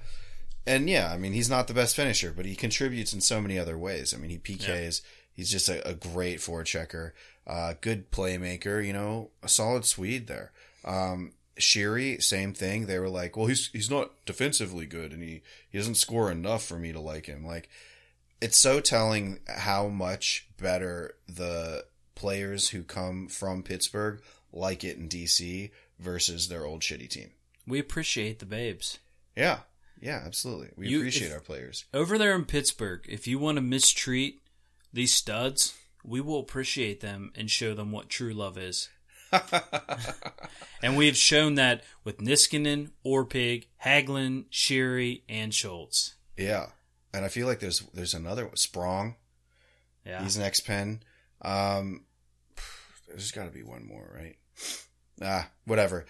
and 0.65 0.89
yeah, 0.89 1.11
I 1.11 1.17
mean, 1.17 1.33
he's 1.33 1.49
not 1.49 1.67
the 1.67 1.73
best 1.73 1.95
finisher, 1.95 2.33
but 2.35 2.45
he 2.45 2.55
contributes 2.55 3.13
in 3.13 3.21
so 3.21 3.41
many 3.41 3.57
other 3.57 3.77
ways. 3.77 4.13
I 4.13 4.17
mean, 4.17 4.29
he 4.29 4.37
PKs. 4.37 5.01
He's 5.33 5.49
just 5.49 5.69
a, 5.69 5.87
a 5.87 5.93
great 5.93 6.39
forechecker, 6.39 7.11
uh, 7.47 7.75
good 7.81 8.11
playmaker. 8.11 8.85
You 8.85 8.93
know, 8.93 9.29
a 9.41 9.47
solid 9.47 9.85
Swede 9.85 10.27
there. 10.27 10.51
Um, 10.83 11.33
Sheary, 11.59 12.21
same 12.21 12.53
thing. 12.53 12.85
They 12.85 12.97
were 12.99 13.09
like, 13.09 13.35
well, 13.37 13.47
he's 13.47 13.69
he's 13.73 13.89
not 13.89 14.11
defensively 14.25 14.85
good, 14.85 15.11
and 15.13 15.21
he 15.21 15.41
he 15.69 15.77
doesn't 15.77 15.95
score 15.95 16.31
enough 16.31 16.65
for 16.65 16.77
me 16.79 16.91
to 16.91 16.99
like 16.99 17.25
him. 17.25 17.45
Like, 17.45 17.69
it's 18.41 18.57
so 18.57 18.79
telling 18.79 19.39
how 19.47 19.87
much 19.87 20.47
better 20.57 21.15
the 21.27 21.85
players 22.15 22.69
who 22.69 22.83
come 22.83 23.27
from 23.27 23.63
Pittsburgh 23.63 24.21
like 24.53 24.83
it 24.83 24.97
in 24.97 25.07
DC 25.09 25.71
versus 25.99 26.47
their 26.47 26.65
old 26.65 26.81
shitty 26.81 27.09
team. 27.09 27.31
We 27.67 27.79
appreciate 27.79 28.39
the 28.39 28.45
babes. 28.45 28.99
Yeah. 29.35 29.59
Yeah, 30.01 30.23
absolutely. 30.25 30.69
We 30.75 30.87
You- 30.89 30.99
appreciate 30.99 31.27
if- 31.27 31.33
our 31.33 31.39
players. 31.39 31.85
Over 31.93 32.17
there 32.17 32.35
in 32.35 32.45
Pittsburgh, 32.45 33.05
if 33.07 33.27
you 33.27 33.37
want 33.37 33.57
to 33.57 33.61
mistreat 33.61 34.41
these 34.91 35.13
studs, 35.13 35.73
we 36.03 36.19
will 36.21 36.39
appreciate 36.39 37.01
them 37.01 37.31
and 37.35 37.49
show 37.51 37.75
them 37.75 37.91
what 37.91 38.09
true 38.09 38.33
love 38.33 38.57
is. 38.57 38.89
and 40.83 40.97
we 40.97 41.05
have 41.07 41.17
shown 41.17 41.55
that 41.55 41.83
with 42.03 42.17
Niskanen, 42.17 42.91
Orpik, 43.05 43.67
Hagelin, 43.83 44.45
Sheary, 44.51 45.21
and 45.29 45.53
Schultz. 45.53 46.15
Yeah. 46.37 46.67
And 47.13 47.25
I 47.25 47.27
feel 47.27 47.47
like 47.47 47.59
there's 47.59 47.81
there's 47.93 48.13
another 48.13 48.45
one. 48.45 48.55
Sprong. 48.55 49.15
Yeah. 50.05 50.23
He's 50.23 50.37
an 50.37 50.43
X 50.43 50.59
Pen. 50.59 51.03
Um 51.41 52.05
there's 53.07 53.31
gotta 53.31 53.51
be 53.51 53.63
one 53.63 53.85
more, 53.85 54.09
right? 54.15 54.37
Ah, 55.21 55.49
whatever. 55.65 56.05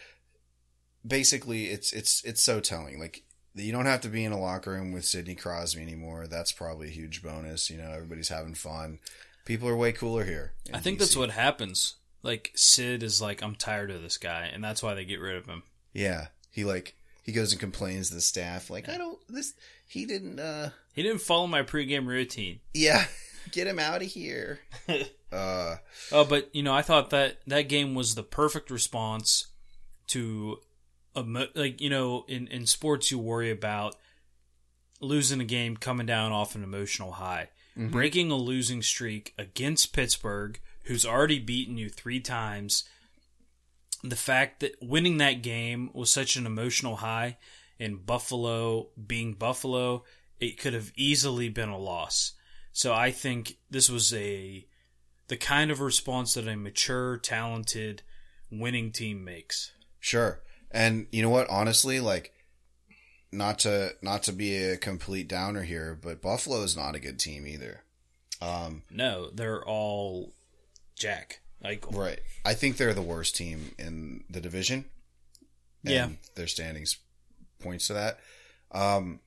Basically 1.05 1.65
it's 1.65 1.91
it's 1.93 2.23
it's 2.23 2.41
so 2.41 2.59
telling. 2.59 2.99
Like 2.99 3.23
you 3.55 3.71
don't 3.71 3.85
have 3.85 4.01
to 4.01 4.09
be 4.09 4.23
in 4.23 4.31
a 4.31 4.39
locker 4.39 4.71
room 4.71 4.91
with 4.91 5.05
Sidney 5.05 5.35
Crosby 5.35 5.81
anymore. 5.81 6.27
That's 6.27 6.51
probably 6.51 6.87
a 6.87 6.91
huge 6.91 7.21
bonus. 7.21 7.69
You 7.69 7.77
know, 7.77 7.91
everybody's 7.91 8.29
having 8.29 8.55
fun. 8.55 8.99
People 9.43 9.67
are 9.67 9.75
way 9.75 9.91
cooler 9.91 10.23
here. 10.23 10.53
I 10.73 10.79
think 10.79 10.97
DC. 10.97 10.99
that's 10.99 11.17
what 11.17 11.31
happens. 11.31 11.95
Like 12.23 12.51
Sid 12.55 13.03
is 13.03 13.21
like, 13.21 13.41
I'm 13.41 13.55
tired 13.55 13.91
of 13.91 14.01
this 14.01 14.17
guy, 14.17 14.49
and 14.53 14.63
that's 14.63 14.83
why 14.83 14.93
they 14.93 15.05
get 15.05 15.19
rid 15.19 15.35
of 15.35 15.45
him. 15.45 15.63
Yeah. 15.93 16.27
He 16.51 16.63
like 16.63 16.95
he 17.23 17.31
goes 17.31 17.51
and 17.51 17.59
complains 17.59 18.09
to 18.09 18.15
the 18.15 18.21
staff, 18.21 18.69
like, 18.69 18.89
I 18.89 18.97
don't 18.97 19.19
this 19.29 19.53
he 19.87 20.05
didn't 20.05 20.39
uh 20.39 20.69
He 20.93 21.03
didn't 21.03 21.21
follow 21.21 21.47
my 21.47 21.63
pregame 21.63 22.07
routine. 22.07 22.59
Yeah. 22.73 23.05
Get 23.51 23.65
him 23.67 23.79
out 23.79 24.03
of 24.03 24.07
here. 24.07 24.59
uh 25.31 25.77
Oh, 26.11 26.25
but 26.25 26.53
you 26.53 26.61
know, 26.63 26.73
I 26.73 26.83
thought 26.83 27.09
that 27.09 27.37
that 27.47 27.63
game 27.63 27.95
was 27.95 28.13
the 28.15 28.23
perfect 28.23 28.69
response 28.69 29.47
to 30.07 30.59
a 31.15 31.23
mo- 31.23 31.47
like 31.55 31.81
you 31.81 31.89
know, 31.89 32.23
in 32.27 32.47
in 32.47 32.65
sports 32.67 33.09
you 33.11 33.17
worry 33.17 33.49
about 33.49 33.95
losing 34.99 35.41
a 35.41 35.45
game 35.45 35.75
coming 35.75 36.05
down 36.05 36.31
off 36.31 36.53
an 36.55 36.63
emotional 36.63 37.13
high. 37.13 37.49
Breaking 37.75 38.29
a 38.29 38.35
losing 38.35 38.81
streak 38.81 39.33
against 39.37 39.93
Pittsburgh, 39.93 40.59
who's 40.83 41.05
already 41.05 41.39
beaten 41.39 41.77
you 41.77 41.89
3 41.89 42.19
times. 42.19 42.83
The 44.03 44.15
fact 44.15 44.61
that 44.61 44.75
winning 44.81 45.17
that 45.17 45.43
game 45.43 45.91
was 45.93 46.11
such 46.11 46.35
an 46.35 46.45
emotional 46.45 46.97
high 46.97 47.37
and 47.79 48.05
Buffalo 48.05 48.89
being 49.07 49.33
Buffalo, 49.33 50.03
it 50.39 50.59
could 50.59 50.73
have 50.73 50.91
easily 50.95 51.49
been 51.49 51.69
a 51.69 51.77
loss. 51.77 52.33
So 52.71 52.93
I 52.93 53.11
think 53.11 53.57
this 53.69 53.89
was 53.89 54.13
a 54.13 54.65
the 55.27 55.37
kind 55.37 55.71
of 55.71 55.79
response 55.79 56.33
that 56.33 56.47
a 56.47 56.57
mature, 56.57 57.17
talented, 57.17 58.01
winning 58.51 58.91
team 58.91 59.23
makes. 59.23 59.71
Sure. 59.99 60.41
And 60.71 61.07
you 61.11 61.21
know 61.21 61.29
what? 61.29 61.49
Honestly, 61.49 61.99
like 61.99 62.33
not 63.31 63.59
to 63.59 63.95
not 64.01 64.23
to 64.23 64.33
be 64.33 64.57
a 64.57 64.77
complete 64.77 65.27
downer 65.27 65.63
here, 65.63 65.97
but 66.01 66.21
Buffalo 66.21 66.61
is 66.63 66.75
not 66.75 66.95
a 66.95 66.99
good 66.99 67.19
team 67.19 67.47
either. 67.47 67.83
Um, 68.41 68.83
No, 68.89 69.29
they're 69.29 69.63
all 69.63 70.33
Jack. 71.01 71.39
Like 71.63 71.85
right. 71.91 72.19
I 72.45 72.53
think 72.53 72.77
they're 72.77 72.93
the 72.93 73.01
worst 73.01 73.35
team 73.35 73.71
in 73.77 74.23
the 74.29 74.41
division. 74.41 74.85
And 75.85 75.93
Yeah. 75.93 76.09
Their 76.35 76.47
standings 76.47 76.97
points 77.59 77.87
to 77.87 77.93
that. 77.93 78.19
Um, 78.71 79.19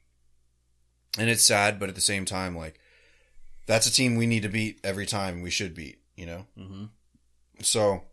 and 1.19 1.29
it's 1.31 1.45
sad, 1.45 1.79
but 1.79 1.89
at 1.89 1.95
the 1.95 2.01
same 2.01 2.25
time, 2.25 2.57
like 2.57 2.81
that's 3.67 3.87
a 3.87 3.93
team 3.93 4.17
we 4.17 4.27
need 4.27 4.43
to 4.43 4.49
beat 4.49 4.81
every 4.83 5.07
time. 5.07 5.43
We 5.43 5.51
should 5.51 5.75
beat. 5.75 5.99
You 6.17 6.27
know. 6.27 6.47
Mhm. 6.59 6.89
So 7.63 8.05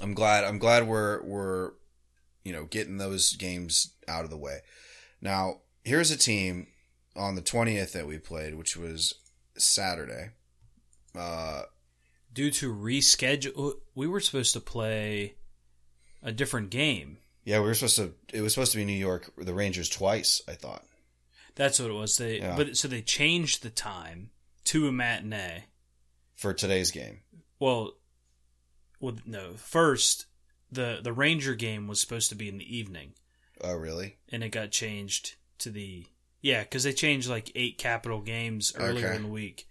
I'm 0.00 0.14
glad. 0.14 0.44
I'm 0.44 0.58
glad 0.58 0.86
we're 0.86 1.22
we're 1.22 1.72
you 2.44 2.52
know 2.52 2.64
getting 2.66 2.98
those 2.98 3.34
games 3.34 3.94
out 4.08 4.24
of 4.24 4.30
the 4.30 4.36
way. 4.36 4.60
Now 5.20 5.60
here's 5.84 6.10
a 6.10 6.16
team 6.16 6.68
on 7.16 7.34
the 7.34 7.42
20th 7.42 7.92
that 7.92 8.06
we 8.06 8.18
played, 8.18 8.54
which 8.54 8.76
was 8.76 9.14
Saturday. 9.56 10.30
Uh, 11.14 11.62
due 12.32 12.50
to 12.52 12.72
reschedule, 12.74 13.74
we 13.94 14.06
were 14.06 14.20
supposed 14.20 14.52
to 14.54 14.60
play 14.60 15.34
a 16.22 16.32
different 16.32 16.70
game. 16.70 17.18
yeah, 17.44 17.58
we 17.60 17.66
were 17.66 17.74
supposed 17.74 17.96
to. 17.96 18.14
It 18.32 18.40
was 18.40 18.54
supposed 18.54 18.72
to 18.72 18.78
be 18.78 18.84
New 18.84 18.92
York, 18.92 19.30
the 19.36 19.54
Rangers 19.54 19.88
twice. 19.88 20.40
I 20.48 20.52
thought. 20.52 20.84
That's 21.54 21.78
what 21.78 21.90
it 21.90 21.94
was. 21.94 22.16
They 22.16 22.38
Yeah. 22.38 22.56
but 22.56 22.76
so 22.76 22.88
they 22.88 23.02
changed 23.02 23.62
the 23.62 23.70
time 23.70 24.30
to 24.64 24.86
a 24.88 24.92
matinee. 24.92 25.64
for 26.34 26.52
today's 26.54 26.90
game. 26.90 27.20
Well, 27.60 27.92
well, 29.00 29.16
no. 29.26 29.54
First, 29.54 30.26
the 30.70 31.00
the 31.02 31.12
Ranger 31.12 31.54
game 31.54 31.86
was 31.88 32.00
supposed 32.00 32.28
to 32.30 32.34
be 32.34 32.48
in 32.48 32.58
the 32.58 32.76
evening, 32.76 33.14
Oh, 33.60 33.74
really? 33.74 34.16
and 34.30 34.42
it 34.42 34.48
got 34.50 34.70
changed 34.70 35.34
to 35.58 35.70
the 35.70 36.06
yeah 36.40 36.62
because 36.62 36.82
they 36.84 36.92
changed 36.92 37.28
like 37.28 37.52
eight 37.54 37.78
capital 37.78 38.20
games 38.20 38.72
earlier 38.76 39.08
Okay. 39.08 39.16
in 39.16 39.22
the 39.22 39.28
week. 39.28 39.68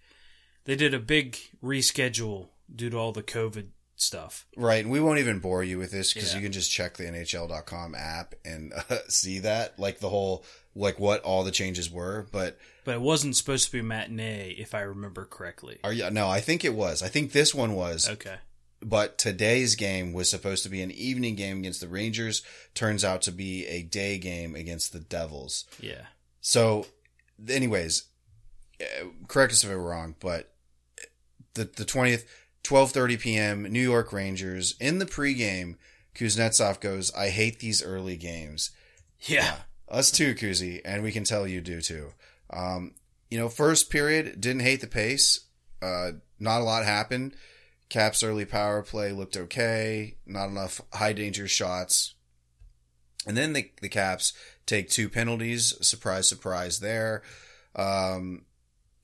They 0.65 0.75
did 0.75 0.93
a 0.93 0.99
big 0.99 1.37
reschedule 1.63 2.49
due 2.73 2.89
to 2.89 2.97
all 2.97 3.11
the 3.11 3.23
COVID 3.23 3.67
stuff. 3.95 4.45
Right. 4.57 4.83
And 4.83 4.91
we 4.91 4.99
won't 4.99 5.19
even 5.19 5.39
bore 5.39 5.63
you 5.63 5.77
with 5.77 5.91
this 5.91 6.13
because 6.13 6.31
Yeah. 6.31 6.39
you 6.39 6.43
can 6.45 6.51
just 6.51 6.71
check 6.71 6.97
the 6.97 7.03
NHL.com 7.05 7.93
app 7.95 8.33
and 8.45 8.73
uh, 8.89 8.97
see 9.07 9.39
that, 9.39 9.77
like 9.79 9.99
the 9.99 10.09
whole, 10.09 10.43
like 10.75 10.99
what 10.99 11.21
all 11.21 11.43
the 11.43 11.51
changes 11.51 11.89
were. 11.91 12.27
But 12.31 12.57
But 12.83 12.95
it 12.95 13.01
wasn't 13.01 13.35
supposed 13.35 13.65
to 13.65 13.71
be 13.71 13.81
matinee, 13.81 14.55
if 14.57 14.73
I 14.73 14.81
remember 14.81 15.25
correctly. 15.25 15.79
are 15.83 15.93
you? 15.93 16.09
No, 16.09 16.27
I 16.29 16.41
think 16.41 16.63
it 16.65 16.73
was. 16.73 17.03
I 17.03 17.09
think 17.09 17.31
this 17.31 17.53
one 17.53 17.73
was. 17.73 18.09
Okay. 18.09 18.35
But 18.83 19.19
today's 19.19 19.75
game 19.75 20.11
was 20.13 20.27
supposed 20.29 20.63
to 20.63 20.69
be 20.69 20.81
an 20.81 20.89
evening 20.89 21.35
game 21.35 21.59
against 21.59 21.81
the 21.81 21.87
Rangers. 21.87 22.41
Turns 22.73 23.05
out 23.05 23.21
to 23.23 23.31
be 23.31 23.67
a 23.67 23.83
day 23.83 24.17
game 24.17 24.55
against 24.55 24.91
the 24.93 24.99
Devils. 24.99 25.65
Yeah. 25.79 26.07
So, 26.39 26.87
anyways, 27.47 28.05
uh, 28.81 29.05
correct 29.27 29.53
us 29.53 29.63
if 29.63 29.69
I'm 29.69 29.77
wrong, 29.77 30.15
but 30.19 30.50
the 31.53 31.65
the 31.65 31.85
twentieth, 31.85 32.25
twelve 32.63 32.91
thirty 32.91 33.17
p.m. 33.17 33.63
New 33.63 33.81
York 33.81 34.11
Rangers 34.13 34.75
in 34.79 34.99
the 34.99 35.05
pregame. 35.05 35.75
Kuznetsov 36.15 36.79
goes, 36.79 37.13
"I 37.13 37.29
hate 37.29 37.59
these 37.59 37.83
early 37.83 38.17
games." 38.17 38.71
Yeah. 39.21 39.55
Us 39.87 40.09
too, 40.09 40.33
Kuzi, 40.35 40.79
and 40.85 41.03
we 41.03 41.11
can 41.11 41.25
tell 41.25 41.45
you 41.45 41.59
do 41.59 41.81
too. 41.81 42.13
Um, 42.49 42.95
you 43.29 43.37
know, 43.37 43.49
first 43.49 43.89
period 43.89 44.39
didn't 44.39 44.61
hate 44.61 44.81
the 44.81 44.87
pace. 44.87 45.47
Uh, 45.81 46.11
not 46.39 46.61
a 46.61 46.63
lot 46.63 46.85
happened. 46.85 47.35
Caps 47.89 48.23
early 48.23 48.45
power 48.45 48.83
play 48.83 49.11
looked 49.11 49.35
okay. 49.35 50.15
Not 50.25 50.47
enough 50.47 50.79
high 50.93 51.11
danger 51.11 51.47
shots. 51.47 52.15
And 53.27 53.35
then 53.35 53.53
the 53.53 53.69
the 53.81 53.89
Caps 53.89 54.33
take 54.65 54.89
two 54.89 55.09
penalties. 55.09 55.75
Surprise, 55.85 56.27
surprise 56.27 56.79
there. 56.79 57.21
Um, 57.75 58.45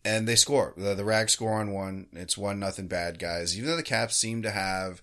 and 0.08 0.28
they 0.28 0.36
score. 0.36 0.74
The, 0.78 0.96
the 0.96 1.04
Rags 1.04 1.34
score 1.34 1.60
on 1.60 1.72
one. 1.72 2.08
It's 2.14 2.38
one 2.38 2.60
nothing 2.60 2.88
bad 2.88 3.20
guys. 3.20 3.58
Even 3.58 3.70
though 3.70 3.76
the 3.76 3.84
Caps 3.84 4.16
seem 4.16 4.42
to 4.44 4.52
have 4.52 5.02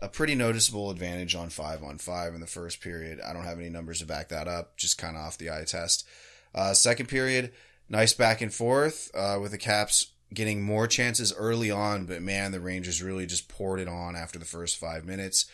a 0.00 0.08
pretty 0.08 0.34
noticeable 0.34 0.90
advantage 0.90 1.34
on 1.34 1.48
five 1.48 1.82
on 1.82 1.98
five 1.98 2.34
in 2.34 2.40
the 2.40 2.46
first 2.46 2.80
period. 2.80 3.20
I 3.20 3.32
don't 3.32 3.44
have 3.44 3.58
any 3.58 3.70
numbers 3.70 4.00
to 4.00 4.06
back 4.06 4.28
that 4.28 4.46
up. 4.46 4.76
Just 4.76 4.98
kind 4.98 5.16
of 5.16 5.22
off 5.22 5.38
the 5.38 5.50
eye 5.50 5.64
test. 5.66 6.06
Uh, 6.54 6.72
second 6.74 7.08
period, 7.08 7.52
nice 7.88 8.12
back 8.12 8.40
and 8.40 8.52
forth 8.52 9.10
uh, 9.14 9.38
with 9.40 9.50
the 9.50 9.58
Caps 9.58 10.12
getting 10.32 10.62
more 10.62 10.86
chances 10.86 11.32
early 11.32 11.70
on, 11.70 12.06
but 12.06 12.22
man, 12.22 12.52
the 12.52 12.60
Rangers 12.60 13.02
really 13.02 13.26
just 13.26 13.48
poured 13.48 13.80
it 13.80 13.88
on 13.88 14.14
after 14.14 14.38
the 14.38 14.44
first 14.44 14.76
five 14.76 15.04
minutes. 15.04 15.46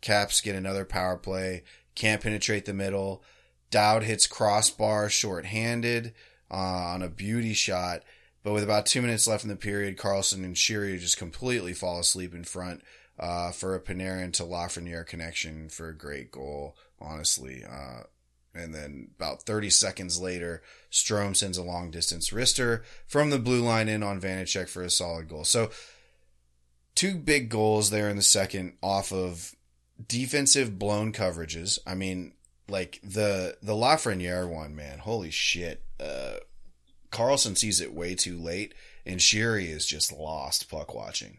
Caps 0.00 0.40
get 0.40 0.54
another 0.56 0.84
power 0.84 1.16
play, 1.16 1.62
can't 1.94 2.22
penetrate 2.22 2.64
the 2.64 2.72
middle. 2.72 3.22
Dowd 3.70 4.02
hits 4.02 4.26
crossbar 4.26 5.08
short-handed 5.08 6.14
uh, 6.50 6.54
on 6.54 7.02
a 7.02 7.08
beauty 7.08 7.52
shot, 7.54 8.02
but 8.42 8.52
with 8.52 8.64
about 8.64 8.86
two 8.86 9.02
minutes 9.02 9.26
left 9.26 9.44
in 9.44 9.50
the 9.50 9.56
period, 9.56 9.96
Carlson 9.96 10.44
and 10.44 10.56
Sheary 10.56 10.98
just 10.98 11.18
completely 11.18 11.72
fall 11.72 12.00
asleep 12.00 12.34
in 12.34 12.44
front 12.44 12.82
uh, 13.18 13.52
for 13.52 13.74
a 13.74 13.80
Panarin 13.80 14.32
to 14.34 14.44
Lafreniere 14.44 15.06
connection 15.06 15.68
for 15.68 15.88
a 15.88 15.96
great 15.96 16.30
goal. 16.30 16.76
Honestly, 17.00 17.64
uh, 17.64 18.02
and 18.54 18.74
then 18.74 19.10
about 19.16 19.42
30 19.42 19.70
seconds 19.70 20.20
later, 20.20 20.62
Strome 20.90 21.36
sends 21.36 21.56
a 21.56 21.62
long 21.62 21.90
distance 21.90 22.30
wrister 22.30 22.82
from 23.06 23.30
the 23.30 23.38
blue 23.38 23.62
line 23.62 23.88
in 23.88 24.02
on 24.02 24.20
Vanecek 24.20 24.68
for 24.68 24.82
a 24.82 24.90
solid 24.90 25.28
goal. 25.28 25.44
So 25.44 25.70
two 26.94 27.14
big 27.14 27.48
goals 27.48 27.90
there 27.90 28.08
in 28.08 28.16
the 28.16 28.22
second 28.22 28.74
off 28.82 29.12
of 29.12 29.54
defensive 30.06 30.78
blown 30.78 31.12
coverages. 31.12 31.78
I 31.86 31.94
mean, 31.94 32.34
like 32.68 33.00
the 33.02 33.56
the 33.62 33.74
Lafreniere 33.74 34.48
one, 34.48 34.74
man, 34.74 34.98
holy 34.98 35.30
shit. 35.30 35.84
Uh, 35.98 36.36
Carlson 37.10 37.56
sees 37.56 37.80
it 37.80 37.94
way 37.94 38.14
too 38.14 38.38
late, 38.38 38.74
and 39.04 39.20
Sheary 39.20 39.68
is 39.68 39.86
just 39.86 40.12
lost 40.12 40.70
puck 40.70 40.94
watching. 40.94 41.38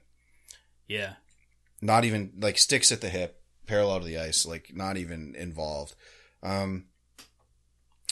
Yeah. 0.87 1.13
Not 1.81 2.05
even 2.05 2.33
like 2.39 2.57
sticks 2.57 2.91
at 2.91 3.01
the 3.01 3.09
hip, 3.09 3.41
parallel 3.65 4.01
to 4.01 4.05
the 4.05 4.19
ice, 4.19 4.45
like 4.45 4.75
not 4.75 4.97
even 4.97 5.35
involved. 5.35 5.95
Um, 6.43 6.85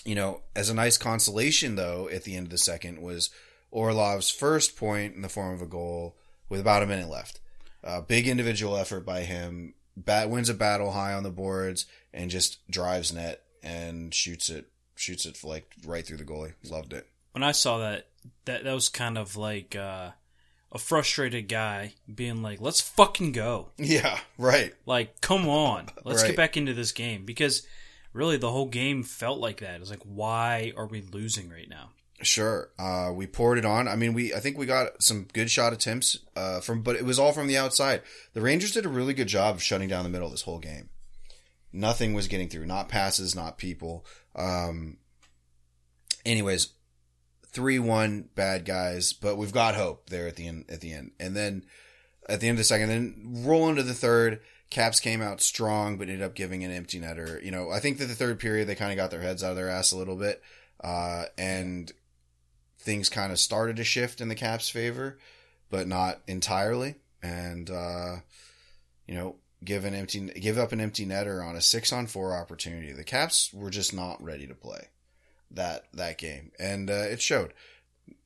you 0.06 0.16
know, 0.16 0.42
as 0.56 0.70
a 0.70 0.74
nice 0.74 0.98
consolation 0.98 1.76
though, 1.76 2.10
at 2.10 2.24
the 2.24 2.36
end 2.36 2.48
of 2.48 2.52
the 2.52 2.58
second 2.58 3.02
was 3.02 3.30
Orlov's 3.72 4.30
first 4.30 4.78
point 4.78 5.16
in 5.16 5.22
the 5.22 5.30
form 5.30 5.54
of 5.54 5.62
a 5.62 5.68
goal 5.68 6.18
with 6.48 6.60
about 6.60 6.84
a 6.84 6.88
minute 6.88 7.10
left. 7.10 7.40
Uh, 7.84 8.02
big 8.02 8.28
individual 8.28 8.76
effort 8.76 9.06
by 9.06 9.22
him. 9.22 9.74
Bat 9.96 10.30
wins 10.30 10.50
a 10.50 10.54
battle 10.54 10.92
high 10.92 11.14
on 11.14 11.24
the 11.24 11.30
boards 11.30 11.86
and 12.14 12.32
just 12.32 12.60
drives 12.72 13.14
net 13.14 13.44
and 13.62 14.14
shoots 14.14 14.50
it, 14.50 14.68
shoots 14.96 15.26
it 15.26 15.44
like 15.44 15.74
right 15.86 16.06
through 16.06 16.18
the 16.18 16.24
goalie. 16.24 16.54
Loved 16.64 16.94
it. 16.94 17.08
When 17.32 17.44
I 17.44 17.52
saw 17.52 17.78
that, 17.80 18.08
that 18.46 18.64
that 18.64 18.74
was 18.74 18.90
kind 18.90 19.18
of 19.18 19.36
like 19.38 19.76
uh, 19.76 20.12
a 20.72 20.78
frustrated 20.80 21.48
guy 21.48 21.94
being 22.14 22.42
like, 22.42 22.60
"Let's 22.62 22.82
fucking 22.82 23.32
go." 23.34 23.72
Yeah, 23.78 24.20
right. 24.38 24.74
Like, 24.86 25.22
come 25.22 25.48
on, 25.48 25.88
let's 26.04 26.22
Right. 26.22 26.30
get 26.30 26.38
back 26.38 26.58
into 26.58 26.74
this 26.74 26.92
game 26.92 27.26
because 27.26 27.66
really 28.14 28.38
the 28.38 28.52
whole 28.52 28.68
game 28.68 29.04
felt 29.04 29.40
like 29.40 29.60
that. 29.60 29.80
It's 29.82 29.90
like, 29.90 30.02
why 30.04 30.74
are 30.76 30.88
we 30.88 31.02
losing 31.02 31.50
right 31.50 31.70
now? 31.70 31.92
Sure. 32.22 32.70
Uh, 32.78 33.12
we 33.14 33.26
poured 33.28 33.58
it 33.58 33.64
on. 33.66 33.88
I 33.88 33.96
mean, 33.96 34.14
we 34.14 34.34
I 34.34 34.40
think 34.42 34.58
we 34.58 34.66
got 34.66 35.02
some 35.02 35.28
good 35.32 35.50
shot 35.50 35.72
attempts 35.72 36.18
uh, 36.36 36.60
from, 36.60 36.82
but 36.82 36.96
it 36.98 37.06
was 37.06 37.18
all 37.20 37.32
from 37.32 37.48
the 37.48 37.58
outside. 37.58 38.02
The 38.34 38.42
Rangers 38.42 38.72
did 38.74 38.86
a 38.86 38.90
really 38.90 39.14
good 39.14 39.28
job 39.30 39.56
of 39.56 39.64
shutting 39.64 39.88
down 39.88 40.04
the 40.04 40.10
middle 40.10 40.30
this 40.30 40.42
whole 40.42 40.60
game. 40.60 40.90
Nothing 41.72 42.14
was 42.14 42.28
getting 42.28 42.50
through. 42.50 42.66
Not 42.66 42.90
passes, 42.90 43.36
not 43.36 43.58
people. 43.58 44.06
Um, 44.36 44.98
anyways, 46.26 46.70
three 47.52 47.80
one 47.80 48.30
bad 48.36 48.66
guys, 48.66 49.14
but 49.14 49.38
we've 49.38 49.54
got 49.54 49.76
hope 49.76 50.10
there 50.10 50.28
at 50.28 50.36
the 50.36 50.48
end. 50.48 50.66
At 50.70 50.82
the 50.82 50.94
end, 50.94 51.12
and 51.20 51.36
then 51.36 51.66
at 52.28 52.40
the 52.40 52.48
end 52.48 52.56
of 52.56 52.60
the 52.60 52.64
second, 52.64 52.90
then 52.90 53.44
roll 53.46 53.70
into 53.70 53.84
the 53.84 53.94
third. 53.94 54.42
Caps 54.70 55.00
came 55.00 55.22
out 55.22 55.42
strong, 55.42 55.98
but 55.98 56.10
ended 56.10 56.22
up 56.22 56.36
giving 56.36 56.64
an 56.64 56.72
empty 56.72 57.00
netter. 57.00 57.44
You 57.44 57.50
know, 57.50 57.72
I 57.72 57.80
think 57.80 57.98
that 57.98 58.06
the 58.06 58.16
third 58.16 58.40
period 58.40 58.68
they 58.68 58.76
kind 58.76 58.92
of 58.92 58.98
got 58.98 59.10
their 59.10 59.22
heads 59.22 59.44
out 59.44 59.52
of 59.52 59.56
their 59.56 59.70
ass 59.70 59.92
a 59.92 59.98
little 59.98 60.16
bit, 60.16 60.42
uh, 60.84 61.26
and 61.38 61.92
things 62.78 63.10
kind 63.10 63.32
of 63.32 63.40
started 63.40 63.78
to 63.78 63.84
shift 63.84 64.22
in 64.22 64.28
the 64.28 64.36
Caps' 64.36 64.70
favor, 64.70 65.18
but 65.70 65.88
not 65.88 66.22
entirely. 66.28 66.96
And 67.24 67.70
uh, 67.70 68.18
you 69.08 69.16
know, 69.16 69.38
give 69.64 69.86
an 69.86 69.96
empty, 69.96 70.28
give 70.28 70.60
up 70.60 70.72
an 70.72 70.82
empty 70.82 71.06
netter 71.06 71.44
on 71.44 71.56
a 71.56 71.62
six 71.62 71.92
on 71.92 72.06
four 72.06 72.36
opportunity. 72.36 72.94
The 72.94 73.04
Caps 73.04 73.52
were 73.52 73.72
just 73.72 73.94
not 73.94 74.24
ready 74.24 74.46
to 74.46 74.56
play 74.56 74.90
that 75.52 75.86
that 75.94 76.18
game, 76.18 76.52
and 76.60 76.90
uh, 76.90 76.94
it 76.94 77.22
showed. 77.22 77.54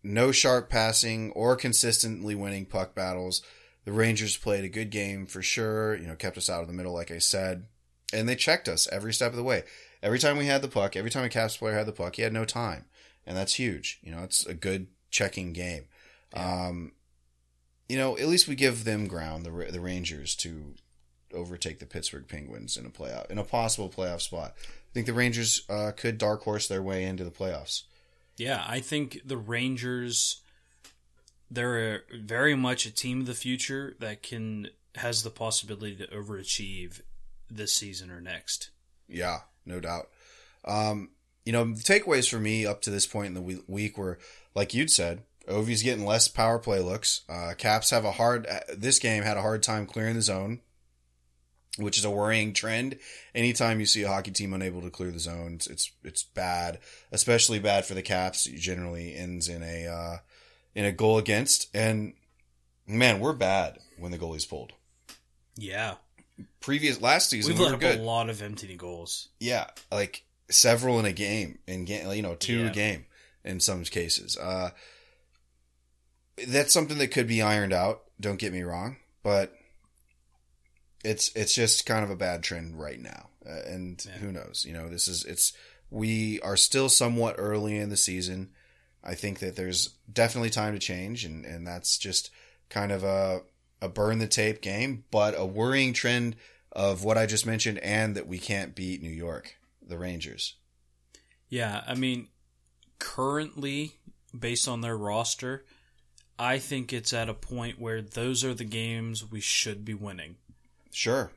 No 0.06 0.32
sharp 0.34 0.70
passing 0.70 1.32
or 1.32 1.56
consistently 1.56 2.36
winning 2.36 2.66
puck 2.66 2.94
battles. 2.94 3.42
The 3.86 3.94
Rangers 3.94 4.36
played 4.36 4.66
a 4.66 4.70
good 4.70 4.90
game 4.90 5.26
for 5.26 5.42
sure. 5.42 5.96
You 5.96 6.08
know, 6.08 6.16
kept 6.16 6.38
us 6.38 6.50
out 6.50 6.62
of 6.62 6.68
the 6.68 6.74
middle, 6.74 6.94
like 6.94 7.12
I 7.12 7.20
said, 7.20 7.68
and 8.14 8.28
they 8.28 8.36
checked 8.36 8.68
us 8.68 8.88
every 8.92 9.14
step 9.14 9.32
of 9.32 9.38
the 9.38 9.44
way. 9.44 9.64
Every 10.02 10.20
time 10.20 10.38
we 10.38 10.46
had 10.46 10.62
the 10.62 10.68
puck, 10.68 10.96
every 10.96 11.10
time 11.10 11.24
a 11.24 11.30
Caps 11.30 11.56
player 11.56 11.74
had 11.74 11.86
the 11.86 11.94
puck, 11.94 12.18
he 12.18 12.22
had 12.22 12.34
no 12.34 12.44
time, 12.44 12.86
and 13.26 13.38
that's 13.38 13.56
huge. 13.56 14.00
You 14.04 14.12
know, 14.12 14.24
it's 14.24 14.46
a 14.46 14.54
good 14.54 14.88
checking 15.10 15.54
game. 15.54 15.86
Um, 16.34 16.92
you 17.88 17.98
know, 17.98 18.18
at 18.18 18.28
least 18.28 18.48
we 18.48 18.56
give 18.56 18.84
them 18.84 19.08
ground, 19.08 19.46
the 19.46 19.52
the 19.72 19.80
Rangers, 19.80 20.36
to 20.38 20.74
overtake 21.34 21.80
the 21.80 21.86
Pittsburgh 21.86 22.28
Penguins 22.28 22.78
in 22.78 22.86
a 22.86 22.90
playoff, 22.90 23.30
in 23.30 23.38
a 23.38 23.44
possible 23.44 23.90
playoff 23.90 24.22
spot. 24.22 24.54
I 24.94 25.00
think 25.02 25.08
the 25.08 25.14
Rangers 25.14 25.64
uh, 25.70 25.92
could 25.98 26.20
dark 26.20 26.44
horse 26.44 26.68
their 26.68 26.84
way 26.84 27.04
into 27.04 27.24
the 27.24 27.32
playoffs. 27.32 27.84
Yeah, 28.38 28.64
I 28.68 28.80
think 28.80 29.22
the 29.26 29.38
Rangers 29.38 30.42
they're 31.50 32.04
very 32.14 32.56
much 32.56 32.86
a 32.86 32.94
team 32.94 33.22
of 33.22 33.28
the 33.28 33.34
future 33.34 33.96
that 34.00 34.24
can 34.24 34.70
has 34.96 35.24
the 35.24 35.30
possibility 35.30 35.96
to 35.96 36.08
overachieve 36.08 37.02
this 37.50 37.74
season 37.74 38.12
or 38.12 38.22
next. 38.22 38.70
Yeah, 39.08 39.40
no 39.66 39.80
doubt. 39.80 40.10
Um, 40.66 41.10
you 41.46 41.52
know, 41.52 41.64
the 41.66 41.82
takeaways 41.82 42.30
for 42.30 42.40
me 42.40 42.66
up 42.66 42.82
to 42.84 42.90
this 42.90 43.06
point 43.06 43.28
in 43.28 43.34
the 43.34 43.62
week 43.68 43.98
were, 43.98 44.18
like 44.56 44.74
you'd 44.74 44.92
said, 44.92 45.24
Ovi's 45.48 45.84
getting 45.84 46.06
less 46.06 46.28
power 46.28 46.58
play 46.58 46.80
looks. 46.80 47.22
Uh, 47.28 47.54
Caps 47.58 47.90
have 47.90 48.06
a 48.06 48.14
hard. 48.14 48.48
This 48.74 49.00
game 49.00 49.24
had 49.24 49.38
a 49.38 49.42
hard 49.42 49.62
time 49.62 49.86
clearing 49.86 50.16
the 50.16 50.22
zone, 50.22 50.62
which 51.78 51.98
is 51.98 52.06
a 52.06 52.10
worrying 52.12 52.54
trend. 52.54 52.98
Anytime 53.34 53.80
you 53.80 53.86
see 53.86 54.04
a 54.04 54.08
hockey 54.08 54.32
team 54.32 54.54
unable 54.54 54.82
to 54.82 54.90
clear 54.90 55.12
the 55.12 55.20
zone, 55.20 55.54
it's 55.56 55.68
it's, 55.68 55.92
it's 56.04 56.24
bad. 56.24 56.80
Especially 57.12 57.60
bad 57.60 57.86
for 57.86 57.94
the 57.94 58.02
Caps. 58.02 58.46
It 58.48 58.58
generally 58.60 59.16
ends 59.16 59.48
in 59.50 59.64
a 59.64 59.88
uh, 59.88 60.18
in 60.76 60.86
a 60.86 60.92
goal 60.92 61.18
against. 61.18 61.70
And 61.76 62.14
man, 62.88 63.20
we're 63.20 63.34
bad 63.34 63.80
when 63.98 64.12
the 64.12 64.18
goalie's 64.20 64.46
pulled. 64.46 64.74
Yeah, 65.56 65.96
Previous 66.60 67.00
last 67.00 67.30
season, 67.30 67.52
we've 67.54 67.60
we 67.60 67.66
let 67.66 67.74
up 67.76 67.80
good. 67.80 68.00
a 68.00 68.04
lot 68.04 68.30
of 68.30 68.42
empty 68.42 68.76
goals. 68.76 69.30
Yeah, 69.40 69.68
like 69.92 70.24
several 70.50 71.00
in 71.00 71.06
a 71.06 71.14
game, 71.14 71.60
in 71.68 71.86
game, 71.86 72.12
you 72.12 72.22
know, 72.24 72.34
two 72.36 72.62
Yeah. 72.62 72.68
a 72.68 72.74
game 72.74 73.06
in 73.44 73.60
some 73.60 73.84
cases. 73.84 74.36
Uh, 74.38 74.72
that's 76.48 76.74
something 76.74 76.98
that 76.98 77.10
could 77.12 77.28
be 77.28 77.42
ironed 77.42 77.74
out. 77.74 78.02
Don't 78.20 78.40
get 78.40 78.54
me 78.54 78.64
wrong, 78.64 78.98
but 79.22 79.54
it's 81.04 81.32
it's 81.36 81.54
just 81.54 81.86
kind 81.86 82.04
of 82.04 82.10
a 82.10 82.16
bad 82.16 82.44
trend 82.44 82.80
right 82.80 83.00
now, 83.00 83.30
uh, 83.46 83.62
and 83.68 84.04
Yeah. 84.06 84.14
who 84.18 84.32
knows? 84.32 84.66
You 84.68 84.74
know, 84.74 84.90
this 84.90 85.08
is 85.08 85.24
it's 85.26 85.54
we 85.90 86.40
are 86.42 86.58
still 86.58 86.90
somewhat 86.90 87.36
early 87.38 87.78
in 87.78 87.90
the 87.90 87.98
season. 87.98 88.52
I 89.04 89.16
think 89.16 89.40
that 89.40 89.56
there's 89.56 89.90
definitely 90.12 90.50
time 90.50 90.74
to 90.74 90.80
change, 90.80 91.26
and 91.26 91.46
and 91.46 91.68
that's 91.68 91.98
just 91.98 92.30
kind 92.70 92.92
of 92.92 93.04
a 93.04 93.42
a 93.82 93.90
burn 93.90 94.20
the 94.20 94.28
tape 94.28 94.62
game, 94.62 95.04
but 95.12 95.34
a 95.38 95.46
worrying 95.46 95.92
trend 95.94 96.36
of 96.72 97.04
what 97.04 97.18
I 97.18 97.26
just 97.26 97.46
mentioned, 97.46 97.80
and 97.80 98.16
that 98.16 98.28
we 98.28 98.40
can't 98.40 98.74
beat 98.74 99.02
New 99.04 99.10
York, 99.10 99.58
the 99.86 99.98
Rangers. 99.98 100.56
Yeah, 101.50 101.84
I 101.86 101.94
mean, 101.94 102.30
currently, 102.98 103.92
based 104.38 104.68
on 104.68 104.82
their 104.82 104.98
roster, 104.98 105.66
I 106.40 106.58
think 106.60 106.92
it's 106.94 107.14
at 107.14 107.30
a 107.30 107.34
point 107.34 107.80
where 107.80 108.02
those 108.02 108.44
are 108.44 108.54
the 108.54 108.64
games 108.64 109.30
we 109.30 109.40
should 109.42 109.86
be 109.86 109.94
winning. 109.94 110.38
Sure. 110.94 111.32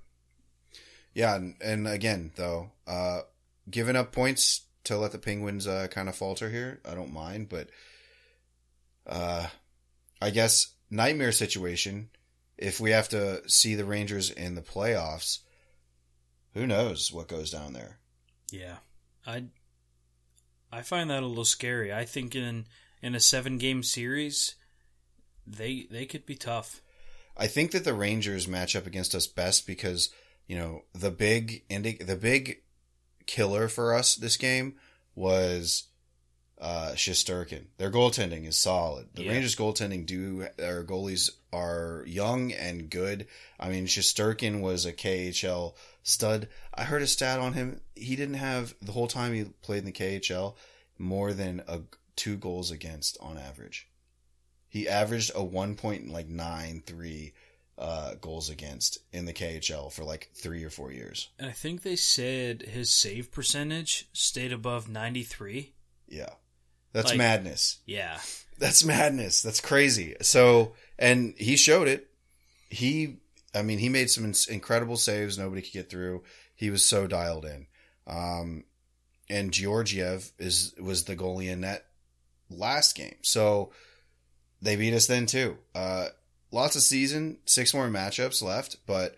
Yeah, 1.15 1.35
and, 1.35 1.57
and 1.61 1.89
again, 1.89 2.33
though, 2.37 2.73
uh, 2.87 3.23
giving 3.71 3.97
up 3.97 4.13
points 4.13 4.67
to 4.85 4.97
let 4.97 5.13
the 5.13 5.19
Penguins 5.19 5.67
uh, 5.67 5.89
kind 5.91 6.09
of 6.09 6.15
falter 6.15 6.51
here, 6.51 6.81
I 6.89 6.95
don't 6.95 7.13
mind, 7.13 7.49
but 7.49 7.71
uh, 9.07 9.47
I 10.21 10.31
guess 10.31 10.75
nightmare 10.91 11.33
situation. 11.33 12.11
If 12.59 12.81
we 12.81 12.91
have 12.91 13.09
to 13.11 13.49
see 13.49 13.75
the 13.75 13.85
Rangers 13.85 14.31
in 14.31 14.55
the 14.55 14.63
playoffs, 14.63 15.41
who 16.55 16.67
knows 16.67 17.13
what 17.13 17.29
goes 17.29 17.51
down 17.51 17.73
there? 17.73 17.99
Yeah, 18.51 18.77
I 19.27 19.45
I 20.73 20.83
find 20.83 21.11
that 21.11 21.23
a 21.23 21.27
little 21.27 21.45
scary. 21.45 21.93
I 21.93 22.05
think 22.05 22.35
in 22.35 22.67
in 23.03 23.15
a 23.15 23.21
seven 23.21 23.59
game 23.59 23.83
series, 23.83 24.55
they 25.47 25.87
they 25.91 26.07
could 26.07 26.25
be 26.25 26.35
tough. 26.35 26.81
I 27.37 27.47
think 27.47 27.73
that 27.73 27.85
the 27.85 27.95
Rangers 27.95 28.49
match 28.49 28.75
up 28.75 28.87
against 28.87 29.15
us 29.15 29.27
best 29.27 29.67
because 29.67 30.11
you 30.47 30.57
know 30.57 30.83
the 30.95 31.11
big 31.11 31.65
indi- 31.69 32.03
the 32.03 32.17
big 32.17 32.63
killer 33.27 33.69
for 33.69 33.95
us 33.95 34.15
this 34.15 34.37
game 34.37 34.77
was 35.15 35.89
uh 36.61 36.93
Shesterkin. 36.95 37.67
Their 37.77 37.91
goaltending 37.91 38.47
is 38.47 38.57
solid. 38.57 39.09
The 39.15 39.25
Yeah. 39.25 39.33
Rangers 39.33 39.57
goaltending 39.57 40.07
do 40.07 40.47
our 40.63 40.85
goalies 40.85 41.31
are 41.53 42.05
young 42.07 42.53
and 42.53 42.89
good. 42.89 43.27
I 43.61 43.69
mean 43.69 43.87
Shesterkin 43.87 44.61
was 44.61 44.87
a 44.87 44.93
KHL 44.93 45.75
stud. 46.03 46.49
I 46.73 46.85
heard 46.85 47.03
a 47.03 47.07
stat 47.07 47.41
on 47.41 47.53
him. 47.55 47.81
He 47.95 48.17
didn't 48.17 48.35
have 48.35 48.75
the 48.81 48.93
whole 48.93 49.09
time 49.09 49.35
he 49.35 49.45
played 49.63 49.81
in 49.81 49.85
the 49.87 49.93
KHL 49.93 50.55
more 50.99 51.33
than 51.33 51.63
a 51.69 51.81
two 52.15 52.37
goals 52.37 52.71
against 52.71 53.19
on 53.21 53.37
average. 53.37 53.89
He 54.69 54.89
averaged 54.89 55.33
a 55.35 55.43
one 55.45 55.75
point 55.75 56.09
like 56.11 56.29
nine 56.29 56.83
three 56.87 57.35
uh, 57.79 58.15
goals 58.21 58.49
against 58.51 58.99
in 59.13 59.27
the 59.27 59.33
KHL 59.33 59.93
for 59.93 60.03
like 60.05 60.31
three 60.35 60.65
or 60.65 60.71
four 60.71 60.91
years. 60.93 61.29
And 61.39 61.49
I 61.49 61.53
think 61.53 61.83
they 61.83 61.97
said 61.97 62.63
his 62.63 62.91
save 62.91 63.31
percentage 63.33 64.09
stayed 64.13 64.53
above 64.53 64.89
ninety 64.89 65.23
three. 65.23 65.75
Yeah, 66.09 66.31
that's 66.93 67.11
Like- 67.11 67.19
madness. 67.19 67.79
Yeah. 67.87 68.19
That's 68.59 68.83
madness. 68.85 69.43
That's 69.43 69.61
crazy. 69.61 70.17
So, 70.23 70.73
and 70.99 71.35
he 71.37 71.59
showed 71.59 71.89
it. 71.89 72.09
He, 72.71 73.19
I 73.55 73.61
mean, 73.61 73.79
he 73.79 73.91
made 73.91 74.09
some 74.09 74.33
incredible 74.49 74.97
saves. 74.97 75.37
Nobody 75.37 75.61
could 75.61 75.75
get 75.75 75.91
through. 75.91 76.23
He 76.55 76.71
was 76.71 76.83
so 76.83 77.07
dialed 77.07 77.45
in. 77.45 77.67
Um, 78.07 78.65
and 79.29 79.53
Georgiev 79.53 80.33
is 80.39 80.73
was 80.81 81.05
the 81.05 81.15
goalie 81.17 81.51
in 81.53 81.61
that 81.61 81.85
last 82.49 82.95
game. 82.95 83.17
So 83.21 83.73
they 84.63 84.77
beat 84.77 84.95
us 84.95 85.07
then 85.07 85.27
too. 85.27 85.59
Uh, 85.75 86.09
lots 86.51 86.77
of 86.77 86.83
season, 86.83 87.39
six 87.47 87.73
more 87.75 87.89
matchups 87.89 88.43
left, 88.43 88.77
but 88.87 89.15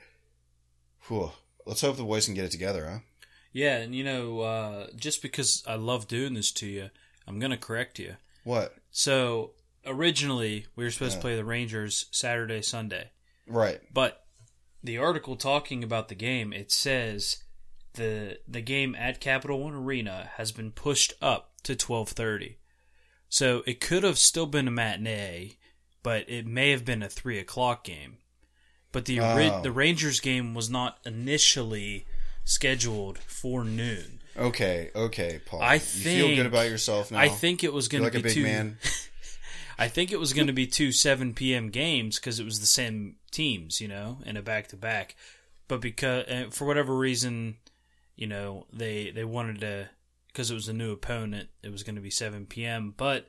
whew, 1.09 1.32
let's 1.66 1.80
hope 1.80 1.97
the 1.97 2.05
boys 2.05 2.26
can 2.26 2.34
get 2.34 2.45
it 2.45 2.51
together, 2.51 2.89
huh? 2.91 2.99
Yeah, 3.53 3.78
and 3.78 3.95
you 3.95 4.05
know, 4.05 4.41
uh, 4.41 4.86
just 4.97 5.22
because 5.22 5.62
I 5.66 5.74
love 5.76 6.07
doing 6.07 6.34
this 6.34 6.53
to 6.53 6.66
you, 6.66 6.91
I'm 7.26 7.39
gonna 7.39 7.57
correct 7.57 7.99
you. 7.99 8.16
What? 8.45 8.74
So 8.91 9.53
originally 9.86 10.66
we 10.76 10.84
were 10.84 10.91
supposed 10.91 11.12
Yeah. 11.12 11.16
to 11.18 11.22
play 11.22 11.36
the 11.36 11.45
Rangers 11.45 12.07
Saturday, 12.11 12.62
Sunday. 12.62 13.11
Right. 13.47 13.80
But 13.93 14.24
the 14.82 14.99
article 14.99 15.36
talking 15.36 15.82
about 15.82 16.09
the 16.09 16.14
game, 16.14 16.53
it 16.53 16.70
says 16.70 17.43
the 17.95 18.39
the 18.47 18.61
game 18.61 18.95
at 18.95 19.20
Capital 19.20 19.59
One 19.61 19.74
Arena 19.74 20.30
has 20.36 20.53
been 20.53 20.70
pushed 20.70 21.14
up 21.22 21.53
to 21.64 21.74
twelve 21.74 22.11
thirty. 22.11 22.59
So 23.29 23.62
it 23.66 23.81
could 23.81 24.03
have 24.05 24.18
still 24.18 24.47
been 24.47 24.68
a 24.68 24.70
matinee, 24.70 25.57
but 26.03 26.29
it 26.29 26.47
may 26.47 26.70
have 26.70 26.85
been 26.85 27.03
a 27.03 27.09
three 27.09 27.39
o'clock 27.39 27.85
game. 27.85 28.18
But 28.91 29.05
the 29.05 29.20
Oh. 29.20 29.62
the 29.62 29.72
Rangers 29.72 30.20
game 30.20 30.55
was 30.55 30.70
not 30.70 30.99
initially 31.05 32.07
scheduled 32.45 33.18
for 33.18 33.64
noon. 33.64 34.22
Okay. 34.37 34.91
Okay, 34.95 35.41
Paul. 35.45 35.61
I 35.61 35.74
you 35.74 35.81
feel 35.81 36.35
good 36.35 36.47
about 36.47 36.70
yourself 36.70 37.11
now. 37.11 37.18
I 37.18 37.29
think 37.29 37.62
it 37.64 37.72
was 37.72 37.89
going 37.89 38.03
to 38.03 38.07
like 38.07 38.12
be 38.14 38.20
a 38.20 38.22
big 38.22 38.33
two. 38.35 38.43
man. 38.45 38.79
I 39.81 39.87
think 39.89 40.11
it 40.11 40.18
was 40.18 40.33
going 40.33 40.49
to 40.49 40.53
be 40.53 40.66
two 40.66 40.91
7 40.91 41.35
p.m. 41.35 41.68
games 41.70 42.18
because 42.18 42.41
it 42.41 42.45
was 42.45 42.59
the 42.61 42.66
same 42.66 43.16
teams, 43.31 43.81
you 43.81 43.87
know, 43.87 44.18
in 44.26 44.37
a 44.37 44.43
back 44.43 44.68
to 44.68 44.76
back. 44.76 45.14
But 45.68 45.81
because 45.81 46.24
uh, 46.26 46.47
for 46.51 46.66
whatever 46.66 46.97
reason, 46.97 47.59
you 48.16 48.26
know, 48.26 48.66
they 48.72 49.11
they 49.11 49.24
wanted 49.24 49.61
to 49.61 49.89
because 50.29 50.51
it 50.51 50.55
was 50.55 50.68
a 50.68 50.72
new 50.72 50.93
opponent, 50.93 51.49
it 51.62 51.72
was 51.72 51.83
going 51.83 51.97
to 51.97 52.01
be 52.01 52.11
7 52.11 52.47
p.m. 52.47 52.95
But 52.97 53.29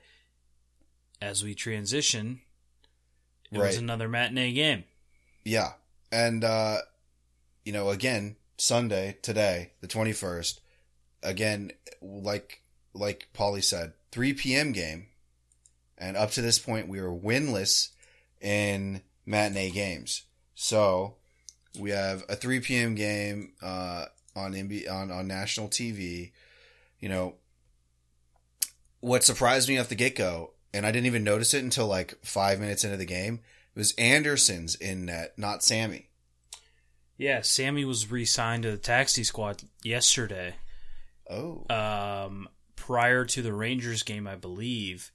as 1.22 1.44
we 1.44 1.56
transition, 1.56 2.42
it 3.52 3.58
was 3.58 3.78
another 3.78 4.08
matinee 4.08 4.54
game. 4.54 4.84
Yeah. 5.44 5.74
And, 6.12 6.44
uh, 6.44 6.80
you 7.64 7.74
know, 7.74 7.90
again, 7.90 8.36
Sunday, 8.58 9.18
today, 9.22 9.72
the 9.82 9.88
21st, 9.88 10.60
again, 11.24 11.72
like, 12.02 12.62
like 12.94 13.28
Paulie 13.34 13.64
said, 13.64 13.94
3 14.12 14.34
p.m. 14.34 14.72
game. 14.72 15.08
And 15.98 16.16
up 16.16 16.32
to 16.32 16.42
this 16.42 16.60
point, 16.60 16.88
we 16.88 17.02
were 17.02 17.14
winless 17.14 17.90
in 18.40 19.02
matinee 19.26 19.72
games. 19.72 20.24
So 20.56 21.16
we 21.78 21.92
have 21.92 22.24
a 22.30 22.36
3 22.36 22.60
p.m. 22.62 22.96
game, 22.96 23.54
uh, 23.62 24.06
on 24.36 24.54
on, 24.90 25.12
on 25.12 25.28
national 25.28 25.68
TV. 25.68 26.32
You 27.00 27.10
know, 27.10 27.36
what 29.00 29.24
surprised 29.24 29.70
me 29.70 29.78
off 29.78 29.90
the 29.90 29.96
get 29.96 30.16
go, 30.16 30.52
and 30.74 30.86
I 30.86 30.92
didn't 30.92 31.08
even 31.08 31.24
notice 31.24 31.54
it 31.54 31.64
until 31.64 31.88
like 31.88 32.18
five 32.24 32.60
minutes 32.60 32.84
into 32.84 32.98
the 32.98 33.06
game, 33.06 33.40
was 33.76 33.94
Anderson's 33.94 34.76
in 34.76 35.06
net, 35.06 35.34
not 35.38 35.64
Sammy. 35.64 36.10
Yeah, 37.18 37.42
Sammy 37.42 37.86
was 37.86 38.10
re-signed 38.10 38.64
to 38.64 38.72
the 38.72 38.78
taxi 38.78 39.24
squad 39.24 39.64
yesterday. 39.84 40.56
Oh, 41.30 41.66
um, 41.70 42.48
prior 42.76 43.26
to 43.26 43.42
the 43.42 43.54
Rangers 43.54 44.04
game, 44.04 44.28
I 44.28 44.36
believe, 44.36 45.12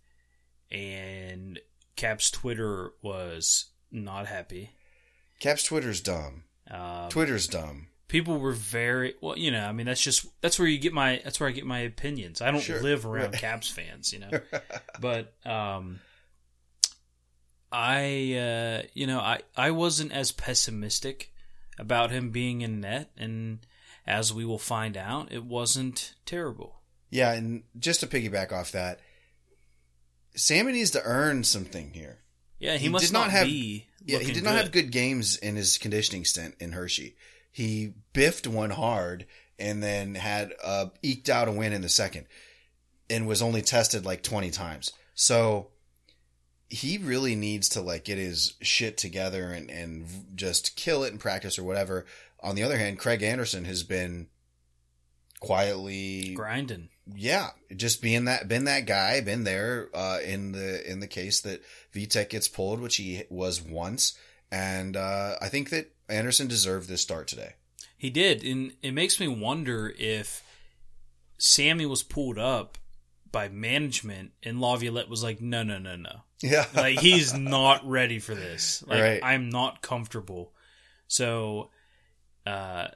and 0.70 1.58
Cap's 1.96 2.30
Twitter 2.30 2.92
was 3.02 3.66
not 3.90 4.26
happy. 4.26 4.70
Cap's 5.40 5.64
Twitter's 5.64 6.00
dumb. 6.00 6.44
Um, 6.70 7.08
Twitter's 7.08 7.46
dumb. 7.46 7.88
People 8.08 8.38
were 8.38 8.52
very 8.52 9.14
well. 9.20 9.36
You 9.38 9.50
know, 9.50 9.64
I 9.66 9.72
mean, 9.72 9.86
that's 9.86 10.00
just 10.02 10.26
that's 10.40 10.58
where 10.58 10.68
you 10.68 10.78
get 10.78 10.92
my 10.92 11.20
that's 11.24 11.40
where 11.40 11.48
I 11.48 11.52
get 11.52 11.66
my 11.66 11.80
opinions. 11.80 12.40
I 12.40 12.50
don't 12.50 12.60
Sure. 12.60 12.80
live 12.82 13.06
around 13.06 13.32
Right. 13.32 13.40
Caps 13.40 13.68
fans, 13.68 14.12
you 14.12 14.20
know, 14.20 14.30
but 15.00 15.34
um, 15.44 16.00
I 17.72 18.34
uh, 18.34 18.86
you 18.94 19.06
know 19.06 19.18
I 19.20 19.40
I 19.56 19.70
wasn't 19.72 20.12
as 20.12 20.32
pessimistic 20.32 21.32
about 21.78 22.10
him 22.10 22.30
being 22.30 22.60
in 22.60 22.80
net, 22.80 23.10
and 23.16 23.58
as 24.06 24.32
we 24.32 24.44
will 24.44 24.58
find 24.58 24.96
out, 24.96 25.32
it 25.32 25.44
wasn't 25.44 26.14
terrible. 26.24 26.80
Yeah, 27.10 27.32
and 27.32 27.62
just 27.78 28.00
to 28.00 28.06
piggyback 28.06 28.52
off 28.52 28.72
that, 28.72 29.00
Sammy 30.36 30.72
needs 30.72 30.90
to 30.92 31.02
earn 31.04 31.44
something 31.44 31.92
here. 31.92 32.18
Yeah, 32.58 32.72
he, 32.74 32.84
He 32.84 32.88
must 32.88 33.06
did 33.06 33.12
not 33.12 33.22
not, 33.24 33.30
have- 33.30 33.46
be. 33.46 33.86
Yeah, 34.06 34.18
he 34.18 34.32
did 34.32 34.44
not 34.44 34.56
have 34.56 34.70
good 34.70 34.92
games 34.92 35.36
in 35.36 35.56
his 35.56 35.78
conditioning 35.78 36.24
stint 36.26 36.56
in 36.60 36.72
Hershey. 36.72 37.16
He 37.54 37.94
biffed 38.12 38.48
one 38.48 38.70
hard 38.70 39.26
and 39.60 39.80
then 39.80 40.16
had 40.16 40.52
uh, 40.64 40.86
eked 41.02 41.28
out 41.30 41.46
a 41.46 41.52
win 41.52 41.72
in 41.72 41.82
the 41.82 41.88
second 41.88 42.26
and 43.08 43.28
was 43.28 43.40
only 43.40 43.62
tested 43.62 44.04
like 44.04 44.24
20 44.24 44.50
times. 44.50 44.90
So 45.14 45.68
he 46.68 46.98
really 46.98 47.36
needs 47.36 47.68
to 47.68 47.80
like 47.80 48.02
get 48.02 48.18
his 48.18 48.54
shit 48.60 48.96
together 48.96 49.52
and, 49.52 49.70
and 49.70 50.04
just 50.34 50.74
kill 50.74 51.04
it 51.04 51.12
in 51.12 51.18
practice 51.18 51.56
or 51.56 51.62
whatever. 51.62 52.06
On 52.42 52.56
the 52.56 52.64
other 52.64 52.76
hand, 52.76 52.98
Craig 52.98 53.22
Anderson 53.22 53.66
has 53.66 53.84
been 53.84 54.26
quietly 55.38 56.34
grinding. 56.34 56.88
yeah, 57.14 57.50
just 57.76 58.02
being 58.02 58.24
that, 58.24 58.48
been 58.48 58.64
that 58.64 58.84
guy, 58.84 59.20
been 59.20 59.44
there, 59.44 59.90
uh, 59.94 60.18
in 60.24 60.50
the, 60.50 60.90
in 60.90 60.98
the 60.98 61.06
case 61.06 61.40
that 61.42 61.62
Vitek 61.94 62.30
gets 62.30 62.48
pulled, 62.48 62.80
which 62.80 62.96
he 62.96 63.22
was 63.30 63.62
once. 63.62 64.18
And, 64.54 64.96
uh, 64.96 65.34
I 65.40 65.48
think 65.48 65.70
that 65.70 65.92
Anderson 66.08 66.46
deserved 66.46 66.88
this 66.88 67.00
start 67.02 67.26
today. 67.26 67.54
He 67.96 68.10
did, 68.10 68.44
and 68.44 68.72
it 68.82 68.92
makes 68.92 69.18
me 69.18 69.26
wonder 69.26 69.92
if 69.98 70.42
Sammy 71.38 71.86
was 71.86 72.02
pulled 72.02 72.38
up 72.38 72.78
by 73.32 73.48
management 73.48 74.32
and 74.42 74.60
Laviolette 74.60 75.08
was 75.08 75.22
like, 75.22 75.40
"No, 75.40 75.62
no, 75.62 75.78
no, 75.78 75.96
no." 75.96 76.20
Yeah. 76.40 76.66
Like 76.74 77.00
he's 77.00 77.34
not 77.34 77.88
ready 77.88 78.18
for 78.18 78.34
this. 78.34 78.84
Like 78.86 79.00
Right. 79.02 79.20
I'm 79.22 79.48
not 79.48 79.82
comfortable. 79.82 80.52
So, 81.08 81.70
uh, 82.46 82.88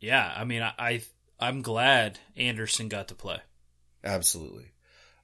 yeah. 0.00 0.34
I 0.36 0.44
mean, 0.44 0.62
I, 0.62 0.72
I 0.78 1.02
I'm 1.40 1.62
glad 1.62 2.18
Anderson 2.36 2.88
got 2.88 3.08
to 3.08 3.14
play. 3.14 3.38
Absolutely. 4.04 4.72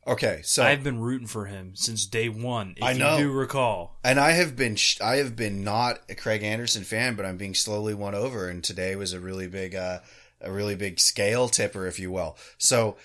Okay. 0.09 0.41
So, 0.43 0.65
I've 0.65 0.83
been 0.83 0.99
rooting 1.01 1.27
for 1.27 1.45
him 1.47 1.73
since 1.75 2.07
day 2.07 2.29
one. 2.29 2.75
If 2.77 2.83
I 2.83 2.95
know. 2.95 3.19
you 3.19 3.25
do 3.25 3.33
recall. 3.33 3.99
and 4.03 4.19
I 4.19 4.33
have 4.33 4.57
been, 4.57 4.77
sh- 4.77 5.01
I 5.01 5.17
have 5.17 5.37
been 5.37 5.63
not 5.63 6.01
a 6.09 6.15
Craig 6.15 6.43
Anderson 6.43 6.83
fan, 6.85 7.15
but 7.15 7.27
I'm 7.27 7.37
being 7.37 7.55
slowly 7.55 7.95
won 7.95 8.15
over. 8.15 8.49
And 8.49 8.65
today 8.65 8.97
was 8.97 9.13
a 9.13 9.21
really 9.21 9.47
big, 9.49 9.75
uh, 9.75 10.01
a 10.41 10.51
really 10.51 10.75
big 10.75 10.99
scale 10.99 11.49
tipper, 11.49 11.87
if 11.87 11.99
you 11.99 12.11
will. 12.11 12.37
So 12.57 12.97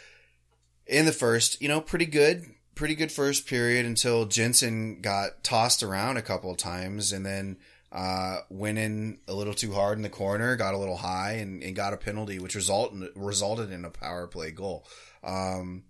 in 0.88 1.06
the 1.06 1.12
first, 1.12 1.62
you 1.62 1.68
know, 1.68 1.82
pretty 1.82 2.06
good, 2.06 2.46
pretty 2.76 2.96
good 2.96 3.12
first 3.12 3.48
period 3.48 3.86
until 3.86 4.26
Jensen 4.26 5.02
got 5.02 5.44
tossed 5.44 5.84
around 5.84 6.18
a 6.18 6.22
couple 6.22 6.52
of 6.52 6.58
times 6.58 7.12
and 7.12 7.26
then, 7.26 7.58
uh, 7.92 8.40
went 8.50 8.80
in 8.80 9.20
a 9.28 9.34
little 9.34 9.54
too 9.54 9.74
hard 9.74 9.98
in 9.98 10.02
the 10.04 10.10
corner, 10.10 10.56
got 10.56 10.74
a 10.74 10.78
little 10.78 10.98
high 10.98 11.34
and, 11.34 11.62
and 11.62 11.76
got 11.76 11.94
a 11.94 11.98
penalty, 11.98 12.40
which 12.40 12.56
result 12.56 12.94
resulted 13.16 13.72
in 13.72 13.86
a 13.86 13.90
power 13.92 14.26
play 14.26 14.50
goal. 14.50 14.88
Um, 15.24 15.84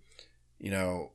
you 0.58 0.70
know, 0.70 1.12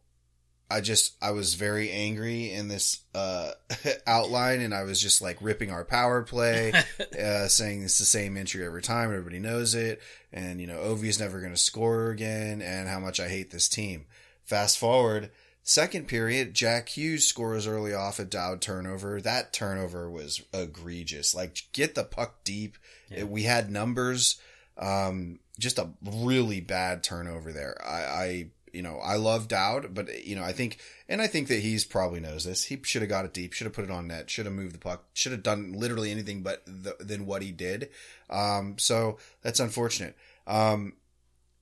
I 0.71 0.81
just 0.81 1.15
I 1.21 1.31
was 1.31 1.55
very 1.55 1.91
angry 1.91 2.51
in 2.51 2.67
this 2.67 3.01
uh, 3.15 3.51
outline, 4.07 4.61
and 4.61 4.73
I 4.73 4.83
was 4.83 5.01
just 5.01 5.21
like 5.21 5.37
ripping 5.41 5.71
our 5.71 5.85
power 5.85 6.21
play, 6.23 6.71
uh, 7.21 7.47
saying 7.47 7.83
it's 7.83 7.99
the 7.99 8.05
same 8.05 8.37
entry 8.37 8.65
every 8.65 8.81
time. 8.81 9.09
Everybody 9.09 9.39
knows 9.39 9.75
it, 9.75 10.01
and 10.31 10.61
you 10.61 10.67
know 10.67 10.79
Ovi 10.79 11.05
is 11.05 11.19
never 11.19 11.39
going 11.39 11.53
to 11.53 11.57
score 11.57 12.09
again, 12.11 12.61
and 12.61 12.87
how 12.87 12.99
much 12.99 13.19
I 13.19 13.29
hate 13.29 13.51
this 13.51 13.67
team. 13.67 14.05
Fast 14.43 14.77
forward 14.77 15.31
Second 15.69 16.07
period, 16.07 16.55
Jack 16.55 16.89
Hughes 16.89 17.27
scores 17.27 17.67
early 17.67 17.93
off 17.93 18.17
a 18.17 18.25
Dowd 18.25 18.59
turnover. 18.59 19.21
That 19.21 19.53
turnover 19.53 20.09
was 20.09 20.41
egregious. 20.51 21.35
Like, 21.35 21.61
get 21.73 21.93
the 21.93 22.03
puck 22.03 22.43
deep. 22.43 22.75
It- 23.11 23.29
we 23.29 23.43
had 23.43 23.69
numbers. 23.69 24.39
Um, 24.79 25.39
just 25.59 25.77
a 25.77 25.91
really 26.01 26.59
bad 26.59 27.03
turnover 27.03 27.53
there. 27.53 27.79
I, 27.85 28.01
I, 28.01 28.49
you 28.73 28.81
know, 28.81 28.99
I 29.03 29.15
love 29.15 29.47
Dowd, 29.47 29.93
but 29.93 30.25
you 30.25 30.35
know, 30.35 30.43
I 30.43 30.51
think, 30.51 30.79
and 31.07 31.21
I 31.21 31.27
think 31.27 31.47
that 31.47 31.59
he's 31.59 31.85
probably 31.85 32.19
knows 32.19 32.43
this. 32.43 32.65
He 32.65 32.79
should 32.83 33.01
have 33.01 33.09
got 33.09 33.25
it 33.25 33.33
deep. 33.33 33.53
Should 33.53 33.65
have 33.65 33.73
put 33.73 33.85
it 33.85 33.91
on 33.91 34.07
net. 34.07 34.29
Should 34.29 34.45
have 34.45 34.55
moved 34.55 34.75
the 34.75 34.79
puck. 34.79 35.05
Should 35.13 35.31
have 35.31 35.43
done 35.43 35.73
literally 35.73 36.11
anything 36.11 36.43
but 36.43 36.63
the, 36.65 36.95
than 36.99 37.25
what 37.25 37.41
he 37.41 37.51
did. 37.51 37.89
Um, 38.29 38.77
so 38.77 39.17
that's 39.41 39.59
unfortunate. 39.59 40.15
Um, 40.47 40.93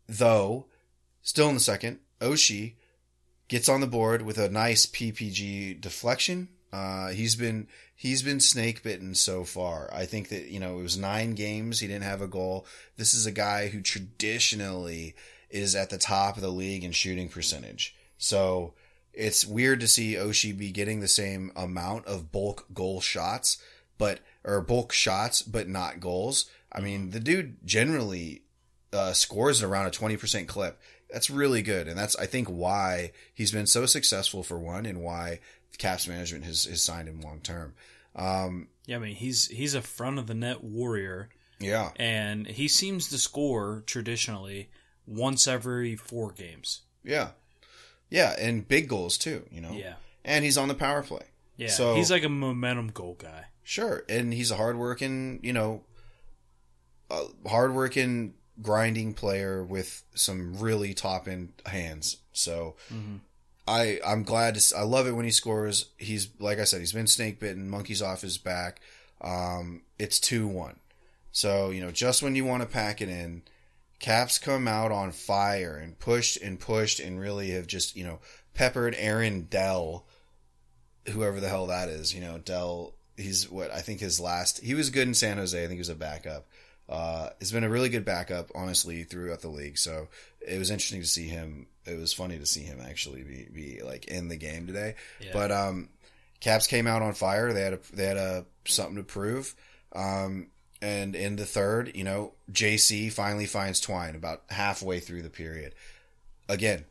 though, 0.07 0.65
still 1.21 1.49
in 1.49 1.55
the 1.55 1.59
second, 1.59 1.99
Oshie 2.19 2.73
gets 3.47 3.69
on 3.69 3.81
the 3.81 3.87
board 3.87 4.21
with 4.21 4.37
a 4.37 4.49
nice 4.49 4.85
PPG 4.85 5.79
deflection. 5.79 6.49
Uh, 6.71 7.09
he's 7.09 7.35
been 7.35 7.67
he's 7.95 8.21
been 8.21 8.39
snake 8.39 8.83
bitten 8.83 9.15
so 9.15 9.43
far. 9.43 9.89
I 9.93 10.05
think 10.05 10.29
that 10.29 10.47
you 10.47 10.59
know 10.59 10.79
it 10.79 10.83
was 10.83 10.97
nine 10.97 11.33
games. 11.33 11.79
He 11.79 11.87
didn't 11.87 12.03
have 12.03 12.21
a 12.21 12.27
goal. 12.27 12.65
This 12.97 13.13
is 13.13 13.25
a 13.25 13.31
guy 13.31 13.67
who 13.69 13.81
traditionally 13.81 15.15
is 15.49 15.75
at 15.75 15.89
the 15.89 15.97
top 15.97 16.35
of 16.35 16.41
the 16.41 16.49
league 16.49 16.83
in 16.83 16.91
shooting 16.91 17.29
percentage. 17.29 17.95
So 18.17 18.73
it's 19.13 19.45
weird 19.45 19.79
to 19.79 19.87
see 19.87 20.15
Oshie 20.15 20.57
be 20.57 20.71
getting 20.71 20.99
the 20.99 21.07
same 21.07 21.51
amount 21.55 22.05
of 22.05 22.31
bulk 22.31 22.65
goal 22.73 23.01
shots, 23.01 23.61
but 23.97 24.19
or 24.43 24.61
bulk 24.61 24.91
shots, 24.91 25.41
but 25.41 25.67
not 25.67 25.99
goals. 25.99 26.49
I 26.71 26.81
mean, 26.81 27.11
the 27.11 27.19
dude 27.19 27.57
generally 27.65 28.43
uh, 28.93 29.13
scores 29.13 29.63
at 29.63 29.69
around 29.69 29.87
a 29.87 29.91
twenty 29.91 30.17
percent 30.17 30.47
clip. 30.47 30.79
That's 31.11 31.29
really 31.29 31.61
good, 31.61 31.87
and 31.87 31.97
that's 31.97 32.15
I 32.17 32.25
think 32.25 32.47
why 32.47 33.11
he's 33.33 33.51
been 33.51 33.67
so 33.67 33.85
successful 33.85 34.43
for 34.43 34.59
one, 34.59 34.85
and 34.85 35.01
why 35.01 35.39
Caps 35.77 36.07
management 36.07 36.43
has, 36.45 36.65
has 36.65 36.81
signed 36.81 37.07
him 37.07 37.21
long 37.21 37.39
term. 37.39 37.73
Um, 38.15 38.67
Yeah, 38.85 38.97
I 38.97 38.99
mean 38.99 39.15
he's 39.15 39.47
he's 39.47 39.73
a 39.73 39.81
front 39.81 40.19
of 40.19 40.27
the 40.27 40.33
net 40.33 40.63
warrior, 40.63 41.29
yeah, 41.59 41.91
and 41.97 42.47
he 42.47 42.67
seems 42.67 43.09
to 43.09 43.17
score 43.17 43.83
traditionally 43.85 44.69
once 45.07 45.47
every 45.47 45.95
four 45.95 46.31
games. 46.31 46.81
yeah, 47.03 47.29
yeah, 48.09 48.35
and 48.37 48.67
big 48.67 48.87
goals 48.89 49.17
too. 49.17 49.45
You 49.51 49.61
know, 49.61 49.71
Yeah, 49.71 49.93
and 50.25 50.43
he's 50.45 50.57
on 50.57 50.67
the 50.67 50.75
power 50.75 51.01
play. 51.01 51.25
yeah. 51.55 51.69
So- 51.69 51.95
he's 51.95 52.11
like 52.11 52.23
a 52.23 52.29
momentum 52.29 52.89
goal 52.89 53.15
guy. 53.17 53.45
Sure, 53.63 54.03
and 54.07 54.33
he's 54.33 54.51
a 54.51 54.55
hardworking, 54.55 55.39
you 55.43 55.51
know, 55.53 55.83
a 57.09 57.25
hardworking, 57.47 58.33
grinding 58.61 59.13
player 59.13 59.63
with 59.63 60.03
some 60.15 60.57
really 60.59 60.93
top 60.93 61.27
end 61.27 61.53
hands. 61.65 62.17
So, 62.33 62.75
I 63.67 63.99
I'm 64.05 64.23
glad 64.23 64.55
to. 64.55 64.77
I 64.77 64.83
love 64.83 65.07
it 65.07 65.11
when 65.11 65.25
he 65.25 65.31
scores. 65.31 65.89
He's 65.97 66.29
like 66.39 66.59
I 66.59 66.63
said, 66.63 66.79
he's 66.79 66.93
been 66.93 67.07
snake 67.07 67.39
bitten. 67.39 67.69
Monkey's 67.69 68.01
off 68.01 68.21
his 68.21 68.37
back. 68.37 68.79
Um, 69.21 69.81
it's 69.99 70.19
two 70.19 70.47
one. 70.47 70.79
So 71.33 71.69
you 71.71 71.81
know, 71.81 71.91
just 71.91 72.23
when 72.23 72.35
you 72.35 72.45
want 72.45 72.63
to 72.63 72.69
pack 72.69 73.01
it 73.01 73.09
in, 73.09 73.41
Caps 73.99 74.37
come 74.37 74.67
out 74.67 74.91
on 74.91 75.11
fire 75.11 75.75
and 75.75 75.97
pushed 75.97 76.37
and 76.37 76.59
pushed 76.59 76.99
and 76.99 77.19
really 77.19 77.51
have 77.51 77.67
just 77.67 77.95
you 77.95 78.03
know 78.03 78.19
peppered 78.53 78.95
Aaron 78.97 79.47
Dell 79.49 80.05
whoever 81.09 81.39
the 81.39 81.49
hell 81.49 81.67
that 81.67 81.89
is. 81.89 82.13
You 82.13 82.21
know, 82.21 82.37
Dell. 82.37 82.93
He's 83.15 83.49
what 83.49 83.71
I 83.71 83.81
think 83.81 83.99
his 83.99 84.19
last. 84.19 84.59
He 84.63 84.75
was 84.75 84.91
good 84.91 85.07
in 85.07 85.15
San 85.15 85.37
Jose. 85.37 85.57
I 85.57 85.61
think 85.61 85.77
he 85.77 85.79
was 85.79 85.89
a 85.89 85.95
backup. 85.95 86.47
Uh, 86.87 87.29
has 87.39 87.51
been 87.51 87.63
a 87.63 87.69
really 87.69 87.89
good 87.89 88.05
backup, 88.05 88.49
honestly, 88.55 89.03
throughout 89.03 89.41
the 89.41 89.49
league. 89.49 89.77
So 89.77 90.07
it 90.39 90.57
was 90.57 90.69
interesting 90.69 91.01
to 91.01 91.07
see 91.07 91.27
him. 91.27 91.67
It 91.85 91.97
was 91.97 92.13
funny 92.13 92.37
to 92.37 92.45
see 92.45 92.61
him 92.61 92.79
actually 92.79 93.23
be, 93.23 93.47
be 93.51 93.81
like 93.83 94.05
in 94.05 94.27
the 94.29 94.37
game 94.37 94.67
today. 94.67 94.95
Yeah. 95.19 95.31
But 95.33 95.51
um, 95.51 95.89
Caps 96.39 96.67
came 96.67 96.87
out 96.87 97.01
on 97.01 97.13
fire. 97.13 97.51
They 97.51 97.61
had 97.61 97.73
a 97.73 97.79
they 97.91 98.05
had 98.05 98.17
a 98.17 98.45
something 98.65 98.97
to 98.97 99.03
prove. 99.03 99.55
Um, 99.93 100.47
and 100.81 101.15
in 101.15 101.35
the 101.35 101.45
third, 101.45 101.91
you 101.95 102.03
know, 102.03 102.33
JC 102.51 103.11
finally 103.11 103.45
finds 103.45 103.79
Twine 103.79 104.15
about 104.15 104.43
halfway 104.49 104.99
through 104.99 105.21
the 105.21 105.29
period. 105.29 105.73
Again, 106.47 106.85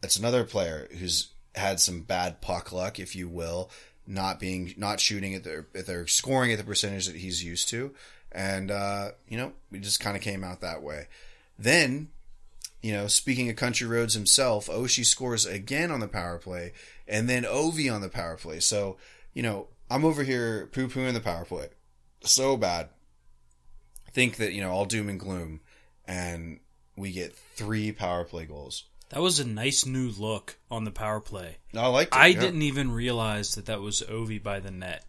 that's 0.00 0.16
another 0.16 0.44
player 0.44 0.88
who's 0.98 1.28
had 1.54 1.80
some 1.80 2.02
bad 2.02 2.40
puck 2.40 2.72
luck, 2.72 2.98
if 2.98 3.14
you 3.14 3.28
will, 3.28 3.70
not 4.06 4.40
being 4.40 4.74
not 4.76 5.00
shooting 5.00 5.34
at 5.34 5.44
their 5.44 5.66
at 5.74 5.86
their 5.86 6.06
scoring 6.06 6.52
at 6.52 6.58
the 6.58 6.64
percentage 6.64 7.06
that 7.06 7.16
he's 7.16 7.44
used 7.44 7.68
to, 7.68 7.94
and 8.30 8.70
uh, 8.70 9.12
you 9.28 9.36
know 9.36 9.52
we 9.70 9.78
just 9.78 10.00
kind 10.00 10.16
of 10.16 10.22
came 10.22 10.44
out 10.44 10.60
that 10.60 10.82
way. 10.82 11.08
Then, 11.58 12.08
you 12.82 12.92
know, 12.92 13.06
speaking 13.06 13.48
of 13.48 13.56
country 13.56 13.86
roads 13.86 14.14
himself, 14.14 14.66
Oshie 14.66 15.04
scores 15.04 15.46
again 15.46 15.90
on 15.90 16.00
the 16.00 16.08
power 16.08 16.38
play, 16.38 16.72
and 17.06 17.28
then 17.28 17.44
Ovi 17.44 17.92
on 17.92 18.00
the 18.00 18.08
power 18.08 18.36
play. 18.36 18.60
So 18.60 18.96
you 19.34 19.42
know 19.42 19.68
I'm 19.90 20.04
over 20.04 20.22
here 20.24 20.68
poo 20.72 20.88
pooing 20.88 21.14
the 21.14 21.20
power 21.20 21.44
play 21.44 21.68
so 22.24 22.56
bad. 22.56 22.88
Think 24.12 24.36
that 24.36 24.52
you 24.52 24.60
know 24.60 24.70
all 24.70 24.84
doom 24.84 25.08
and 25.08 25.18
gloom, 25.18 25.60
and 26.06 26.60
we 26.96 27.12
get 27.12 27.34
three 27.56 27.92
power 27.92 28.24
play 28.24 28.44
goals. 28.44 28.84
That 29.10 29.20
was 29.20 29.38
a 29.40 29.46
nice 29.46 29.84
new 29.84 30.08
look 30.08 30.56
on 30.70 30.84
the 30.84 30.90
power 30.90 31.20
play. 31.20 31.58
I 31.76 31.86
liked 31.86 32.14
it. 32.14 32.18
I 32.18 32.28
yeah. 32.28 32.40
didn't 32.40 32.62
even 32.62 32.92
realize 32.92 33.54
that 33.56 33.66
that 33.66 33.80
was 33.80 34.02
Ovi 34.02 34.42
by 34.42 34.60
the 34.60 34.70
net. 34.70 35.04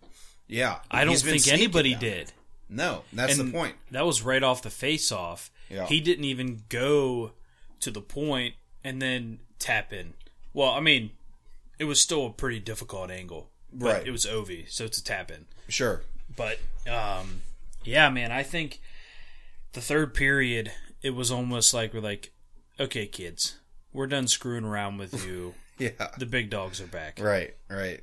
Yeah, 0.47 0.79
I 0.91 1.05
don't 1.05 1.17
think 1.17 1.47
anybody 1.47 1.95
did. 1.95 2.33
No, 2.69 3.03
that's 3.13 3.37
And 3.37 3.49
the 3.49 3.51
point. 3.53 3.75
That 3.91 4.05
was 4.05 4.21
right 4.21 4.41
off 4.41 4.61
the 4.61 4.69
face 4.69 5.11
off. 5.11 5.51
Yeah. 5.69 5.85
He 5.85 5.99
didn't 5.99 6.25
even 6.25 6.63
go 6.69 7.33
to 7.81 7.91
the 7.91 8.01
point 8.01 8.55
and 8.83 9.01
then 9.01 9.39
tap 9.59 9.93
in. 9.93 10.13
Well, 10.53 10.71
I 10.71 10.79
mean, 10.79 11.11
it 11.79 11.85
was 11.85 12.01
still 12.01 12.27
a 12.27 12.29
pretty 12.31 12.59
difficult 12.59 13.11
angle. 13.11 13.49
But 13.71 13.93
Right. 13.93 14.07
It 14.07 14.11
was 14.11 14.25
Ovi, 14.25 14.69
so 14.69 14.85
it's 14.85 14.97
a 14.97 15.03
tap 15.03 15.31
in. 15.31 15.45
Sure. 15.67 16.01
But 16.35 16.59
um, 16.87 17.41
yeah, 17.83 18.09
man, 18.09 18.31
I 18.31 18.43
think 18.43 18.81
the 19.73 19.81
third 19.81 20.13
period 20.13 20.71
it 21.01 21.11
was 21.11 21.29
almost 21.31 21.73
like 21.73 21.93
we're 21.93 21.99
like, 21.99 22.31
okay, 22.79 23.05
kids, 23.05 23.59
we're 23.91 24.07
done 24.07 24.27
screwing 24.27 24.63
around 24.63 24.97
with 24.97 25.25
you. 25.25 25.53
Yeah. 25.79 25.89
the 26.19 26.27
big 26.27 26.51
dogs 26.51 26.79
are 26.79 26.87
back. 26.87 27.19
Right. 27.19 27.55
Right. 27.67 28.01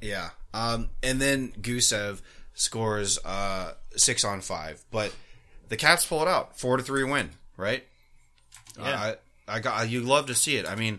Yeah. 0.00 0.30
Um, 0.52 0.90
and 1.04 1.20
then 1.20 1.52
Gusev 1.52 2.20
scores 2.52 3.16
uh, 3.24 3.74
six 3.94 4.24
on 4.24 4.40
five, 4.40 4.84
but 4.90 5.14
the 5.68 5.76
Caps 5.76 6.04
pull 6.04 6.20
it 6.22 6.28
out, 6.28 6.58
four 6.58 6.76
to 6.76 6.82
three 6.82 7.04
win. 7.04 7.30
Right. 7.56 7.84
Yeah. 8.76 9.14
I, 9.48 9.56
I 9.56 9.60
got. 9.60 9.88
You 9.88 10.00
love 10.00 10.26
to 10.26 10.34
see 10.34 10.56
it. 10.56 10.66
I 10.66 10.74
mean, 10.74 10.98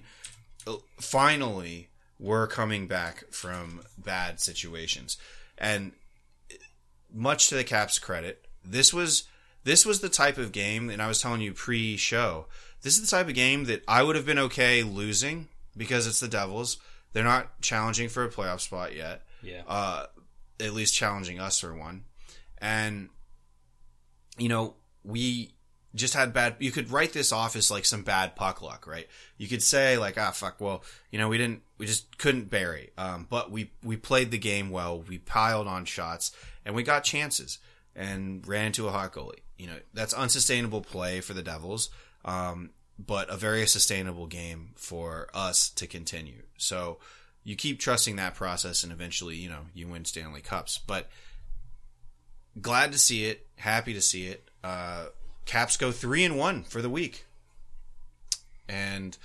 finally, 1.00 1.90
we're 2.18 2.48
coming 2.48 2.88
back 2.88 3.26
from 3.32 3.82
bad 3.98 4.40
situations, 4.40 5.18
and 5.58 5.92
much 7.14 7.50
to 7.50 7.56
the 7.56 7.66
Caps' 7.66 8.00
credit, 8.00 8.46
this 8.64 8.94
was 8.94 9.26
this 9.68 9.86
was 9.86 10.00
the 10.00 10.08
type 10.08 10.38
of 10.38 10.54
game, 10.54 10.90
and 10.90 11.02
I 11.02 11.08
was 11.08 11.22
telling 11.22 11.42
you 11.42 11.52
pre-show, 11.52 12.46
this 12.84 12.98
is 12.98 13.02
the 13.02 13.18
type 13.18 13.28
of 13.28 13.34
game 13.34 13.66
that 13.66 13.84
I 13.86 14.02
would 14.02 14.16
have 14.16 14.26
been 14.26 14.40
okay 14.40 14.82
losing 14.82 15.50
because 15.76 16.08
it's 16.08 16.22
the 16.22 16.30
Devils. 16.30 16.78
They're 17.12 17.26
not 17.26 17.60
challenging 17.60 18.08
for 18.08 18.24
a 18.24 18.30
playoff 18.30 18.62
spot 18.62 18.96
yet. 18.96 19.24
Yeah. 19.44 19.64
Uh, 19.68 20.06
at 20.62 20.74
least 20.74 20.96
challenging 20.96 21.38
us 21.42 21.60
for 21.60 21.76
one, 21.76 22.06
and 22.60 23.10
you 24.38 24.48
know 24.48 24.76
we 25.04 25.52
just 25.96 26.14
had 26.14 26.32
bad. 26.32 26.56
You 26.60 26.72
could 26.72 26.90
write 26.90 27.12
this 27.12 27.34
off 27.34 27.58
as 27.58 27.70
like 27.70 27.84
some 27.84 28.04
bad 28.04 28.38
puck 28.38 28.62
luck, 28.62 28.88
right? 28.88 29.08
You 29.38 29.50
could 29.50 29.62
say 29.62 29.98
like, 29.98 30.18
ah, 30.18 30.32
fuck. 30.32 30.62
Well, 30.62 30.82
you 31.12 31.20
know, 31.20 31.28
we 31.28 31.38
didn't, 31.38 31.62
we 31.78 31.86
just 31.86 32.18
couldn't 32.18 32.50
bury. 32.50 32.92
Um, 32.98 33.28
but 33.30 33.52
we 33.52 33.72
we 33.84 33.98
played 33.98 34.32
the 34.32 34.38
game 34.38 34.70
well. 34.70 35.02
We 35.02 35.18
piled 35.18 35.68
on 35.68 35.84
shots 35.84 36.32
and 36.66 36.74
we 36.74 36.84
got 36.84 37.04
chances 37.04 37.60
and 37.96 38.48
ran 38.48 38.68
into 38.68 38.88
a 38.88 38.92
hot 38.92 39.14
goalie. 39.14 39.42
You 39.58 39.68
know, 39.68 39.78
that's 39.94 40.14
unsustainable 40.14 40.82
play 40.82 41.22
for 41.22 41.34
the 41.34 41.42
Devils. 41.42 41.90
Um, 42.26 42.72
but 43.00 43.30
a 43.30 43.38
very 43.38 43.66
sustainable 43.68 44.28
game 44.28 44.72
for 44.76 45.28
us 45.34 45.70
to 45.70 45.88
continue. 45.88 46.44
So 46.58 46.98
you 47.44 47.56
keep 47.56 47.80
trusting 47.80 48.16
that 48.16 48.36
process, 48.36 48.84
and 48.84 48.92
eventually, 48.92 49.36
you 49.36 49.50
know, 49.50 49.68
you 49.74 49.88
win 49.88 50.06
Stanley 50.06 50.42
Cups. 50.42 50.80
But 50.80 51.10
glad 52.60 52.92
to 52.92 52.98
see 52.98 53.26
it. 53.26 53.48
Happy 53.56 53.94
to 53.94 54.02
see 54.02 54.28
it. 54.28 54.50
Uh, 54.64 55.06
Caps 55.46 55.78
go 55.78 55.92
three 55.92 56.26
and 56.26 56.38
one 56.38 56.64
for 56.64 56.82
the 56.82 56.90
week. 56.90 57.26
And 58.68 59.18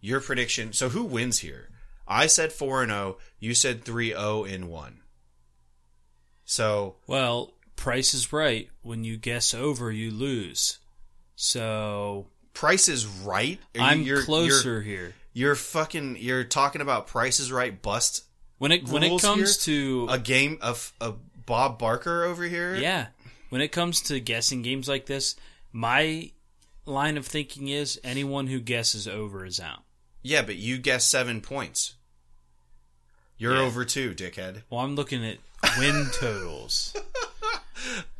your 0.00 0.20
prediction. 0.20 0.72
So 0.72 0.88
who 0.88 1.04
wins 1.04 1.40
here? 1.40 1.68
I 2.06 2.26
said 2.26 2.52
four 2.52 2.82
and 2.82 2.90
zero. 2.90 3.18
You 3.38 3.54
said 3.54 3.84
three 3.84 4.10
zero 4.10 4.44
and 4.44 4.70
one. 4.70 5.00
So 6.46 6.96
Well, 7.06 7.52
Price 7.78 8.12
is 8.12 8.32
right. 8.32 8.68
When 8.82 9.04
you 9.04 9.16
guess 9.16 9.54
over, 9.54 9.90
you 9.90 10.10
lose. 10.10 10.78
So 11.36 12.26
Price 12.52 12.88
is 12.88 13.06
right. 13.06 13.58
Are 13.76 13.80
I'm 13.80 14.02
you're- 14.02 14.22
closer 14.24 14.72
You're, 14.74 14.80
here. 14.82 15.14
you're 15.32 15.54
fucking. 15.54 16.16
You're 16.20 16.44
talking 16.44 16.80
about 16.82 17.06
Price 17.06 17.38
is 17.40 17.50
right. 17.52 17.80
Bust 17.80 18.24
When 18.58 18.72
it 18.72 18.88
when 18.88 19.02
it 19.04 19.20
comes 19.22 19.64
here? 19.64 20.06
to 20.06 20.12
a 20.12 20.18
game 20.18 20.58
of 20.60 20.92
a 21.00 21.12
Bob 21.46 21.78
Barker 21.78 22.24
over 22.24 22.42
here. 22.44 22.74
yeah, 22.74 23.06
when 23.48 23.60
it 23.60 23.68
comes 23.68 24.02
to 24.02 24.18
guessing 24.20 24.62
games 24.62 24.88
like 24.88 25.06
this, 25.06 25.36
my 25.72 26.30
line 26.84 27.16
of 27.16 27.26
thinking 27.26 27.68
is 27.68 28.00
anyone 28.02 28.48
who 28.48 28.58
guesses 28.60 29.06
over 29.06 29.46
is 29.46 29.60
out. 29.60 29.84
Yeah, 30.22 30.42
but 30.42 30.56
you 30.56 30.78
guessed 30.78 31.10
seven 31.10 31.40
points. 31.40 31.94
You're 33.38 33.54
Yeah. 33.54 33.62
over 33.62 33.84
two, 33.84 34.14
dickhead. 34.14 34.62
Well, 34.68 34.80
I'm 34.80 34.96
looking 34.96 35.24
at 35.24 35.38
win 35.78 36.08
totals. 36.12 36.94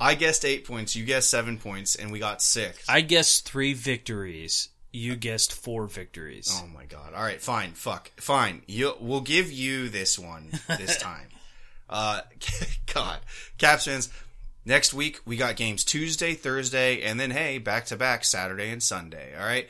I 0.00 0.14
guessed 0.14 0.44
eight 0.44 0.66
points. 0.66 0.94
You 0.96 1.04
guessed 1.04 1.30
seven 1.30 1.58
points, 1.58 1.94
and 1.96 2.10
we 2.12 2.18
got 2.18 2.42
six. 2.42 2.84
I 2.88 3.00
guessed 3.00 3.48
three 3.48 3.74
victories. 3.74 4.68
You 4.92 5.16
guessed 5.16 5.52
four 5.52 5.86
victories. 5.86 6.50
oh 6.62 6.66
my 6.74 6.86
god! 6.86 7.12
All 7.14 7.22
right, 7.22 7.40
fine. 7.40 7.72
Fuck, 7.72 8.10
fine. 8.20 8.62
You, 8.66 8.94
we'll 9.00 9.20
give 9.20 9.52
you 9.52 9.88
this 9.88 10.18
one 10.18 10.50
this 10.66 10.96
time. 11.00 11.28
uh, 11.90 12.22
God, 12.94 13.18
Caps 13.58 13.84
fans. 13.84 14.08
Next 14.64 14.92
week 14.92 15.20
we 15.24 15.36
got 15.36 15.56
games 15.56 15.84
Tuesday, 15.84 16.34
Thursday, 16.34 17.02
and 17.02 17.18
then 17.18 17.30
hey, 17.30 17.58
back 17.58 17.86
to 17.86 17.96
back 17.96 18.24
Saturday 18.24 18.70
and 18.70 18.82
Sunday. 18.82 19.34
All 19.38 19.44
right, 19.46 19.68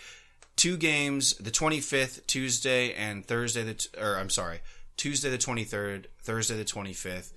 two 0.57 0.76
games: 0.76 1.34
the 1.34 1.51
25th 1.51 2.26
Tuesday 2.26 2.93
and 2.95 3.24
Thursday. 3.26 3.62
The 3.64 3.74
t- 3.74 3.89
or 4.01 4.16
I'm 4.16 4.30
sorry, 4.30 4.61
Tuesday 4.97 5.30
the 5.30 5.39
23rd, 5.39 6.07
Thursday 6.22 6.57
the 6.57 6.64
25th. 6.64 7.32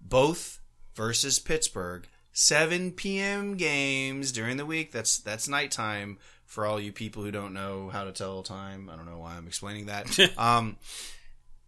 Both 0.00 0.60
versus 0.96 1.38
Pittsburgh. 1.38 2.08
7 2.32 2.90
p.m. 2.92 3.56
games 3.56 4.32
during 4.32 4.56
the 4.56 4.66
week. 4.66 4.92
That's 4.92 5.18
that's 5.18 5.48
nighttime 5.48 6.18
for 6.44 6.66
all 6.66 6.78
you 6.78 6.92
people 6.92 7.22
who 7.22 7.30
don't 7.30 7.54
know 7.54 7.88
how 7.88 8.04
to 8.04 8.12
tell 8.12 8.42
time. 8.42 8.90
I 8.92 8.96
don't 8.96 9.06
know 9.06 9.18
why 9.18 9.36
I'm 9.36 9.46
explaining 9.46 9.86
that. 9.86 10.18
um, 10.38 10.76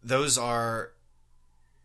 those 0.02 0.36
are 0.36 0.92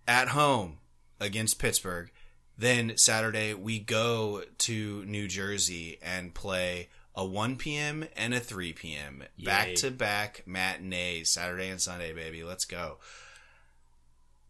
at 0.07 0.29
home 0.29 0.79
against 1.19 1.59
Pittsburgh. 1.59 2.11
Then 2.57 2.97
Saturday 2.97 3.53
we 3.53 3.79
go 3.79 4.43
to 4.59 5.05
New 5.05 5.27
Jersey 5.27 5.97
and 6.03 6.33
play 6.33 6.89
a 7.15 7.25
1 7.25 7.55
p.m. 7.55 8.05
and 8.15 8.33
a 8.33 8.39
3 8.39 8.73
p.m. 8.73 9.23
back 9.43 9.75
to 9.75 9.91
back 9.91 10.43
matinees 10.45 11.29
Saturday 11.29 11.69
and 11.69 11.79
Sunday, 11.79 12.13
baby. 12.13 12.43
Let's 12.43 12.65
go. 12.65 12.97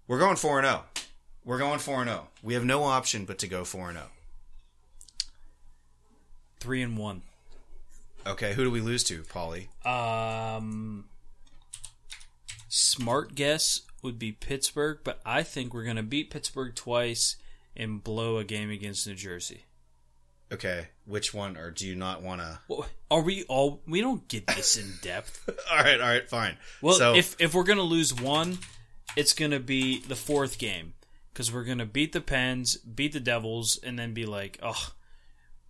We're 0.07 0.19
going 0.19 0.37
4 0.37 0.59
and 0.59 0.67
0. 0.67 0.83
We're 1.45 1.59
going 1.59 1.79
4 1.79 2.01
and 2.01 2.09
0. 2.09 2.27
We 2.41 2.53
have 2.53 2.63
no 2.63 2.83
option 2.83 3.25
but 3.25 3.37
to 3.39 3.47
go 3.47 3.63
4 3.63 3.89
and 3.89 3.97
oh. 3.97 4.01
0. 4.01 4.11
Three 6.59 6.81
and 6.81 6.97
one. 6.97 7.23
Okay, 8.25 8.53
who 8.53 8.63
do 8.63 8.71
we 8.71 8.79
lose 8.79 9.03
to, 9.05 9.23
Polly? 9.23 9.67
Um, 9.83 11.05
smart 12.69 13.35
guess 13.35 13.81
would 14.01 14.17
be 14.17 14.31
Pittsburgh, 14.31 14.99
but 15.03 15.19
I 15.25 15.43
think 15.43 15.73
we're 15.73 15.83
going 15.83 15.97
to 15.97 16.03
beat 16.03 16.29
Pittsburgh 16.29 16.73
twice 16.73 17.35
and 17.75 18.01
blow 18.01 18.37
a 18.37 18.45
game 18.45 18.69
against 18.69 19.05
New 19.05 19.15
Jersey. 19.15 19.65
Okay, 20.53 20.87
which 21.05 21.33
one 21.33 21.57
or 21.57 21.71
do 21.71 21.85
you 21.85 21.95
not 21.95 22.21
want 22.21 22.39
to 22.39 22.59
Well, 22.67 22.85
are 23.09 23.21
we 23.21 23.43
all? 23.45 23.81
We 23.87 24.01
don't 24.01 24.25
get 24.27 24.45
this 24.47 24.77
in 24.77 24.93
depth. 25.01 25.49
All 25.71 25.77
right, 25.77 25.99
all 25.99 26.07
right, 26.07 26.29
fine. 26.29 26.57
Well, 26.79 26.93
so, 26.93 27.15
if 27.15 27.35
if 27.39 27.55
we're 27.55 27.63
gonna 27.63 27.81
lose 27.81 28.13
one, 28.13 28.59
it's 29.15 29.33
gonna 29.33 29.59
be 29.59 30.01
the 30.01 30.15
fourth 30.15 30.59
game 30.59 30.93
because 31.33 31.51
we're 31.51 31.63
gonna 31.63 31.85
beat 31.85 32.13
the 32.13 32.21
Pens, 32.21 32.77
beat 32.77 33.13
the 33.13 33.19
Devils, 33.19 33.79
and 33.83 33.97
then 33.97 34.13
be 34.13 34.25
like, 34.25 34.59
oh, 34.61 34.91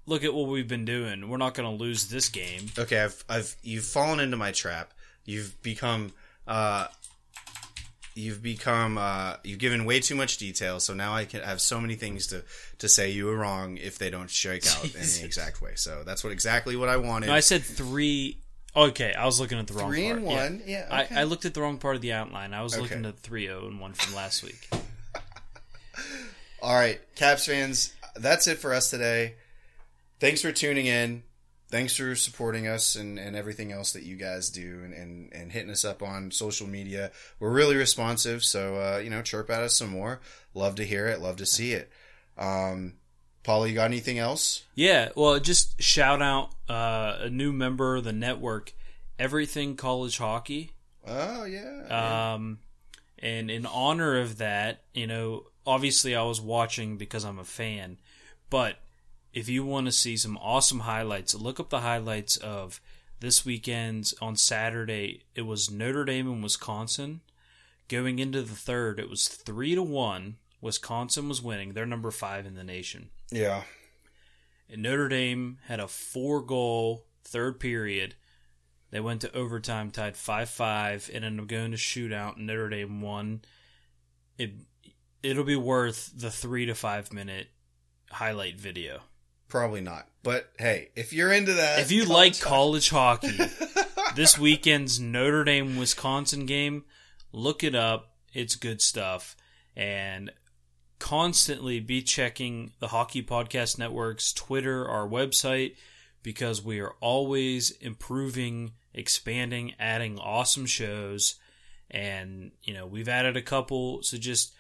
look 0.06 0.24
at 0.24 0.34
what 0.34 0.50
we've 0.50 0.68
been 0.68 0.86
doing. 0.86 1.30
We're 1.30 1.38
not 1.38 1.54
gonna 1.54 1.74
lose 1.74 2.10
this 2.10 2.30
game. 2.30 2.68
okay, 2.78 3.00
I've 3.00 3.24
I've 3.30 3.56
you've 3.64 3.86
fallen 3.86 4.20
into 4.20 4.38
my 4.38 4.52
trap. 4.52 4.94
You've 5.26 5.62
become 5.62 6.12
uh 6.46 6.88
you've 8.16 8.44
become 8.44 8.98
uh 8.98 9.36
you've 9.44 9.60
given 9.60 9.86
way 9.86 10.00
too 10.00 10.16
much 10.16 10.38
detail, 10.38 10.80
so 10.80 10.94
now 10.94 11.14
I 11.14 11.26
can 11.26 11.42
have 11.42 11.62
so 11.62 11.80
many 11.80 11.96
things 11.96 12.28
to 12.28 12.44
to 12.80 12.90
say 12.90 13.10
you 13.12 13.26
were 13.26 13.36
wrong 13.38 13.78
if 13.78 13.98
they 13.98 14.10
don't 14.10 14.30
shake 14.30 14.68
out 14.68 14.84
in 14.84 14.92
the 14.92 15.22
exact 15.24 15.62
way. 15.62 15.72
So 15.76 16.04
that's 16.06 16.24
what 16.24 16.34
exactly 16.34 16.76
what 16.76 16.90
I 16.90 16.98
wanted. 16.98 17.28
No, 17.28 17.34
I 17.34 17.40
said 17.40 17.64
three. 17.64 18.40
Okay, 18.76 19.14
I 19.14 19.26
was 19.26 19.40
looking 19.40 19.60
at 19.60 19.68
the 19.68 19.76
wrong 19.76 19.92
Three 19.92 20.06
part. 20.08 20.18
and 20.18 20.26
one, 20.26 20.62
yeah, 20.66 20.88
okay. 20.92 21.16
I, 21.16 21.22
I 21.22 21.24
looked 21.26 21.46
at 21.46 21.54
the 21.54 21.62
wrong 21.62 21.78
part 21.78 21.96
of 21.96 22.02
the 22.02 22.14
outline. 22.14 22.56
I 22.56 22.64
was 22.64 22.76
looking 22.78 23.06
at 23.06 23.20
three 23.20 23.46
zero 23.46 23.68
and 23.68 23.80
one 23.80 23.94
from 23.94 24.16
last 24.16 24.42
week. 24.44 24.68
All 26.64 26.74
right, 26.74 27.02
Caps 27.16 27.46
fans, 27.46 27.94
that's 28.16 28.48
it 28.48 28.58
for 28.58 28.74
us 28.74 28.90
today. 28.90 29.34
Thanks 30.22 30.42
for 30.42 30.54
tuning 30.54 30.86
in. 30.86 31.24
Thanks 31.70 31.98
for 31.98 32.16
supporting 32.16 32.70
us 32.70 32.96
and, 32.96 33.20
and 33.20 33.36
everything 33.36 33.74
else 33.74 33.92
that 33.92 34.04
you 34.04 34.16
guys 34.16 34.50
do 34.50 34.80
and, 34.86 34.94
and, 34.94 35.34
and 35.34 35.52
hitting 35.52 35.72
us 35.72 35.84
up 35.84 36.02
on 36.02 36.32
social 36.32 36.66
media. 36.66 37.12
We're 37.38 37.52
really 37.52 37.76
responsive, 37.76 38.46
so 38.46 38.76
uh, 38.76 39.02
you 39.04 39.10
know, 39.10 39.22
chirp 39.22 39.50
at 39.50 39.62
us 39.62 39.76
some 39.76 39.90
more. 39.90 40.22
Love 40.54 40.76
to 40.76 40.86
hear 40.86 41.06
it. 41.08 41.20
Love 41.20 41.36
to 41.38 41.46
see 41.46 41.74
it. 41.74 41.92
Um, 42.38 42.94
Paula, 43.44 43.68
you 43.68 43.74
got 43.74 43.92
anything 43.92 44.18
else? 44.18 44.64
Yeah, 44.74 45.10
well, 45.18 45.38
just 45.42 45.82
shout 45.82 46.22
out 46.22 46.52
uh, 46.70 47.18
a 47.24 47.30
new 47.30 47.52
member 47.52 47.98
of 47.98 48.06
the 48.06 48.14
network, 48.14 48.72
Everything 49.20 49.76
College 49.76 50.18
Hockey. 50.18 50.72
Oh 51.06 51.44
yeah. 51.44 52.34
Um, 52.36 52.60
and 53.24 53.50
in 53.50 53.66
honor 53.66 54.20
of 54.20 54.38
that, 54.38 54.84
you 54.94 55.08
know, 55.08 55.46
obviously 55.66 56.14
I 56.14 56.24
was 56.24 56.42
watching 56.42 56.98
because 56.98 57.24
I'm 57.24 57.40
a 57.40 57.46
fan, 57.46 57.98
but 58.50 58.80
if 59.32 59.48
you 59.48 59.66
want 59.66 59.86
to 59.88 59.94
see 59.94 60.18
some 60.18 60.38
awesome 60.38 60.82
highlights, 60.82 61.34
look 61.34 61.58
up 61.60 61.70
the 61.70 61.80
highlights 61.80 62.36
of 62.38 62.82
this 63.22 63.46
weekend's 63.46 64.14
on 64.22 64.36
Saturday. 64.36 65.24
It 65.36 65.44
was 65.44 65.72
Notre 65.72 66.04
Dame 66.04 66.30
and 66.30 66.44
Wisconsin. 66.44 67.22
Going 67.88 68.20
into 68.20 68.42
the 68.42 68.56
third, 68.56 69.00
it 69.00 69.10
was 69.10 69.30
three 69.30 69.74
to 69.74 69.82
one. 69.82 70.36
Wisconsin 70.60 71.30
was 71.30 71.42
winning. 71.42 71.74
They're 71.74 71.86
number 71.86 72.12
five 72.12 72.46
in 72.46 72.56
the 72.56 72.64
nation. 72.64 73.10
yeah. 73.32 73.64
And 74.70 74.82
Notre 74.82 75.08
Dame 75.10 75.60
had 75.68 75.80
a 75.80 75.88
four 75.88 76.42
goal 76.42 77.06
third 77.24 77.60
period. 77.60 78.16
They 78.94 79.00
went 79.00 79.22
to 79.22 79.36
overtime, 79.36 79.90
tied 79.90 80.16
5 80.16 80.50
5, 80.52 81.10
and 81.12 81.26
ended 81.26 81.42
up 81.42 81.48
going 81.48 81.72
to 81.72 81.78
shootout. 81.78 82.38
Notre 82.38 82.70
Dame 82.70 83.02
won. 83.02 83.42
It, 84.38 84.52
it'll 85.24 85.44
be 85.44 85.56
worth 85.56 86.12
the 86.16 86.30
three 86.30 86.68
to 86.68 86.76
five 86.76 87.12
minute 87.12 87.48
highlight 88.12 88.60
video. 88.60 89.00
Probably 89.50 89.82
not. 89.82 90.08
But 90.22 90.52
hey, 90.60 90.90
if 90.96 91.12
you're 91.12 91.34
into 91.34 91.54
that, 91.54 91.80
If 91.80 91.92
you 91.92 92.06
like 92.06 92.40
college 92.40 92.92
hockey, 92.92 93.36
this 94.16 94.38
weekend's 94.38 95.00
Notre 95.00 95.44
Dame 95.44 95.76
Wisconsin 95.76 96.46
game, 96.46 96.84
look 97.32 97.64
it 97.64 97.74
up. 97.74 98.12
It's 98.32 98.56
good 98.56 98.80
stuff. 98.80 99.36
And 99.76 100.32
constantly 101.00 101.80
be 101.80 102.04
checking 102.04 102.74
the 102.78 102.90
Hockey 102.90 103.24
Podcast 103.24 103.80
Network's 103.80 104.32
Twitter, 104.34 104.88
our 104.88 105.08
website, 105.08 105.78
because 106.22 106.64
we 106.64 106.80
are 106.80 106.94
always 107.02 107.72
improving, 107.72 108.74
expanding, 108.94 109.74
adding 109.80 110.20
awesome 110.20 110.66
shows. 110.66 111.36
And, 111.92 112.52
you 112.64 112.74
know, 112.74 112.86
we've 112.88 113.10
added 113.10 113.38
a 113.38 113.42
couple. 113.42 114.02
So 114.04 114.18
just, 114.18 114.54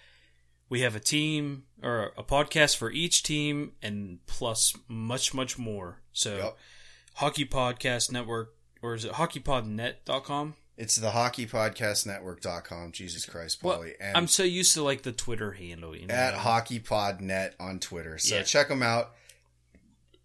we 0.69 0.81
have 0.81 0.95
a 0.95 0.99
team 0.99 1.64
or 1.81 2.11
a 2.18 2.23
podcast 2.23 2.77
for 2.77 2.91
each 2.91 3.23
team 3.23 3.73
and 3.81 4.19
plus 4.27 4.76
much, 4.88 5.34
much 5.34 5.57
more. 5.57 6.01
So, 6.11 6.38
Yep. 6.38 6.57
Hockey 7.15 7.45
Podcast 7.45 8.11
Network, 8.11 8.55
or 8.81 8.95
is 8.95 9.05
it 9.05 9.11
hockeypodnet.com? 9.14 10.55
it's 10.76 10.95
the 10.95 11.11
hockeypodcastnetwork.com. 11.11 12.91
Jesus 12.91 13.26
Christ, 13.26 13.64
Well, 13.64 13.80
Paulie. 13.81 13.93
and 13.99 14.18
I'm 14.18 14.27
so 14.27 14.41
used 14.43 14.73
to 14.73 14.84
like 14.84 15.03
the 15.03 15.11
Twitter 15.11 15.51
handle, 15.51 15.95
you 15.95 16.07
know. 16.07 16.14
at 16.14 16.34
HockeyPodNet 16.34 17.53
on 17.60 17.80
Twitter. 17.80 18.18
So 18.18 18.35
Yeah. 18.38 18.43
check 18.43 18.69
them 18.69 18.81
out. 18.81 19.14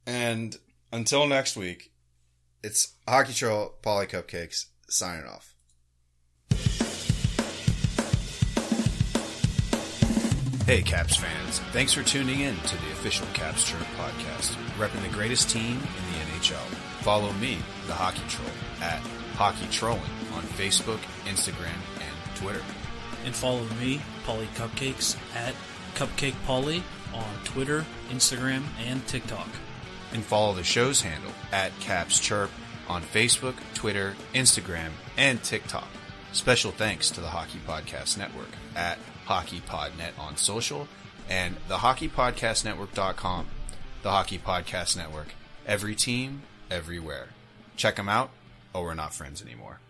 And 0.06 0.56
until 0.92 1.26
next 1.26 1.56
week, 1.56 1.92
it's 2.62 2.94
Hockey 3.06 3.32
Troll 3.32 3.74
Polly 3.82 4.06
Cupcakes 4.06 4.66
signing 4.88 5.26
off. 5.26 5.54
Hey, 10.66 10.82
Caps 10.82 11.16
fans. 11.16 11.60
Thanks 11.72 11.94
for 11.94 12.02
tuning 12.02 12.40
in 12.40 12.54
to 12.54 12.76
the 12.76 12.92
official 12.92 13.26
Caps 13.32 13.64
Chirp 13.64 13.80
podcast, 13.96 14.54
repping 14.76 15.02
the 15.02 15.14
greatest 15.16 15.48
team 15.48 15.76
in 15.76 15.78
the 15.78 16.36
NHL. 16.36 16.56
Follow 17.00 17.32
me, 17.34 17.56
the 17.86 17.94
Hockey 17.94 18.20
Troll, 18.28 18.50
at 18.82 18.98
Hockey 19.34 19.66
Trolling 19.70 20.02
on 20.34 20.42
Facebook, 20.42 20.98
Instagram, 21.24 21.78
and 21.94 22.36
Twitter. 22.36 22.60
And 23.24 23.34
follow 23.34 23.64
me, 23.80 24.02
Polly 24.26 24.46
Cupcakes, 24.56 25.16
at 25.34 25.54
Cupcake 25.94 26.34
Polly 26.44 26.82
on 27.14 27.44
Twitter, 27.44 27.86
Instagram, 28.10 28.62
and 28.86 29.06
TikTok. 29.06 29.48
And 30.12 30.24
follow 30.24 30.54
the 30.54 30.64
show's 30.64 31.02
handle 31.02 31.32
at 31.52 31.78
Caps 31.80 32.18
Chirp 32.18 32.50
on 32.88 33.02
Facebook, 33.02 33.54
Twitter, 33.74 34.14
Instagram, 34.34 34.90
and 35.16 35.42
TikTok. 35.42 35.88
Special 36.32 36.70
thanks 36.70 37.10
to 37.10 37.20
the 37.20 37.28
Hockey 37.28 37.58
Podcast 37.66 38.18
Network 38.18 38.50
at 38.74 38.98
HockeyPodNet 39.26 40.18
on 40.18 40.36
social 40.36 40.88
and 41.28 41.56
the 41.68 41.78
HockeyPodcastNetwork.com. 41.78 43.46
The 44.02 44.10
Hockey 44.10 44.38
Podcast 44.38 44.96
Network. 44.96 45.28
Every 45.66 45.94
team, 45.94 46.42
everywhere. 46.70 47.28
Check 47.76 47.96
them 47.96 48.08
out, 48.08 48.30
or 48.72 48.84
we're 48.84 48.94
not 48.94 49.12
friends 49.12 49.42
anymore. 49.42 49.80